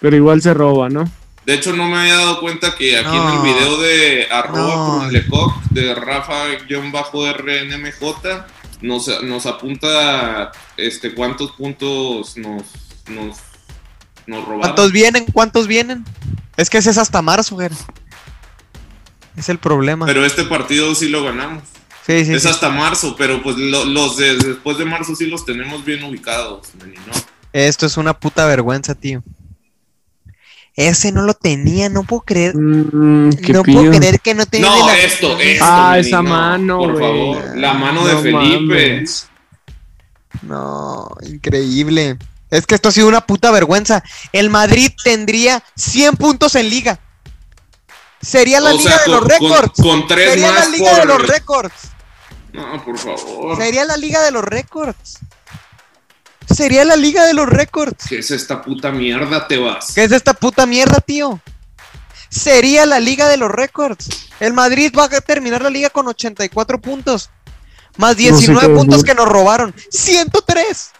Pero 0.00 0.16
igual 0.16 0.40
se 0.42 0.52
roba, 0.54 0.88
¿no? 0.88 1.04
De 1.46 1.54
hecho, 1.54 1.72
no 1.74 1.86
me 1.88 1.98
había 2.00 2.16
dado 2.16 2.40
cuenta 2.40 2.74
que 2.74 2.98
aquí 2.98 3.14
en 3.14 3.28
el 3.28 3.40
video 3.42 3.78
de 3.80 4.26
arroba 4.30 4.74
No. 4.76 4.98
con 5.00 5.12
Lecoq, 5.12 5.62
de 5.70 5.94
Rafa-RNMJ, 5.94 8.44
nos, 8.80 9.22
nos 9.22 9.46
apunta 9.46 10.52
este 10.76 11.14
cuántos 11.14 11.52
puntos 11.52 12.36
nos, 12.36 12.64
nos, 13.08 13.36
nos 14.26 14.40
robaron. 14.44 14.60
¿Cuántos 14.60 14.92
vienen? 14.92 15.26
¿Cuántos 15.32 15.66
vienen? 15.66 16.04
Es 16.56 16.70
que 16.70 16.78
ese 16.78 16.90
es 16.90 16.98
hasta 16.98 17.22
marzo, 17.22 17.54
güey. 17.56 17.68
Es 19.36 19.48
el 19.48 19.58
problema. 19.58 20.06
Pero 20.06 20.24
este 20.24 20.44
partido 20.44 20.94
sí 20.94 21.08
lo 21.08 21.24
ganamos. 21.24 21.64
sí, 22.06 22.24
sí, 22.24 22.34
es 22.34 22.42
sí. 22.42 22.48
hasta 22.48 22.68
marzo, 22.70 23.16
pero 23.16 23.42
pues 23.42 23.56
lo- 23.56 23.84
los 23.84 24.16
de 24.16 24.36
después 24.36 24.78
de 24.78 24.84
marzo 24.84 25.14
sí 25.16 25.26
los 25.26 25.44
tenemos 25.44 25.84
bien 25.84 26.04
ubicados, 26.04 26.68
¿no? 26.76 27.12
Esto 27.52 27.86
es 27.86 27.96
una 27.96 28.18
puta 28.18 28.46
vergüenza, 28.46 28.94
tío. 28.94 29.22
Ese 30.76 31.12
no 31.12 31.22
lo 31.22 31.34
tenía, 31.34 31.88
no 31.88 32.02
puedo 32.02 32.22
creer. 32.22 32.56
Mm, 32.56 33.30
no 33.52 33.62
puedo 33.62 33.90
creer 33.92 34.20
que 34.20 34.34
no 34.34 34.44
tenía 34.46 34.68
No, 34.68 34.86
la- 34.86 34.98
esto, 34.98 35.38
esto. 35.38 35.64
Ah, 35.66 35.96
esa 35.98 36.16
no, 36.16 36.22
mano, 36.30 36.78
Por 36.78 36.98
favor, 36.98 37.56
la 37.56 37.74
mano 37.74 38.04
de 38.06 38.16
Felipe. 38.16 38.32
mames. 39.00 39.28
No, 40.42 41.08
increíble. 41.22 42.18
Es 42.50 42.66
que 42.66 42.74
esto 42.74 42.88
ha 42.88 42.92
sido 42.92 43.08
una 43.08 43.20
puta 43.26 43.50
vergüenza. 43.50 44.02
El 44.32 44.50
Madrid 44.50 44.90
tendría 45.02 45.62
100 45.76 46.16
puntos 46.16 46.54
en 46.56 46.68
liga. 46.70 46.98
Sería 48.20 48.60
la 48.60 48.70
O 48.74 48.76
liga 48.78 48.90
sea, 48.90 48.98
de 48.98 49.04
con- 49.04 49.12
los 49.12 49.20
con- 49.20 49.28
récords. 49.30 49.80
Con, 49.82 50.06
tres 50.06 50.30
Sería 50.30 50.50
más 50.52 50.60
la 50.64 50.76
liga 50.76 50.90
por- 50.90 51.00
de 51.00 51.04
los 51.06 51.28
récords. 51.28 51.74
No, 52.52 52.84
por 52.84 52.98
favor. 52.98 53.56
Sería 53.56 53.84
la 53.84 53.96
liga 53.96 54.22
de 54.22 54.30
los 54.30 54.44
récords. 54.44 55.18
Sería 56.54 56.84
la 56.84 56.96
liga 56.96 57.26
de 57.26 57.34
los 57.34 57.48
récords. 57.48 58.06
¿Qué 58.08 58.18
es 58.18 58.30
esta 58.30 58.62
puta 58.62 58.92
mierda, 58.92 59.48
te 59.48 59.58
vas? 59.58 59.92
¿Qué 59.94 60.04
es 60.04 60.12
esta 60.12 60.34
puta 60.34 60.66
mierda, 60.66 61.00
tío? 61.00 61.40
Sería 62.28 62.86
la 62.86 63.00
liga 63.00 63.28
de 63.28 63.36
los 63.36 63.50
récords. 63.50 64.28
El 64.40 64.52
Madrid 64.52 64.92
va 64.96 65.04
a 65.04 65.20
terminar 65.20 65.62
la 65.62 65.70
liga 65.70 65.90
con 65.90 66.06
84 66.06 66.80
puntos. 66.80 67.30
Más 67.96 68.16
19 68.16 68.60
qué 68.60 68.74
puntos 68.74 69.02
decir. 69.02 69.04
que 69.04 69.14
nos 69.14 69.28
robaron. 69.28 69.74
103. 69.90 70.90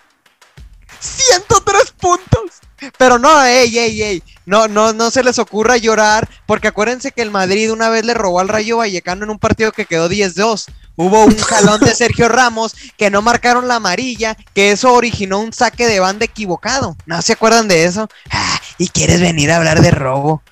103 1.05 1.93
puntos. 2.01 2.61
Pero 2.99 3.19
no, 3.19 3.43
ey, 3.45 3.79
ey, 3.79 4.03
ey. 4.03 4.23
No, 4.47 4.69
no, 4.69 4.93
no 4.93 5.11
se 5.11 5.23
les 5.23 5.39
ocurra 5.39 5.77
llorar. 5.77 6.29
Porque 6.47 6.69
acuérdense 6.69 7.13
que 7.13 7.23
el 7.23 7.31
Madrid 7.31 7.73
una 7.73 7.89
vez 7.89 8.05
le 8.05 8.15
robó 8.15 8.41
al 8.41 8.49
Rayo 8.49 8.79
Vallecano 8.79 9.25
en 9.25 9.31
un 9.31 9.39
partido 9.39 9.73
que 9.73 9.87
quedó 9.87 10.09
10-2. 10.09 10.67
Hubo 10.97 11.25
un 11.25 11.37
jalón 11.39 11.81
de 11.81 11.95
Sergio 11.95 12.29
Ramos 12.29 12.75
que 12.97 13.11
no 13.11 13.21
marcaron 13.21 13.67
la 13.67 13.77
amarilla, 13.77 14.37
que 14.55 14.71
eso 14.71 14.93
originó 14.93 15.41
un 15.41 15.53
saque 15.53 15.87
de 15.87 15.99
banda 15.99 16.25
equivocado. 16.25 16.97
¿No 17.07 17.21
se 17.21 17.33
acuerdan 17.33 17.67
de 17.67 17.85
eso? 17.85 18.09
Ah, 18.31 18.61
y 18.79 18.89
quieres 18.89 19.21
venir 19.21 19.51
a 19.51 19.57
hablar 19.57 19.81
de 19.81 19.91
robo. 19.91 20.43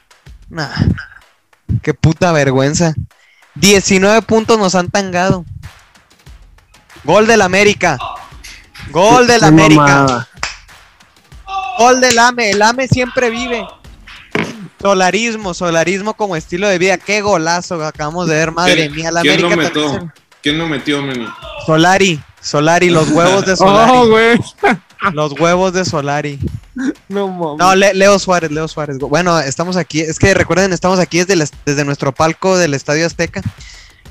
Nah, 0.49 0.69
qué 1.83 1.95
puta 1.95 2.33
vergüenza. 2.33 2.95
19 3.55 4.23
puntos 4.23 4.59
nos 4.59 4.75
han 4.75 4.91
tangado. 4.91 5.45
Gol 7.05 7.27
del 7.27 7.43
América. 7.43 7.99
Gol 8.91 9.27
del 9.27 9.45
América. 9.45 9.81
mamada. 9.81 10.29
Gol 11.79 12.01
del 12.01 12.19
AME. 12.19 12.51
El 12.51 12.63
AME 12.63 12.89
siempre 12.89 13.31
vive. 13.31 13.67
Solarismo, 14.81 15.55
solarismo 15.55 16.15
como 16.15 16.35
estilo 16.37 16.69
de 16.69 16.79
vida. 16.79 16.99
Qué 16.99 17.21
golazo 17.21 17.85
acabamos 17.85 18.27
de 18.29 18.35
ver, 18.35 18.53
madre 18.53 18.75
¿Quién- 18.89 18.95
mía. 18.95 19.13
La 19.13 19.21
¿Quién 19.23 19.41
lo 19.41 19.47
América 19.49 19.73
también 19.73 19.93
metió? 19.95 20.13
¿Quién 20.43 20.59
lo 20.59 20.67
metió, 20.67 21.03
Meni? 21.03 21.27
Solari, 21.67 22.21
Solari, 22.41 22.91
los 22.91 23.09
huevos 23.11 23.47
de 23.47 23.57
Solari. 23.57 23.93
Oh, 23.95 24.09
güey. 24.09 24.39
Los 25.15 25.33
huevos 25.33 25.73
de 25.73 25.85
Solari. 25.85 26.39
No 27.09 27.27
mames. 27.27 27.59
No, 27.59 27.75
Le- 27.75 27.93
Leo 27.93 28.21
Suárez, 28.21 28.53
Leo 28.53 28.69
Suárez. 28.69 28.99
Bueno, 28.99 29.41
estamos 29.41 29.77
aquí, 29.77 30.01
es 30.01 30.17
que 30.21 30.33
recuerden, 30.33 30.73
estamos 30.73 31.01
aquí 31.01 31.19
desde, 31.19 31.33
el 31.35 31.49
desde 31.67 31.85
nuestro 31.85 32.13
palco 32.13 32.57
del 32.57 32.73
Estadio 32.73 33.05
Azteca, 33.05 33.43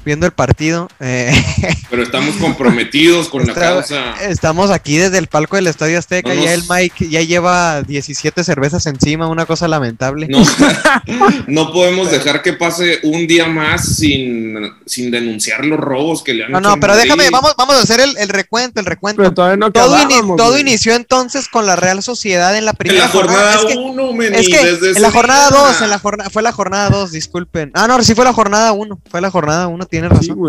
viendo 0.03 0.25
el 0.25 0.31
partido. 0.31 0.87
eh, 0.99 1.31
Pero 1.89 2.03
estamos 2.03 2.35
comprometidos 2.35 3.29
con 3.29 3.45
la 3.45 3.53
causa. 3.53 4.15
estamos 4.27 4.71
aquí 4.71 4.97
desde 4.97 5.17
el 5.17 5.27
palco 5.27 5.55
del 5.55 5.67
Estadio 5.67 5.99
Azteca, 5.99 6.33
No 6.33 6.43
ya 6.43 6.53
el 6.53 6.63
Mike 6.69 7.09
ya 7.09 7.21
lleva 7.21 7.81
17 7.83 8.43
cervezas 8.43 8.85
encima, 8.85 9.27
una 9.27 9.45
cosa 9.45 9.67
lamentable. 9.67 10.27
No, 10.29 10.43
no 11.47 11.71
podemos 11.71 12.11
dejar 12.11 12.41
que 12.41 12.53
pase 12.53 12.99
un 13.03 13.27
día 13.27 13.47
más 13.47 13.95
sin, 13.95 14.55
sin 14.85 15.11
denunciar 15.11 15.65
los 15.65 15.79
robos 15.79 16.23
que 16.23 16.33
le 16.33 16.45
han 16.45 16.51
No, 16.51 16.59
hecho 16.59 16.67
no, 16.69 16.73
al 16.75 16.79
pero 16.79 16.93
Madrid. 16.93 17.03
déjame, 17.09 17.29
vamos, 17.29 17.53
vamos 17.57 17.75
a 17.75 17.79
hacer 17.81 17.99
el, 17.99 18.17
el 18.17 18.29
recuento, 18.29 18.79
el 18.79 18.85
recuento. 18.85 19.21
Pero 19.21 19.33
todavía 19.33 19.57
no 19.57 19.71
Todo, 19.71 19.97
ini- 19.97 20.35
todo 20.37 20.57
inició 20.59 20.93
entonces 20.95 21.47
con 21.47 21.65
la 21.65 21.75
Real 21.75 22.01
Sociedad 22.03 22.55
en 22.57 22.65
la 22.65 22.71
En 22.71 22.77
primera 22.77 23.05
la 23.05 23.09
jornada 23.11 23.55
Es 23.55 23.65
que- 23.65 23.75
1, 23.77 24.13
Meni, 24.13 24.37
Es 24.37 24.49
que 24.49 24.65
desde 24.65 24.91
en 24.97 25.01
la 25.01 25.11
jornada 25.11 25.49
día. 25.49 25.57
2, 25.59 25.81
en 25.81 25.89
la 25.89 25.99
jornada, 25.99 26.29
fue 26.29 26.41
la 26.41 26.51
jornada 26.51 26.89
2, 26.89 27.11
disculpen. 27.11 27.71
Ah, 27.73 27.87
no, 27.87 28.01
sí 28.03 28.15
fue 28.15 28.25
la 28.25 28.33
jornada 28.33 28.71
1, 28.71 28.99
fue 29.09 29.21
la 29.21 29.29
jornada 29.31 29.67
1, 29.67 29.85
tiene 29.91 30.08
Sí, 30.19 30.30
razón. 30.30 30.39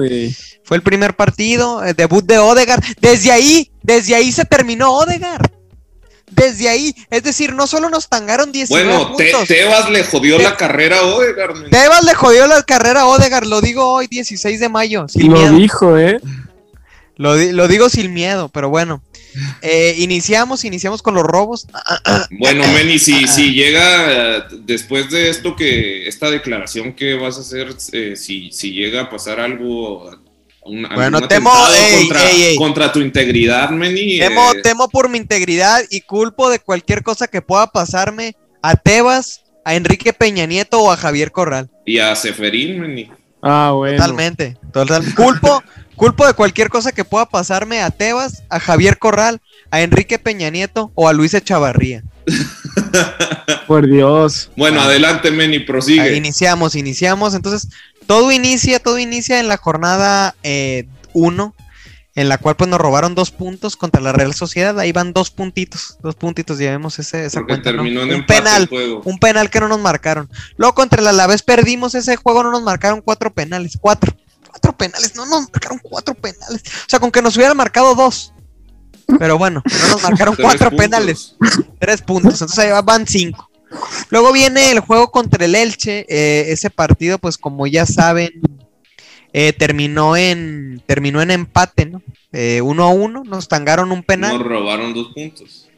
Fue 0.65 0.77
el 0.79 0.83
primer 0.83 1.15
partido, 1.15 1.85
eh, 1.85 1.93
debut 1.93 2.25
de 2.25 2.39
Odegaard. 2.39 2.83
Desde 3.01 3.31
ahí, 3.33 3.71
desde 3.83 4.15
ahí 4.15 4.33
se 4.33 4.47
terminó 4.47 4.93
Odegaard. 4.95 5.51
Desde 6.31 6.71
ahí, 6.71 6.95
es 7.11 7.23
decir, 7.25 7.53
no 7.53 7.67
solo 7.67 7.91
nos 7.91 8.09
tangaron 8.09 8.53
19 8.53 8.89
Bueno, 8.89 9.17
Te- 9.17 9.31
puntos. 9.31 9.49
Tebas 9.49 9.91
le 9.91 10.03
jodió 10.05 10.39
Te- 10.39 10.45
la 10.45 10.57
carrera 10.57 11.01
a 11.01 11.03
Odegaard. 11.03 11.57
Meni. 11.57 11.69
Tebas 11.71 12.05
le 12.05 12.15
jodió 12.15 12.47
la 12.47 12.63
carrera 12.63 13.03
a 13.03 13.07
Odegaard, 13.07 13.45
lo 13.45 13.61
digo 13.61 13.85
hoy 13.93 14.07
16 14.07 14.59
de 14.59 14.69
mayo, 14.71 15.07
sin 15.09 15.31
Lo 15.31 15.37
miedo. 15.39 15.53
dijo, 15.57 15.99
¿eh? 15.99 16.19
Lo, 17.17 17.35
lo 17.37 17.69
digo 17.69 17.91
sin 17.91 18.15
miedo, 18.15 18.49
pero 18.49 18.71
bueno. 18.71 19.03
Eh, 19.63 19.95
iniciamos, 19.99 20.65
iniciamos 20.65 21.03
con 21.03 21.15
los 21.15 21.25
robos. 21.25 21.67
Bueno, 22.31 22.65
Meni, 22.69 22.99
si, 22.99 23.27
si 23.27 23.53
llega 23.53 24.47
después 24.61 25.11
de 25.11 25.29
esto 25.31 25.57
que 25.57 26.07
esta 26.09 26.31
declaración 26.31 26.93
que 26.95 27.15
vas 27.15 27.39
a 27.39 27.41
hacer, 27.41 27.75
eh, 27.93 28.15
si, 28.17 28.51
si 28.53 28.73
llega 28.73 29.03
a 29.03 29.11
pasar 29.11 29.41
algo, 29.41 30.11
un, 30.65 30.87
Bueno, 30.95 31.21
temo- 31.29 31.53
ey, 31.75 31.99
contra, 32.09 32.31
ey, 32.31 32.43
ey. 32.43 32.57
contra 32.57 32.93
tu 32.93 33.01
integridad, 33.01 33.71
Meni, 33.71 34.19
Temo, 34.19 34.53
eh, 34.53 34.61
temo 34.63 34.89
por 34.89 35.09
mi 35.09 35.19
integridad 35.19 35.83
y 35.91 36.03
culpo 36.03 36.51
de 36.51 36.59
cualquier 36.59 37.03
cosa 37.03 37.27
que 37.27 37.43
pueda 37.43 37.67
pasarme 37.69 38.37
a 38.63 38.77
Tebas, 38.77 39.43
a 39.65 39.75
Enrique 39.75 40.13
Peña 40.13 40.47
Nieto 40.47 40.81
o 40.81 40.91
a 40.93 40.97
Javier 40.97 41.33
Corral. 41.33 41.71
y 41.87 41.99
a 41.99 42.15
Seferín, 42.17 42.81
Meni. 42.81 43.11
Ah, 43.45 43.73
bueno. 43.75 43.97
Totalmente. 43.97 44.57
Total. 44.73 45.03
Culpo, 45.17 45.65
culpo 46.03 46.27
de 46.27 46.33
cualquier 46.35 46.69
cosa 46.69 46.91
que 46.91 47.05
pueda 47.05 47.27
pasarme 47.27 47.81
a 47.81 47.93
Tebas, 47.93 48.43
a 48.49 48.59
Javier 48.59 48.99
Corral, 48.99 49.41
a 49.71 49.83
Enrique 49.83 50.19
Peña 50.19 50.51
Nieto 50.51 50.91
o 50.97 51.09
a 51.09 51.13
Luis 51.13 51.33
Echavarría. 51.33 52.03
Por 53.69 53.89
Dios. 53.89 54.51
Bueno, 54.57 54.81
Ah. 54.81 54.87
adelante, 54.87 55.31
Meni, 55.31 55.59
Ahí 55.59 55.65
prosigue. 55.65 56.17
iniciamos, 56.17 56.75
iniciamos. 56.75 57.35
Entonces, 57.35 57.69
todo 58.09 58.33
inicia, 58.33 58.81
todo 58.81 58.99
inicia 58.99 59.39
en 59.39 59.47
la 59.47 59.57
jornada 59.59 60.35
1, 61.13 61.55
en 62.17 62.29
la 62.29 62.39
cual 62.39 62.57
pues 62.57 62.69
nos 62.69 62.81
robaron 62.81 63.15
dos 63.15 63.31
puntos 63.31 63.77
contra 63.77 64.01
la 64.03 64.11
Real 64.11 64.35
Sociedad. 64.35 64.77
Ahí 64.81 64.91
van 64.91 65.13
dos 65.13 65.31
puntitos, 65.31 65.99
dos 66.03 66.17
puntitos, 66.17 66.59
llevemos 66.59 66.99
ese, 66.99 67.27
esa 67.27 67.39
Porque 67.39 67.55
cuenta. 67.55 67.71
¿no? 67.71 67.77
terminó 67.79 68.03
en 68.03 68.09
Un 68.09 68.15
empate 68.17 68.41
penal, 68.43 68.63
el 68.63 68.69
juego. 68.69 69.03
un 69.05 69.19
penal 69.21 69.51
que 69.51 69.61
no 69.61 69.69
nos 69.69 69.79
marcaron. 69.79 70.29
Luego 70.57 70.75
contra 70.75 71.01
el 71.01 71.07
Alavés 71.07 71.43
perdimos 71.43 71.95
ese 71.95 72.17
juego, 72.17 72.43
no 72.43 72.51
nos 72.51 72.63
marcaron 72.65 73.01
cuatro 73.03 73.33
penales, 73.33 73.79
cuatro. 73.81 74.13
Cuatro 74.53 74.77
penales, 74.77 75.17
no 75.17 75.27
nos 75.27 75.51
marcaron 75.51 75.81
cuatro 75.83 76.15
penales. 76.15 76.63
O 76.63 76.89
sea, 76.89 77.01
con 77.01 77.11
que 77.11 77.23
nos 77.23 77.37
hubieran 77.37 77.57
marcado 77.57 77.95
dos. 77.95 78.33
Pero 79.19 79.37
bueno, 79.39 79.63
no 79.65 79.89
nos 79.89 80.03
marcaron 80.03 80.37
cuatro 80.41 80.71
puntos. 80.71 80.85
penales. 80.85 81.37
Tres 81.81 82.01
puntos, 82.03 82.35
entonces 82.35 82.59
ahí 82.59 82.71
van 82.85 83.07
cinco. 83.07 83.51
Luego 84.11 84.33
viene 84.33 84.71
el 84.71 84.81
juego 84.81 85.11
contra 85.11 85.45
el 85.45 85.55
Elche. 85.55 86.07
eh, 86.09 86.53
ese 86.53 86.71
partido, 86.71 87.19
pues 87.19 87.39
como 87.39 87.67
ya 87.67 87.87
saben, 87.87 88.31
eh, 89.33 89.53
terminó 89.55 90.17
en 90.17 90.83
terminó 90.87 91.23
en 91.23 91.31
empate, 91.31 91.87
¿no? 91.87 92.03
Eh, 92.33 92.61
uno 92.63 92.85
a 92.85 92.89
uno, 92.91 93.23
nos 93.25 93.49
tangaron 93.49 93.91
un 93.91 94.03
penal. 94.03 94.39
Nos 94.39 94.47
robaron 94.47 94.93
dos 94.93 95.09
puntos. 95.15 95.69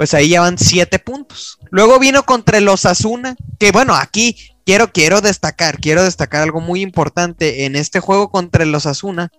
Pues 0.00 0.14
ahí 0.14 0.30
ya 0.30 0.40
van 0.40 0.56
siete 0.56 0.98
puntos. 0.98 1.58
Luego 1.70 1.98
vino 1.98 2.22
contra 2.22 2.58
los 2.62 2.86
Asuna, 2.86 3.36
que 3.58 3.70
bueno, 3.70 3.94
aquí 3.94 4.34
quiero, 4.64 4.90
quiero 4.94 5.20
destacar, 5.20 5.76
quiero 5.78 6.02
destacar 6.02 6.40
algo 6.40 6.62
muy 6.62 6.80
importante 6.80 7.66
en 7.66 7.76
este 7.76 8.00
juego 8.00 8.30
contra 8.30 8.64
los 8.64 8.86
Asuna. 8.86 9.30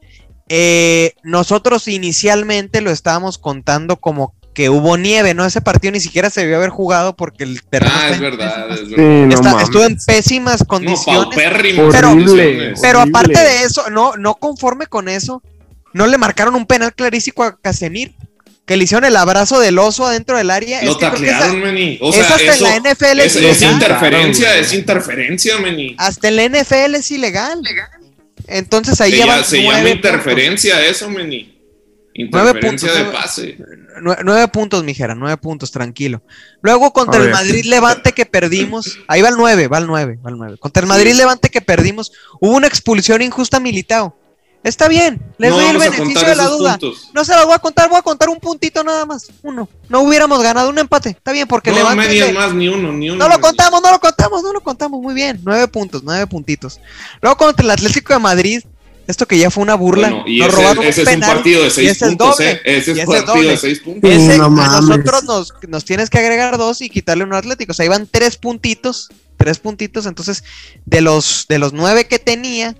Eh, 0.49 1.15
nosotros 1.23 1.87
inicialmente 1.87 2.81
lo 2.81 2.91
estábamos 2.91 3.39
contando 3.39 3.95
como 3.95 4.35
que 4.53 4.69
hubo 4.69 4.97
nieve, 4.97 5.33
¿no? 5.33 5.45
Ese 5.45 5.61
partido 5.61 5.93
ni 5.93 5.99
siquiera 5.99 6.29
se 6.29 6.41
debió 6.41 6.57
haber 6.57 6.69
jugado 6.69 7.15
porque 7.15 7.43
el 7.43 7.63
terreno 7.63 7.91
Ah, 7.95 8.01
está 8.03 8.09
es 8.09 8.15
en 8.17 8.21
verdad, 8.21 8.67
pésimas- 8.67 8.73
es 8.83 8.87
Sí, 8.87 8.95
verdad. 8.95 9.25
no 9.25 9.33
está- 9.49 9.61
estuvo 9.63 9.83
en 9.83 9.97
pésimas 10.05 10.59
No, 10.59 10.67
condiciones. 10.67 11.23
paupérrimas 11.23 11.85
Pero-. 11.91 12.07
Pero 12.11 12.99
Horrible. 13.01 13.09
aparte 13.09 13.39
de 13.39 13.63
eso, 13.63 13.89
no, 13.89 14.15
no 14.15 14.35
conforme 14.35 14.85
con 14.85 15.09
eso, 15.09 15.41
no 15.95 16.05
le 16.05 16.19
marcaron 16.19 16.53
un 16.53 16.67
penal 16.67 16.93
clarísimo 16.93 17.41
a 17.43 17.57
Casemir. 17.59 18.13
Que 18.71 18.77
le 18.77 18.85
hicieron 18.85 19.03
el 19.03 19.17
abrazo 19.17 19.59
del 19.59 19.77
oso 19.79 20.05
adentro 20.05 20.37
del 20.37 20.49
área. 20.49 20.81
Lo 20.81 20.91
es 20.91 20.97
que 20.97 21.03
esa- 21.05 21.11
taclearon, 21.13 21.59
Meni. 21.59 21.97
O 22.01 22.09
es 22.09 22.15
sea, 22.15 22.23
hasta 22.35 22.53
eso 22.53 22.65
en 22.67 22.83
la 22.83 22.89
NFL 22.91 23.19
es, 23.19 23.35
es, 23.35 23.43
es 23.43 23.61
interferencia, 23.63 24.45
Claro, 24.47 24.61
es 24.61 24.73
interferencia, 24.73 25.57
Meni. 25.59 25.95
Hasta 25.97 26.27
en 26.29 26.35
la 26.37 26.43
NFL 26.45 26.95
es 26.95 27.11
ilegal. 27.11 27.61
Entonces 28.47 29.01
ahí 29.01 29.11
ya 29.11 29.17
llama, 29.17 29.35
van 29.35 29.43
se 29.45 29.61
llama 29.61 29.89
interferencia 29.89 30.85
eso, 30.85 31.09
Meni. 31.09 31.57
Nueve 32.31 32.61
puntos, 32.61 32.81
de 32.93 33.03
nueve- 33.03 33.11
pase. 33.11 33.47
puntos. 33.57 33.75
Nue- 34.01 34.17
Nueve 34.23 34.47
puntos, 34.47 34.83
mijera, 34.85 35.15
nueve 35.15 35.35
puntos, 35.35 35.69
tranquilo. 35.69 36.23
Luego 36.61 36.93
contra 36.93 37.15
A 37.19 37.23
el 37.23 37.25
ver. 37.25 37.33
Madrid 37.33 37.65
Levante 37.65 38.13
que 38.13 38.25
perdimos, 38.25 38.99
ahí 39.09 39.21
va 39.21 39.27
el 39.27 39.35
nueve, 39.35 39.67
va 39.67 39.79
el 39.79 39.85
nueve, 39.87 40.17
va 40.25 40.29
el 40.29 40.37
nueve. 40.37 40.57
Contra 40.59 40.79
el 40.81 40.87
Madrid 40.87 41.11
Sí. 41.11 41.17
Levante 41.17 41.49
que 41.49 41.59
perdimos, 41.59 42.13
hubo 42.39 42.55
una 42.55 42.67
expulsión 42.67 43.21
injusta 43.21 43.57
a 43.57 43.59
Militao. 43.59 44.17
Está 44.63 44.87
bien, 44.87 45.19
les 45.39 45.49
no 45.49 45.57
doy 45.57 45.65
el 45.69 45.77
beneficio 45.79 46.27
de 46.27 46.35
la 46.35 46.45
duda. 46.45 46.77
puntos. 46.77 47.09
No 47.15 47.25
se 47.25 47.31
las 47.31 47.45
voy 47.45 47.55
a 47.55 47.59
contar, 47.59 47.89
voy 47.89 47.97
a 47.97 48.03
contar 48.03 48.29
un 48.29 48.39
puntito 48.39 48.83
nada 48.83 49.07
más. 49.07 49.27
Uno. 49.41 49.67
No 49.89 50.01
hubiéramos 50.01 50.41
ganado 50.43 50.69
un 50.69 50.77
empate. 50.77 51.09
Está 51.09 51.31
bien, 51.31 51.47
porque 51.47 51.71
No, 51.71 51.77
Levante. 51.77 52.31
Más, 52.33 52.53
ni 52.53 52.67
uno, 52.67 52.91
ni 52.91 53.09
uno. 53.09 53.17
No 53.27 53.27
lo 53.35 53.41
contamos, 53.41 53.81
no 53.81 53.89
lo 53.89 53.99
contamos, 53.99 54.43
no 54.43 54.53
lo 54.53 54.61
contamos. 54.61 55.01
Muy 55.01 55.15
bien. 55.15 55.39
Nueve 55.43 55.67
puntos, 55.67 56.03
nueve 56.03 56.27
puntitos. 56.27 56.79
Luego 57.21 57.37
contra 57.37 57.63
el 57.65 57.71
Atlético 57.71 58.13
de 58.13 58.19
Madrid, 58.19 58.61
esto 59.07 59.25
que 59.27 59.39
ya 59.39 59.49
fue 59.49 59.63
una 59.63 59.73
burla. 59.73 60.09
Bueno, 60.09 60.23
y 60.27 60.37
nos 60.39 60.49
ese, 60.49 60.57
robaron 60.57 60.83
ese 60.85 61.01
un 61.01 61.07
es 61.07 61.15
un 61.15 61.21
partido 61.21 61.61
de 61.61 61.67
y 61.67 61.71
seis 61.71 61.89
es 61.89 61.97
puntos, 61.97 62.37
doble, 62.37 62.51
¿eh? 62.51 62.61
Ese 62.63 62.91
es 62.91 62.97
es 62.99 63.05
partido 63.05 63.25
doble. 63.33 63.49
de 63.49 63.57
seis 63.57 63.79
puntos. 63.79 64.11
Ese, 64.11 64.37
No 64.37 64.45
a 64.45 64.49
mames. 64.49 64.89
nosotros 64.89 65.23
nos, 65.23 65.53
nos 65.67 65.85
tienes 65.85 66.11
que 66.11 66.19
agregar 66.19 66.59
dos 66.59 66.81
y 66.81 66.89
quitarle 66.91 67.23
uno 67.23 67.35
a 67.35 67.39
Atlético. 67.39 67.71
O 67.71 67.73
sea, 67.73 67.85
iban 67.85 68.07
tres 68.09 68.37
puntitos. 68.37 69.09
Tres 69.37 69.57
puntitos. 69.57 70.05
Entonces, 70.05 70.43
de 70.85 71.01
los, 71.01 71.47
de 71.49 71.57
los 71.57 71.73
nueve 71.73 72.05
que 72.05 72.19
tenía, 72.19 72.75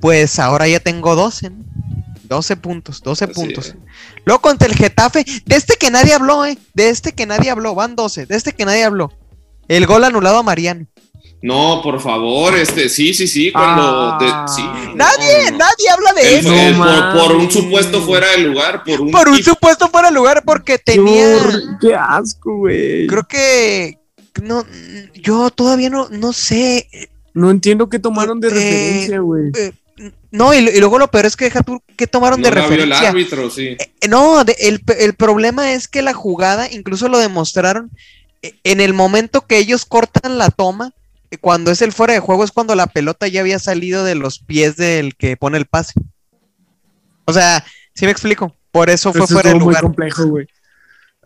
pues 0.00 0.38
ahora 0.38 0.66
ya 0.68 0.80
tengo 0.80 1.14
doce. 1.16 1.50
¿no? 1.50 1.64
12 2.28 2.56
puntos, 2.56 3.02
12 3.02 3.24
Así 3.26 3.34
puntos. 3.34 3.66
es. 3.68 3.76
Luego 4.24 4.40
contra 4.42 4.66
el 4.66 4.74
Getafe, 4.74 5.24
de 5.44 5.54
este 5.56 5.76
que 5.76 5.90
nadie 5.92 6.12
habló, 6.12 6.44
¿eh? 6.44 6.58
De 6.74 6.88
este 6.88 7.12
que 7.12 7.24
nadie 7.24 7.50
habló, 7.50 7.74
van 7.76 7.94
12, 7.94 8.26
de 8.26 8.34
este 8.34 8.52
que 8.52 8.64
nadie 8.64 8.82
habló. 8.82 9.12
El 9.68 9.86
gol 9.86 10.02
anulado 10.02 10.38
a 10.38 10.42
Mariano. 10.42 10.86
No, 11.42 11.80
por 11.84 12.00
favor, 12.00 12.56
este, 12.56 12.88
sí, 12.88 13.14
sí, 13.14 13.28
sí, 13.28 13.52
cuando. 13.52 13.82
Ah. 13.84 14.18
de- 14.46 14.52
sí, 14.52 14.62
Nadie, 14.96 15.44
no, 15.44 15.50
no. 15.52 15.58
nadie 15.58 15.88
habla 15.92 16.12
de 16.14 16.28
El- 16.28 16.34
eso. 16.40 16.48
No 16.50 16.56
el- 16.60 17.12
por, 17.14 17.28
por 17.28 17.36
un 17.36 17.50
supuesto 17.50 18.02
fuera 18.02 18.28
de 18.32 18.38
lugar, 18.38 18.82
por 18.84 19.00
un. 19.02 19.10
Por 19.12 19.28
un 19.28 19.42
supuesto 19.42 19.88
fuera 19.88 20.08
de 20.08 20.14
lugar 20.14 20.42
porque 20.44 20.78
tenía. 20.78 21.36
qué 21.80 21.94
asco, 21.94 22.56
güey. 22.56 23.06
Creo 23.06 23.22
que. 23.28 23.98
No, 24.42 24.64
yo 25.14 25.50
todavía 25.50 25.90
no, 25.90 26.08
no 26.10 26.32
sé. 26.32 26.88
No 27.34 27.50
entiendo 27.50 27.88
qué 27.88 27.98
tomaron 28.00 28.40
de 28.40 28.48
Eh, 28.48 28.50
referencia, 28.50 29.20
güey. 29.20 29.52
No, 30.30 30.52
y, 30.52 30.58
y 30.58 30.78
luego 30.80 30.98
lo 30.98 31.10
peor 31.10 31.24
es 31.26 31.36
que 31.36 31.46
deja 31.46 31.62
tú, 31.62 31.82
¿qué 31.96 32.06
tomaron 32.06 32.40
no 32.40 32.44
de 32.48 32.50
vio 32.54 32.62
el 32.64 32.68
referencia? 32.70 33.08
árbitro, 33.08 33.50
sí. 33.50 33.76
Eh, 33.78 34.08
No, 34.08 34.44
de- 34.44 34.56
el, 34.60 34.82
el 34.98 35.14
problema 35.14 35.72
es 35.72 35.88
que 35.88 36.02
la 36.02 36.12
jugada, 36.12 36.70
incluso 36.70 37.08
lo 37.08 37.18
demostraron, 37.18 37.90
eh, 38.42 38.54
en 38.64 38.80
el 38.80 38.92
momento 38.92 39.46
que 39.46 39.56
ellos 39.58 39.86
cortan 39.86 40.36
la 40.38 40.50
toma, 40.50 40.92
eh, 41.30 41.38
cuando 41.38 41.70
es 41.70 41.80
el 41.80 41.92
fuera 41.92 42.12
de 42.12 42.20
juego, 42.20 42.44
es 42.44 42.52
cuando 42.52 42.74
la 42.74 42.86
pelota 42.88 43.26
ya 43.28 43.40
había 43.40 43.58
salido 43.58 44.04
de 44.04 44.14
los 44.16 44.38
pies 44.38 44.76
del 44.76 45.16
que 45.16 45.36
pone 45.38 45.56
el 45.58 45.66
pase. 45.66 45.94
O 47.24 47.32
sea, 47.32 47.64
¿sí 47.94 48.04
me 48.04 48.12
explico? 48.12 48.54
Por 48.70 48.90
eso 48.90 49.12
fue 49.12 49.24
Eso 49.24 49.32
fuera 49.34 49.48
de 49.50 49.56
estuvo 49.56 49.64
muy 49.64 49.72
lugar. 49.72 49.82
complejo, 49.82 50.26
güey. 50.26 50.46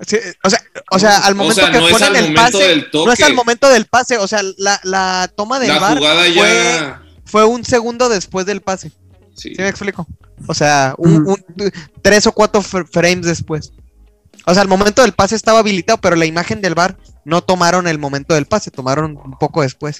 Sí, 0.06 0.16
o 0.44 0.48
sea, 0.48 0.62
o 0.92 0.98
sea, 0.98 1.18
al 1.26 1.34
O 1.34 1.36
momento 1.36 1.60
sea, 1.60 1.70
que 1.72 1.78
no 1.78 1.86
es 1.88 1.92
ponen 1.92 2.08
al 2.08 2.16
el 2.16 2.22
momento 2.32 2.58
pase, 2.58 2.86
no 2.94 3.12
es 3.12 3.22
al 3.22 3.34
momento 3.34 3.68
del 3.68 3.84
pase, 3.86 4.16
o 4.16 4.26
sea, 4.26 4.40
la, 4.56 4.80
la 4.84 5.30
toma 5.36 5.58
del 5.60 5.68
La 5.68 5.78
jugada 5.80 6.22
fue, 6.22 6.32
ya. 6.34 7.02
Fue 7.30 7.44
un 7.44 7.64
segundo 7.64 8.08
después 8.08 8.46
del 8.46 8.60
pase. 8.60 8.90
Sí. 9.34 9.54
¿Sí 9.54 9.62
me 9.62 9.68
explico? 9.68 10.06
O 10.46 10.54
sea, 10.54 10.94
un, 10.98 11.36
tres 12.02 12.26
o 12.26 12.32
cuatro 12.32 12.62
fr- 12.62 12.86
frames 12.90 13.26
después. 13.26 13.72
O 14.46 14.52
sea, 14.54 14.62
el 14.62 14.68
momento 14.68 15.02
del 15.02 15.12
pase 15.12 15.36
estaba 15.36 15.58
habilitado, 15.60 16.00
pero 16.00 16.16
la 16.16 16.26
imagen 16.26 16.60
del 16.60 16.74
bar 16.74 16.96
no 17.24 17.42
tomaron 17.42 17.86
el 17.86 17.98
momento 17.98 18.34
del 18.34 18.46
pase, 18.46 18.70
tomaron 18.70 19.16
un 19.22 19.38
poco 19.38 19.62
después. 19.62 19.98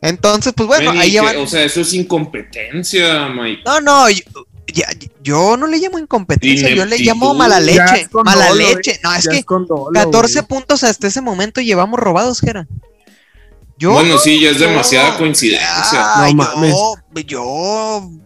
Entonces, 0.00 0.52
pues 0.56 0.66
bueno, 0.66 0.90
Meni, 0.92 1.02
ahí 1.02 1.10
llevan. 1.12 1.36
O 1.38 1.46
sea, 1.46 1.62
eso 1.64 1.80
es 1.80 1.92
incompetencia, 1.94 3.28
Mike. 3.28 3.62
No, 3.64 3.80
no, 3.80 4.10
yo, 4.10 4.22
ya- 4.66 4.88
yo 5.22 5.56
no 5.56 5.66
le 5.66 5.78
llamo 5.78 5.98
incompetencia, 5.98 6.68
yo 6.70 6.84
le 6.84 6.98
llamo 6.98 7.34
mala 7.34 7.60
leche. 7.60 8.08
Mala 8.24 8.48
dolo, 8.48 8.56
leche. 8.62 9.00
No, 9.02 9.14
es 9.14 9.24
Ya 9.24 9.30
que 9.30 9.44
dolo, 9.48 9.90
14 9.92 10.40
güey. 10.40 10.48
puntos 10.48 10.82
hasta 10.84 11.06
ese 11.06 11.20
momento 11.20 11.60
llevamos 11.60 11.98
robados, 12.00 12.40
Jera. 12.40 12.66
Yo. 13.82 13.90
Bueno, 13.90 14.16
sí, 14.16 14.40
ya 14.40 14.50
es 14.50 14.58
yo- 14.58 14.68
demasiada 14.68 15.16
coincidencia. 15.18 16.14
Ay, 16.22 16.34
No 16.34 16.44
yo- 16.44 16.50
mames. 16.54 16.74
Yo. 17.26 18.00
mm, 18.02 18.18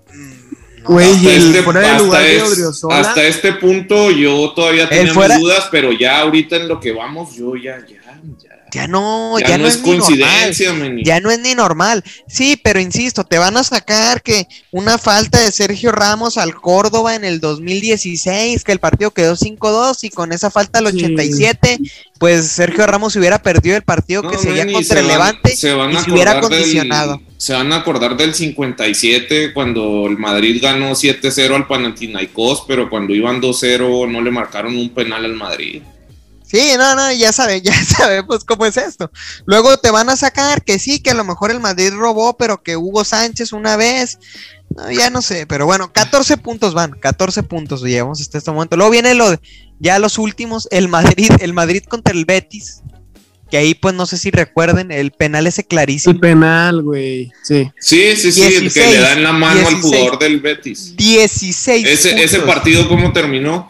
no, 0.83 0.89
Güey, 0.91 1.13
Hasta 1.15 1.31
este, 1.33 1.63
fuera 1.63 1.81
de 1.81 1.87
hasta 1.87 2.03
lugar 2.05 2.23
de 2.23 2.37
es- 2.37 2.85
hasta 2.91 3.23
este 3.25 3.53
punto 3.55 4.11
yo 4.11 4.53
todavía 4.55 4.87
tenía 4.89 5.13
mis 5.15 5.39
dudas, 5.41 5.69
pero 5.71 5.93
ya 5.93 6.21
ahorita 6.21 6.57
en 6.57 6.69
lo 6.69 6.79
que 6.79 6.93
vamos, 6.93 7.35
yo 7.35 7.57
ya, 7.57 7.79
ya, 7.89 8.03
ya. 8.43 8.56
Ya 8.73 8.89
no, 8.89 9.39
Ya, 9.39 9.49
ya, 9.51 9.59
no, 9.59 9.67
es 9.69 9.79
normal. 9.79 9.99
coincidencia, 10.01 10.73
Meni. 10.75 11.05
Ya 11.05 11.21
no 11.21 11.31
es 11.31 11.39
ni 11.39 11.55
normal. 11.55 12.03
Sí, 12.27 12.61
pero 12.63 12.81
insisto, 12.81 13.25
te 13.25 13.39
van 13.39 13.57
a 13.57 13.63
sacar 13.65 14.23
que 14.23 14.47
una 14.73 14.99
falta 14.99 15.41
de 15.41 15.53
Sergio 15.53 15.93
Ramos 15.93 16.37
al 16.37 16.55
Córdoba 16.55 17.15
en 17.15 17.25
el 17.25 17.41
2016, 17.41 18.65
que 18.65 18.73
el 18.73 18.81
partido 18.81 19.13
quedó 19.13 19.37
5-2 19.37 20.03
y 20.05 20.11
con 20.11 20.33
esa 20.33 20.51
falta 20.51 20.81
al 20.81 20.91
Sí. 20.91 20.97
87, 21.05 21.79
pues 22.19 22.47
Sergio 22.49 22.87
Ramos 22.87 23.15
hubiera 23.17 23.41
perdido 23.41 23.77
el 23.77 23.83
partido 23.83 24.23
que 24.23 24.37
Meni, 24.51 24.73
contra 24.73 24.95
se 24.97 25.01
el 25.01 25.07
van- 25.07 25.17
Levante 25.17 25.57
se 25.57 25.73
van 25.73 25.93
y 25.93 25.99
se 25.99 26.11
hubiera 26.11 26.33
del- 26.33 26.41
condicionado. 26.43 27.23
se 27.39 27.53
van 27.53 27.73
a 27.73 27.77
acordar 27.77 28.17
del 28.17 28.35
57 28.35 29.53
cuando 29.55 30.07
el 30.07 30.19
Madrid 30.19 30.59
ganó 30.61 30.95
7-0 30.95 31.55
al 31.55 31.67
Panathinaikos, 31.67 32.65
pero 32.67 32.91
cuando 32.91 33.15
iban 33.15 33.41
2-0 33.41 34.07
no 34.07 34.21
le 34.21 34.31
marcaron 34.31 34.77
un 34.77 34.91
penal 34.91 35.25
al 35.25 35.35
Madrid. 35.35 35.83
Sí, 36.47 36.71
no, 36.79 36.95
no, 36.95 37.13
ya 37.13 37.33
sabe, 37.33 37.61
ya 37.63 37.75
sabemos 37.85 38.45
cómo 38.45 38.67
es 38.67 38.77
esto. 38.77 39.11
Luego 39.47 39.77
te 39.79 39.91
van 39.91 40.09
a 40.09 40.17
sacar 40.17 40.63
que 40.63 40.79
sí, 40.79 41.01
que 41.01 41.11
a 41.11 41.15
lo 41.15 41.25
mejor 41.25 41.51
el 41.51 41.61
Madrid 41.61 41.93
robó, 41.93 42.37
pero 42.37 42.63
que 42.63 42.77
Hugo 42.77 43.05
Sánchez 43.05 43.53
una 43.53 43.77
vez. 43.77 44.19
No, 44.75 44.91
ya 44.91 45.11
no 45.11 45.23
sé, 45.23 45.47
pero 45.47 45.67
bueno, 45.67 45.93
14 45.93 46.37
puntos 46.39 46.75
van, 46.75 46.93
14 46.93 47.43
puntos 47.45 47.83
llevamos 47.83 48.21
hasta 48.21 48.39
este 48.39 48.51
momento. 48.51 48.77
Luego 48.77 48.91
viene 48.91 49.15
lo 49.15 49.31
de, 49.31 49.41
ya 49.79 49.99
los 49.99 50.19
últimos, 50.19 50.69
el 50.71 50.89
Madrid, 50.89 51.31
el 51.41 51.53
Madrid 51.53 51.83
contra 51.85 52.13
el 52.13 52.25
Betis, 52.25 52.83
que 53.51 53.57
ahí 53.57 53.75
pues 53.75 53.95
no 53.95 54.07
sé 54.07 54.17
si 54.19 54.31
recuerden, 54.31 54.91
el 54.91 55.13
penal 55.13 55.47
ese 55.47 55.65
clarísimo. 55.65 56.15
El 56.15 56.21
penal, 56.21 56.83
güey. 56.83 57.33
Sí. 57.43 57.71
Sí, 57.79 58.17
sí, 58.17 58.33
sí, 58.33 58.43
el 58.43 58.73
que 58.73 58.81
16, 58.81 58.91
le 58.91 58.99
da 59.01 59.13
en 59.13 59.23
la 59.23 59.33
mano 59.33 59.67
al 59.67 59.75
16. 59.75 59.83
jugador 59.83 60.19
del 60.19 60.41
Betis. 60.41 60.97
16 60.97 61.87
Ese, 61.87 62.23
ese 62.23 62.41
partido, 62.41 62.89
¿cómo 62.89 63.13
terminó? 63.13 63.69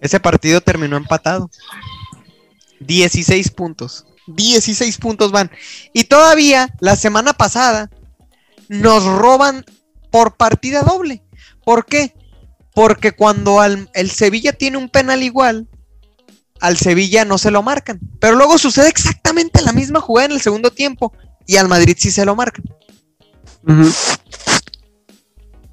Ese 0.00 0.20
partido 0.20 0.60
terminó 0.60 0.96
empatado. 0.96 1.50
16 2.80 3.50
puntos. 3.50 4.06
16 4.26 4.98
puntos 4.98 5.30
van. 5.32 5.50
Y 5.92 6.04
todavía 6.04 6.74
la 6.80 6.96
semana 6.96 7.32
pasada 7.32 7.90
nos 8.68 9.04
roban 9.04 9.64
por 10.10 10.36
partida 10.36 10.82
doble. 10.82 11.22
¿Por 11.64 11.86
qué? 11.86 12.14
Porque 12.74 13.12
cuando 13.12 13.60
al- 13.60 13.88
el 13.94 14.10
Sevilla 14.10 14.52
tiene 14.52 14.76
un 14.76 14.88
penal 14.88 15.22
igual, 15.22 15.68
al 16.60 16.76
Sevilla 16.76 17.24
no 17.24 17.38
se 17.38 17.50
lo 17.50 17.62
marcan. 17.62 18.00
Pero 18.20 18.36
luego 18.36 18.58
sucede 18.58 18.88
exactamente 18.88 19.62
la 19.62 19.72
misma 19.72 20.00
jugada 20.00 20.26
en 20.26 20.32
el 20.32 20.40
segundo 20.40 20.70
tiempo 20.70 21.12
y 21.46 21.56
al 21.56 21.68
Madrid 21.68 21.96
sí 21.98 22.10
se 22.10 22.24
lo 22.24 22.34
marcan. 22.34 22.64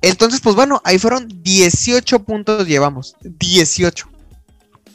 Entonces, 0.01 0.41
pues 0.41 0.55
bueno, 0.55 0.81
ahí 0.83 0.99
fueron 0.99 1.27
18 1.43 2.23
puntos 2.23 2.67
llevamos. 2.67 3.15
18. 3.21 4.09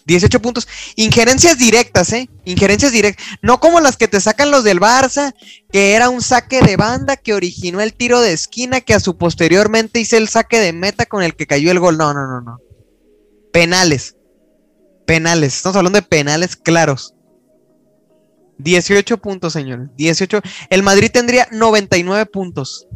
18 0.09 0.41
puntos. 0.41 0.67
Injerencias 0.97 1.59
directas, 1.59 2.13
¿eh? 2.15 2.29
Injerencias 2.47 2.91
directas. 2.93 3.25
No 3.43 3.61
como 3.61 3.79
las 3.79 3.99
que 3.99 4.09
te 4.09 4.21
sacan 4.21 4.51
los 4.51 4.65
del 4.65 4.81
Barça, 4.81 5.35
que 5.71 5.93
era 5.93 6.09
un 6.09 6.23
saque 6.23 6.63
de 6.63 6.77
banda 6.77 7.17
que 7.17 7.35
originó 7.35 7.83
el 7.83 7.93
tiro 7.93 8.21
de 8.21 8.33
esquina, 8.33 8.81
que 8.81 8.95
a 8.95 9.01
su 9.01 9.19
posteriormente 9.19 10.01
hice 10.01 10.17
el 10.17 10.29
saque 10.29 10.59
de 10.61 10.73
meta 10.73 11.05
con 11.05 11.23
el 11.23 11.37
que 11.37 11.47
cayó 11.47 11.71
el 11.71 11.79
gol. 11.79 11.99
No, 11.99 12.15
no, 12.15 12.27
no, 12.27 12.41
no. 12.41 12.59
Penales. 13.53 14.17
Penales. 15.07 15.57
Estamos 15.57 15.77
hablando 15.77 15.99
de 15.99 16.07
penales 16.07 16.57
claros. 16.57 17.15
18 18.57 19.19
puntos, 19.19 19.53
señores. 19.53 19.89
18. 19.97 20.41
El 20.71 20.83
Madrid 20.83 21.11
tendría 21.13 21.49
99 21.53 22.27
puntos. 22.27 22.89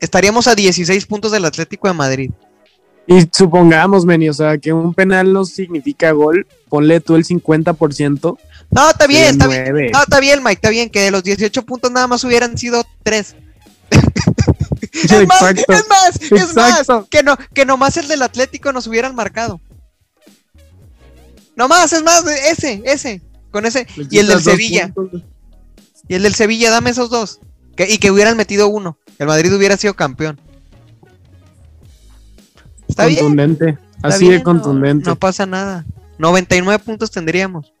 estaríamos 0.00 0.48
a 0.48 0.54
16 0.54 1.04
puntos 1.04 1.32
del 1.32 1.44
Atlético 1.44 1.86
de 1.86 1.94
Madrid. 1.94 2.30
Y 3.10 3.28
supongamos, 3.32 4.06
Meni, 4.06 4.28
o 4.28 4.32
sea, 4.32 4.56
que 4.56 4.72
un 4.72 4.94
penal 4.94 5.32
no 5.32 5.44
significa 5.44 6.12
gol, 6.12 6.46
ponle 6.68 7.00
tú 7.00 7.16
el 7.16 7.24
50%. 7.24 8.38
No, 8.70 8.90
está 8.90 9.08
bien, 9.08 9.30
está 9.30 9.48
bien. 9.48 9.90
No, 9.90 10.00
está 10.00 10.20
bien, 10.20 10.38
Mike, 10.44 10.54
está 10.54 10.70
bien 10.70 10.88
que 10.88 11.00
de 11.00 11.10
los 11.10 11.24
18 11.24 11.66
puntos 11.66 11.90
nada 11.90 12.06
más 12.06 12.22
hubieran 12.22 12.56
sido 12.56 12.86
3. 13.02 13.34
es 14.92 15.26
más, 15.26 15.42
es 15.42 15.88
más, 15.88 16.22
es 16.22 16.54
más, 16.54 16.86
que 17.10 17.24
no, 17.24 17.36
que 17.52 17.66
nomás 17.66 17.96
el 17.96 18.06
del 18.06 18.22
Atlético 18.22 18.72
nos 18.72 18.86
hubieran 18.86 19.16
marcado. 19.16 19.60
Nomás, 21.56 21.92
es 21.92 22.04
más, 22.04 22.24
ese, 22.48 22.80
ese, 22.84 23.22
con 23.50 23.66
ese, 23.66 23.88
y 24.08 24.18
el 24.18 24.28
del 24.28 24.40
Sevilla, 24.40 24.92
puntos. 24.94 25.22
y 26.06 26.14
el 26.14 26.22
del 26.22 26.36
Sevilla, 26.36 26.70
dame 26.70 26.90
esos 26.90 27.10
dos. 27.10 27.40
Que- 27.74 27.90
y 27.90 27.98
que 27.98 28.12
hubieran 28.12 28.36
metido 28.36 28.68
uno, 28.68 28.98
el 29.18 29.26
Madrid 29.26 29.52
hubiera 29.52 29.76
sido 29.76 29.94
campeón. 29.94 30.40
Está. 32.90 33.04
Contundente. 33.04 33.78
Así 34.02 34.24
bien, 34.24 34.38
de 34.38 34.42
contundente. 34.42 35.08
No, 35.08 35.16
pasa 35.16 35.46
nada. 35.46 35.84
99 36.18 36.82
puntos 36.84 37.10
tendríamos. 37.10 37.72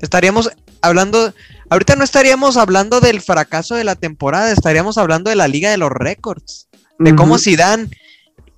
Estaríamos 0.00 0.50
hablando. 0.82 1.32
Ahorita 1.70 1.96
no 1.96 2.04
estaríamos 2.04 2.56
hablando 2.56 3.00
del 3.00 3.20
fracaso 3.20 3.74
de 3.74 3.84
la 3.84 3.96
temporada, 3.96 4.52
estaríamos 4.52 4.98
hablando 4.98 5.30
de 5.30 5.36
la 5.36 5.48
Liga 5.48 5.70
de 5.70 5.78
los 5.78 5.90
Récords. 5.90 6.68
De 6.98 7.16
cómo 7.16 7.34
Ujú. 7.34 7.42
Zidane 7.42 7.88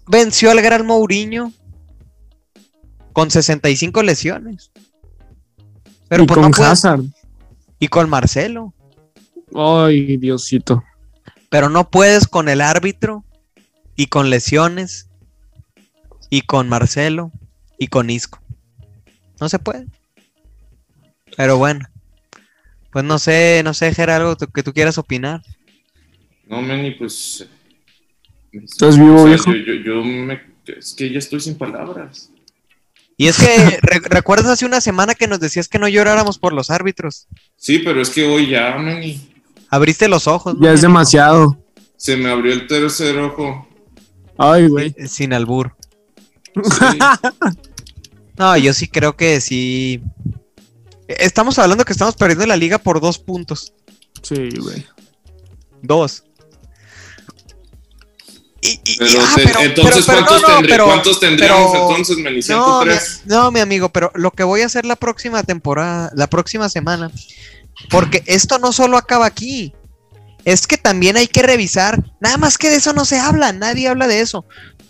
venció 0.06 0.50
al 0.50 0.60
gran 0.60 0.84
Mourinho 0.84 1.52
con 3.12 3.30
65 3.30 4.02
lesiones. 4.02 4.70
Pero 6.08 6.24
y 6.24 6.26
pues 6.26 6.40
con 6.40 6.50
no 6.50 6.64
Hazard. 6.64 7.02
y 7.78 7.88
con 7.88 8.10
Marcelo. 8.10 8.74
Ay, 9.54 10.16
Diosito. 10.18 10.82
Pero 11.48 11.70
no 11.70 11.88
puedes 11.88 12.26
con 12.26 12.48
el 12.48 12.60
árbitro 12.60 13.24
y 13.94 14.06
con 14.08 14.28
lesiones 14.28 15.05
y 16.30 16.42
con 16.42 16.68
Marcelo 16.68 17.32
y 17.78 17.88
con 17.88 18.10
Isco. 18.10 18.40
No 19.40 19.48
se 19.48 19.58
puede. 19.58 19.86
Pero 21.36 21.58
bueno. 21.58 21.86
Pues 22.92 23.04
no 23.04 23.18
sé, 23.18 23.60
no 23.64 23.74
sé, 23.74 23.92
Ger, 23.92 24.08
algo 24.10 24.36
que 24.36 24.62
tú 24.62 24.72
quieras 24.72 24.96
opinar. 24.96 25.42
No, 26.46 26.62
Manny, 26.62 26.92
pues. 26.92 27.46
eh, 28.52 28.58
¿Estás 28.64 28.96
vivo, 28.98 29.14
o 29.16 29.18
sea, 29.18 29.26
viejo? 29.26 29.52
Yo, 29.52 29.74
yo, 29.74 29.82
yo 29.84 30.04
me. 30.04 30.40
Es 30.66 30.94
que 30.94 31.10
ya 31.10 31.18
estoy 31.18 31.40
sin 31.40 31.58
palabras. 31.58 32.30
Y 33.18 33.26
es 33.28 33.38
que 33.38 33.78
re- 33.82 34.00
recuerdas 34.08 34.46
hace 34.46 34.64
una 34.64 34.80
semana 34.80 35.14
que 35.14 35.26
nos 35.26 35.40
decías 35.40 35.68
que 35.68 35.78
no 35.78 35.88
lloráramos 35.88 36.38
por 36.38 36.52
los 36.54 36.70
árbitros. 36.70 37.28
Sí, 37.56 37.80
pero 37.80 38.00
es 38.00 38.08
que 38.10 38.26
hoy 38.26 38.48
ya, 38.48 38.76
Manny. 38.78 39.20
Abriste 39.68 40.08
los 40.08 40.26
ojos. 40.26 40.54
¿no, 40.54 40.64
Ya 40.64 40.72
es 40.72 40.80
demasiado. 40.80 41.62
Se 41.98 42.16
me 42.16 42.30
abrió 42.30 42.52
el 42.52 42.66
tercer 42.66 43.18
ojo. 43.18 43.68
Ay, 44.38 44.68
güey. 44.68 44.94
Sin 45.06 45.32
albur. 45.34 45.76
Sí. 46.64 46.98
No, 48.38 48.54
yo 48.58 48.74
sí 48.74 48.86
creo 48.86 49.16
que 49.16 49.40
sí. 49.40 50.02
Estamos 51.08 51.58
hablando 51.58 51.86
que 51.86 51.92
estamos 51.94 52.16
perdiendo 52.16 52.44
la 52.44 52.56
liga 52.58 52.76
por 52.76 53.00
dos 53.00 53.18
puntos. 53.18 53.72
Sí, 54.22 54.50
güey. 54.58 54.84
Dos. 55.80 56.22
Y- 58.60 58.68
y- 58.84 58.92
y- 58.92 58.96
Pero, 58.98 59.20
ah, 59.22 59.32
pero- 59.36 59.60
entonces, 59.60 60.04
pero- 60.06 60.26
¿cuántos, 60.26 60.42
no, 60.42 60.84
cuántos 60.84 61.20
tendríamos 61.20 61.74
entonces, 61.74 62.16
mi, 62.18 62.42
103. 62.42 63.22
no, 63.26 63.50
mi 63.52 63.60
amigo, 63.60 63.90
pero 63.90 64.10
lo 64.14 64.30
que 64.32 64.44
voy 64.44 64.62
a 64.62 64.66
hacer 64.66 64.84
la 64.84 64.96
próxima 64.96 65.42
temporada, 65.42 66.10
la 66.14 66.26
próxima 66.26 66.68
semana, 66.68 67.10
porque 67.90 68.22
esto 68.26 68.58
no 68.58 68.72
solo 68.72 68.96
acaba 68.96 69.24
aquí, 69.26 69.72
es 70.44 70.66
que 70.66 70.78
también 70.78 71.16
hay 71.16 71.28
que 71.28 71.42
revisar, 71.42 72.02
nada 72.20 72.38
más 72.38 72.58
que 72.58 72.68
de 72.70 72.76
eso 72.76 72.92
no 72.92 73.04
se 73.04 73.18
habla, 73.18 73.52
nadie 73.52 73.88
habla 73.88 74.08
de 74.08 74.20
eso, 74.20 74.44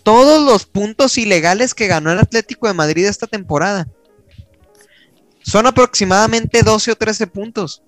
todos 0.07 0.41
los 0.41 0.65
puntos 0.65 1.17
ilegales 1.17 1.73
que 1.73 1.87
ganó 1.87 2.13
el 2.13 2.19
Atlético 2.19 2.67
de 2.67 2.73
Madrid 2.73 3.05
esta 3.07 3.27
temporada. 3.27 3.89
Son 5.43 5.67
aproximadamente 5.67 6.63
12 6.63 6.93
o 6.93 6.95
13 6.95 7.27
puntos 7.27 7.81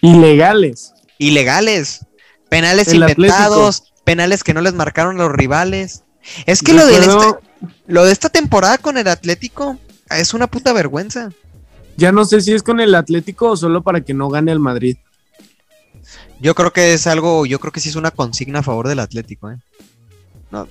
Ilegales. 0.00 0.94
ilegales, 1.18 2.06
penales 2.48 2.86
El 2.86 2.98
inventados, 3.00 3.92
penales 4.04 4.44
que 4.44 4.54
no 4.54 4.60
les 4.60 4.74
marcaron 4.74 5.16
los 5.16 5.32
rivales. 5.32 6.04
Es 6.46 6.62
que 6.62 6.72
lo 6.72 6.86
de, 6.86 6.98
esta, 6.98 7.40
lo 7.88 8.04
de 8.04 8.12
esta 8.12 8.28
temporada 8.28 8.78
con 8.78 8.96
el 8.96 9.08
Atlético 9.08 9.76
es 10.10 10.34
una 10.34 10.46
puta 10.46 10.72
vergüenza. 10.72 11.30
Ya 11.96 12.12
no 12.12 12.24
sé 12.26 12.42
si 12.42 12.52
es 12.52 12.62
con 12.62 12.78
el 12.78 12.94
Atlético 12.94 13.50
o 13.50 13.56
solo 13.56 13.82
para 13.82 14.02
que 14.02 14.14
no 14.14 14.28
gane 14.28 14.52
el 14.52 14.60
Madrid. 14.60 14.98
Yo 16.38 16.54
creo 16.54 16.72
que 16.72 16.94
es 16.94 17.08
algo, 17.08 17.44
yo 17.44 17.58
creo 17.58 17.72
que 17.72 17.80
sí 17.80 17.88
es 17.88 17.96
una 17.96 18.12
consigna 18.12 18.60
a 18.60 18.62
favor 18.62 18.86
del 18.86 19.00
Atlético. 19.00 19.50
¿eh? 19.50 19.58
No, 20.54 20.68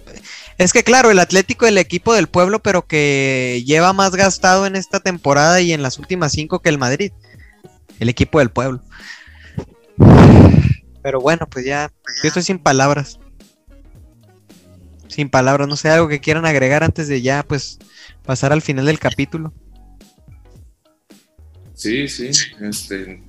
es 0.57 0.71
que 0.71 0.81
claro, 0.81 1.11
el 1.11 1.19
Atlético 1.19 1.65
es 1.65 1.73
el 1.73 1.77
equipo 1.77 2.13
del 2.13 2.27
pueblo, 2.27 2.63
pero 2.63 2.87
que 2.87 3.61
lleva 3.65 3.91
más 3.91 4.15
gastado 4.15 4.65
en 4.65 4.77
esta 4.77 5.01
temporada 5.01 5.59
y 5.59 5.73
en 5.73 5.81
las 5.81 5.99
últimas 5.99 6.31
cinco 6.31 6.61
que 6.61 6.69
el 6.69 6.77
Madrid. 6.77 7.11
El 7.99 8.07
equipo 8.07 8.39
del 8.39 8.49
pueblo. 8.49 8.81
Pero 11.01 11.19
bueno, 11.19 11.49
pues 11.49 11.65
ya, 11.65 11.91
yo 12.21 12.27
estoy 12.29 12.43
sin 12.43 12.59
palabras. 12.59 13.19
Sin 15.09 15.29
palabras, 15.29 15.67
no 15.67 15.75
sé, 15.75 15.89
algo 15.89 16.07
que 16.07 16.21
quieran 16.21 16.45
agregar 16.45 16.85
antes 16.85 17.09
de 17.09 17.21
ya, 17.21 17.43
pues, 17.43 17.77
pasar 18.25 18.53
al 18.53 18.61
final 18.61 18.85
del 18.85 18.99
capítulo. 18.99 19.51
Sí, 21.73 22.07
sí. 22.07 22.31
Este, 22.61 23.21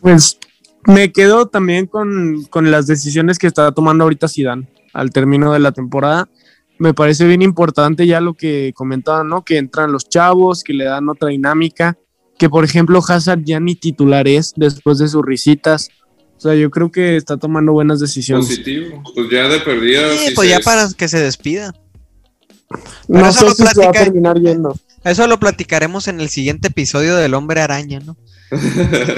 Pues 0.00 0.38
me 0.86 1.10
quedo 1.10 1.48
también 1.48 1.88
con, 1.88 2.44
con 2.44 2.70
las 2.70 2.86
decisiones 2.86 3.40
que 3.40 3.48
está 3.48 3.72
tomando 3.72 4.04
ahorita 4.04 4.28
Zidane 4.28 4.68
al 4.92 5.10
término 5.10 5.52
de 5.52 5.58
la 5.60 5.72
temporada. 5.72 6.28
Me 6.78 6.94
parece 6.94 7.26
bien 7.26 7.42
importante 7.42 8.06
ya 8.06 8.20
lo 8.20 8.34
que 8.34 8.72
comentaban, 8.74 9.28
¿no? 9.28 9.44
Que 9.44 9.58
entran 9.58 9.92
los 9.92 10.08
chavos, 10.08 10.64
que 10.64 10.72
le 10.72 10.84
dan 10.84 11.08
otra 11.08 11.28
dinámica, 11.28 11.98
que 12.38 12.48
por 12.48 12.64
ejemplo 12.64 13.00
Hazard 13.06 13.42
ya 13.44 13.60
ni 13.60 13.74
titular 13.74 14.26
es 14.26 14.54
después 14.56 14.98
de 14.98 15.08
sus 15.08 15.22
risitas. 15.24 15.88
O 16.36 16.40
sea, 16.40 16.54
yo 16.54 16.70
creo 16.70 16.90
que 16.90 17.16
está 17.16 17.36
tomando 17.36 17.72
buenas 17.72 18.00
decisiones. 18.00 18.46
positivo. 18.46 19.02
Pues 19.14 19.28
ya 19.30 19.46
de 19.48 19.60
perdida. 19.60 20.10
Sí, 20.16 20.28
si 20.28 20.34
pues 20.34 20.48
ya 20.48 20.60
para 20.60 20.88
que 20.96 21.06
se 21.06 21.18
despida. 21.18 21.74
No 23.08 23.26
eso 23.28 23.40
sé 23.40 23.44
lo 23.44 23.50
si 23.50 23.56
se 23.56 23.64
va 23.64 23.70
a 23.70 23.74
platica- 23.74 24.04
terminar 24.04 24.38
yendo. 24.40 24.74
Eso 25.04 25.26
lo 25.26 25.38
platicaremos 25.38 26.08
en 26.08 26.20
el 26.20 26.28
siguiente 26.30 26.68
episodio 26.68 27.16
del 27.16 27.34
Hombre 27.34 27.60
Araña, 27.60 28.00
¿no? 28.00 28.16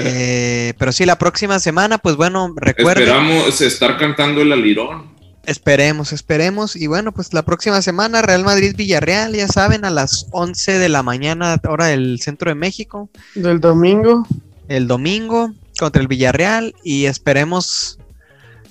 Eh, 0.05 0.73
pero 0.77 0.91
sí, 0.91 1.05
la 1.05 1.17
próxima 1.17 1.59
semana, 1.59 1.97
pues 1.97 2.15
bueno, 2.15 2.53
recuerden. 2.55 3.03
Esperamos 3.07 3.61
estar 3.61 3.97
cantando 3.97 4.41
el 4.41 4.51
alirón. 4.51 5.12
Esperemos, 5.45 6.13
esperemos. 6.13 6.75
Y 6.75 6.87
bueno, 6.87 7.11
pues 7.11 7.33
la 7.33 7.43
próxima 7.43 7.81
semana, 7.81 8.21
Real 8.21 8.43
Madrid-Villarreal, 8.43 9.35
ya 9.35 9.47
saben, 9.47 9.83
a 9.83 9.89
las 9.89 10.27
11 10.31 10.79
de 10.79 10.89
la 10.89 11.03
mañana, 11.03 11.59
hora 11.67 11.87
del 11.87 12.19
centro 12.21 12.49
de 12.49 12.55
México. 12.55 13.09
Del 13.35 13.59
domingo. 13.59 14.25
El 14.69 14.87
domingo 14.87 15.51
contra 15.77 16.01
el 16.01 16.07
Villarreal. 16.07 16.73
Y 16.83 17.05
esperemos 17.05 17.99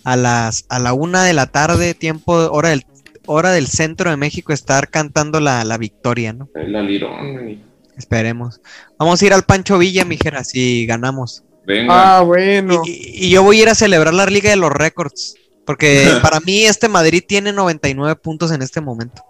a 0.05 0.17
las 0.17 0.65
a 0.69 0.79
la 0.79 0.95
una 0.95 1.25
de 1.25 1.35
la 1.35 1.47
tarde, 1.47 1.93
tiempo, 1.95 2.33
hora 2.33 2.71
del, 2.71 2.87
hora 3.27 3.51
del 3.53 3.67
centro 3.67 4.11
de 4.11 4.17
México, 4.17 4.55
estar 4.55 4.89
cantando 4.89 5.41
la, 5.41 5.65
la 5.65 5.77
victoria, 5.77 6.33
¿no? 6.33 6.49
El 6.55 6.75
alirón. 6.75 7.61
Esperemos. 7.99 8.63
Vamos 8.99 9.21
a 9.21 9.27
ir 9.27 9.35
al 9.35 9.43
Pancho 9.43 9.77
Villa, 9.77 10.07
mijera, 10.07 10.43
si 10.43 10.87
ganamos. 10.87 11.45
Venga. 11.67 12.17
Ah, 12.17 12.23
bueno. 12.23 12.83
Y, 12.87 13.27
y 13.27 13.31
yo 13.31 13.43
voy 13.43 13.59
a 13.59 13.63
ir 13.63 13.69
a 13.69 13.75
celebrar 13.75 14.15
la 14.15 14.25
Liga 14.25 14.49
de 14.49 14.57
los 14.57 14.73
Récords. 14.73 15.37
Porque 15.65 16.07
para 16.23 16.41
mí 16.41 16.65
este 16.65 16.89
Madrid 16.89 17.23
tiene 17.27 17.53
99 17.53 18.17
puntos 18.17 18.51
en 18.51 18.63
este 18.63 18.81
momento. 18.81 19.23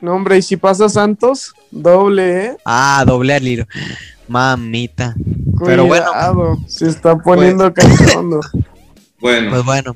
No, 0.00 0.14
hombre, 0.14 0.38
y 0.38 0.42
si 0.42 0.56
pasa 0.56 0.88
Santos, 0.88 1.54
doble, 1.70 2.46
¿eh? 2.46 2.56
Ah, 2.64 3.04
doble 3.06 3.34
al 3.34 3.46
hilo. 3.46 3.66
Mamita. 4.26 5.14
Pero 5.64 5.86
bueno. 5.86 6.06
Cuidado, 6.06 6.58
Se 6.66 6.88
está 6.88 7.16
poniendo 7.16 7.72
cachondo. 7.72 8.40
Bueno, 9.22 9.50
Pues 9.50 9.64
bueno. 9.64 9.94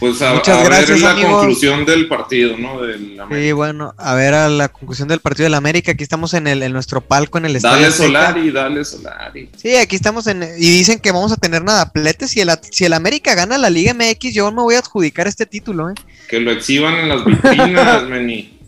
pues 0.00 0.22
a, 0.22 0.32
muchas 0.34 0.56
a 0.56 0.62
ver 0.62 0.66
gracias, 0.68 1.00
la 1.00 1.10
amigos. 1.10 1.32
conclusión 1.32 1.84
del 1.84 2.08
partido, 2.08 2.56
¿no? 2.56 2.80
Del 2.80 3.18
Sí, 3.30 3.52
bueno, 3.52 3.92
a 3.98 4.14
ver 4.14 4.32
a 4.32 4.48
la 4.48 4.68
conclusión 4.68 5.08
del 5.08 5.20
partido 5.20 5.44
de 5.44 5.50
la 5.50 5.56
América. 5.58 5.92
Aquí 5.92 6.02
estamos 6.04 6.32
en, 6.34 6.46
el, 6.46 6.62
en 6.62 6.72
nuestro 6.72 7.00
palco 7.02 7.36
en 7.36 7.44
el 7.46 7.56
estadio. 7.56 7.82
Dale. 7.82 7.92
Solari, 7.92 8.50
dale 8.50 8.84
Solari. 8.84 9.50
Sí, 9.56 9.76
aquí 9.76 9.96
estamos 9.96 10.26
en. 10.28 10.42
Y 10.42 10.70
dicen 10.70 10.98
que 11.00 11.10
vamos 11.12 11.32
a 11.32 11.36
tener 11.36 11.62
nadapletes. 11.62 12.30
Si 12.30 12.40
el, 12.40 12.50
si 12.70 12.84
el 12.86 12.92
América 12.94 13.34
gana 13.34 13.58
la 13.58 13.68
Liga 13.68 13.92
MX, 13.92 14.32
yo 14.32 14.50
me 14.52 14.62
voy 14.62 14.76
a 14.76 14.78
adjudicar 14.78 15.26
este 15.26 15.44
título, 15.44 15.90
¿eh? 15.90 15.94
Que 16.28 16.40
lo 16.40 16.50
exhiban 16.52 16.94
en 16.94 17.08
las 17.08 17.24
vitrinas, 17.24 18.04
Meni. 18.08 18.58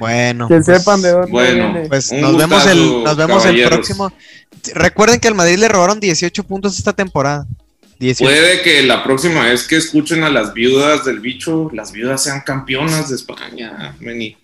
Bueno. 0.00 0.48
Que 0.48 0.60
pues- 0.60 0.78
sepan 0.78 1.02
de 1.02 1.10
dónde 1.12 1.30
bueno. 1.30 1.72
viene. 1.72 1.88
Pues 1.88 2.10
nos 2.12 2.36
vemos 2.36 2.66
el, 2.66 3.04
nos 3.04 3.16
vemos 3.16 3.44
el 3.46 3.62
próximo. 3.64 4.12
Recuerden 4.74 5.20
que 5.20 5.28
al 5.28 5.34
Madrid 5.34 5.58
le 5.58 5.68
robaron 5.68 6.00
18 6.00 6.42
puntos 6.44 6.76
esta 6.78 6.92
temporada. 6.92 7.46
18. 7.98 8.24
Puede 8.24 8.62
que 8.62 8.82
la 8.82 9.02
próxima 9.04 9.44
vez 9.44 9.66
que 9.66 9.76
escuchen 9.76 10.22
a 10.22 10.30
las 10.30 10.52
viudas 10.52 11.04
del 11.04 11.20
bicho, 11.20 11.70
las 11.72 11.92
viudas 11.92 12.22
sean 12.22 12.42
campeonas 12.42 13.08
de 13.08 13.16
España, 13.16 13.94
Meni. 14.00 14.36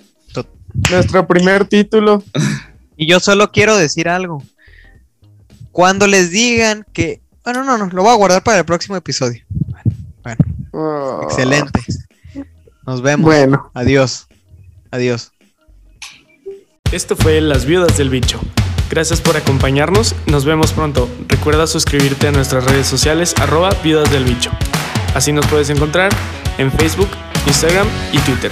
Nuestro 0.91 1.27
primer 1.27 1.67
título. 1.67 2.23
Y 2.95 3.07
yo 3.07 3.19
solo 3.19 3.51
quiero 3.51 3.77
decir 3.77 4.09
algo. 4.09 4.45
Cuando 5.73 6.07
les 6.07 6.31
digan 6.31 6.87
que. 6.93 7.21
Bueno, 7.43 7.65
no, 7.65 7.77
no, 7.77 7.87
lo 7.87 8.03
voy 8.03 8.13
a 8.13 8.17
guardar 8.17 8.45
para 8.45 8.59
el 8.59 8.65
próximo 8.65 8.97
episodio. 8.97 9.43
Bueno, 9.49 10.45
bueno. 10.71 11.23
Excelente. 11.25 11.81
Nos 12.87 13.03
vemos. 13.03 13.25
Bueno. 13.25 13.71
Adiós. 13.75 14.29
Adiós. 14.91 15.33
Esto 16.93 17.17
fue 17.17 17.41
Las 17.41 17.65
Viudas 17.65 17.97
del 17.97 18.11
Bicho. 18.11 18.39
Gracias 18.93 19.23
por 19.23 19.39
acompañarnos. 19.39 20.15
Nos 20.27 20.45
vemos 20.45 20.75
pronto. 20.75 21.09
Recuerda 21.27 21.67
suscribirte 21.67 22.29
a 22.29 22.31
nuestras 22.31 22.65
redes 22.65 22.87
sociales 22.87 23.35
arroba 23.41 23.71
Viudas 23.83 24.13
del 24.13 24.25
Bicho. 24.25 24.51
Así 25.15 25.33
nos 25.33 25.47
puedes 25.47 25.71
encontrar 25.71 26.13
en 26.59 26.71
Facebook, 26.71 27.09
Instagram 27.47 27.87
y 28.13 28.19
Twitter. 28.19 28.51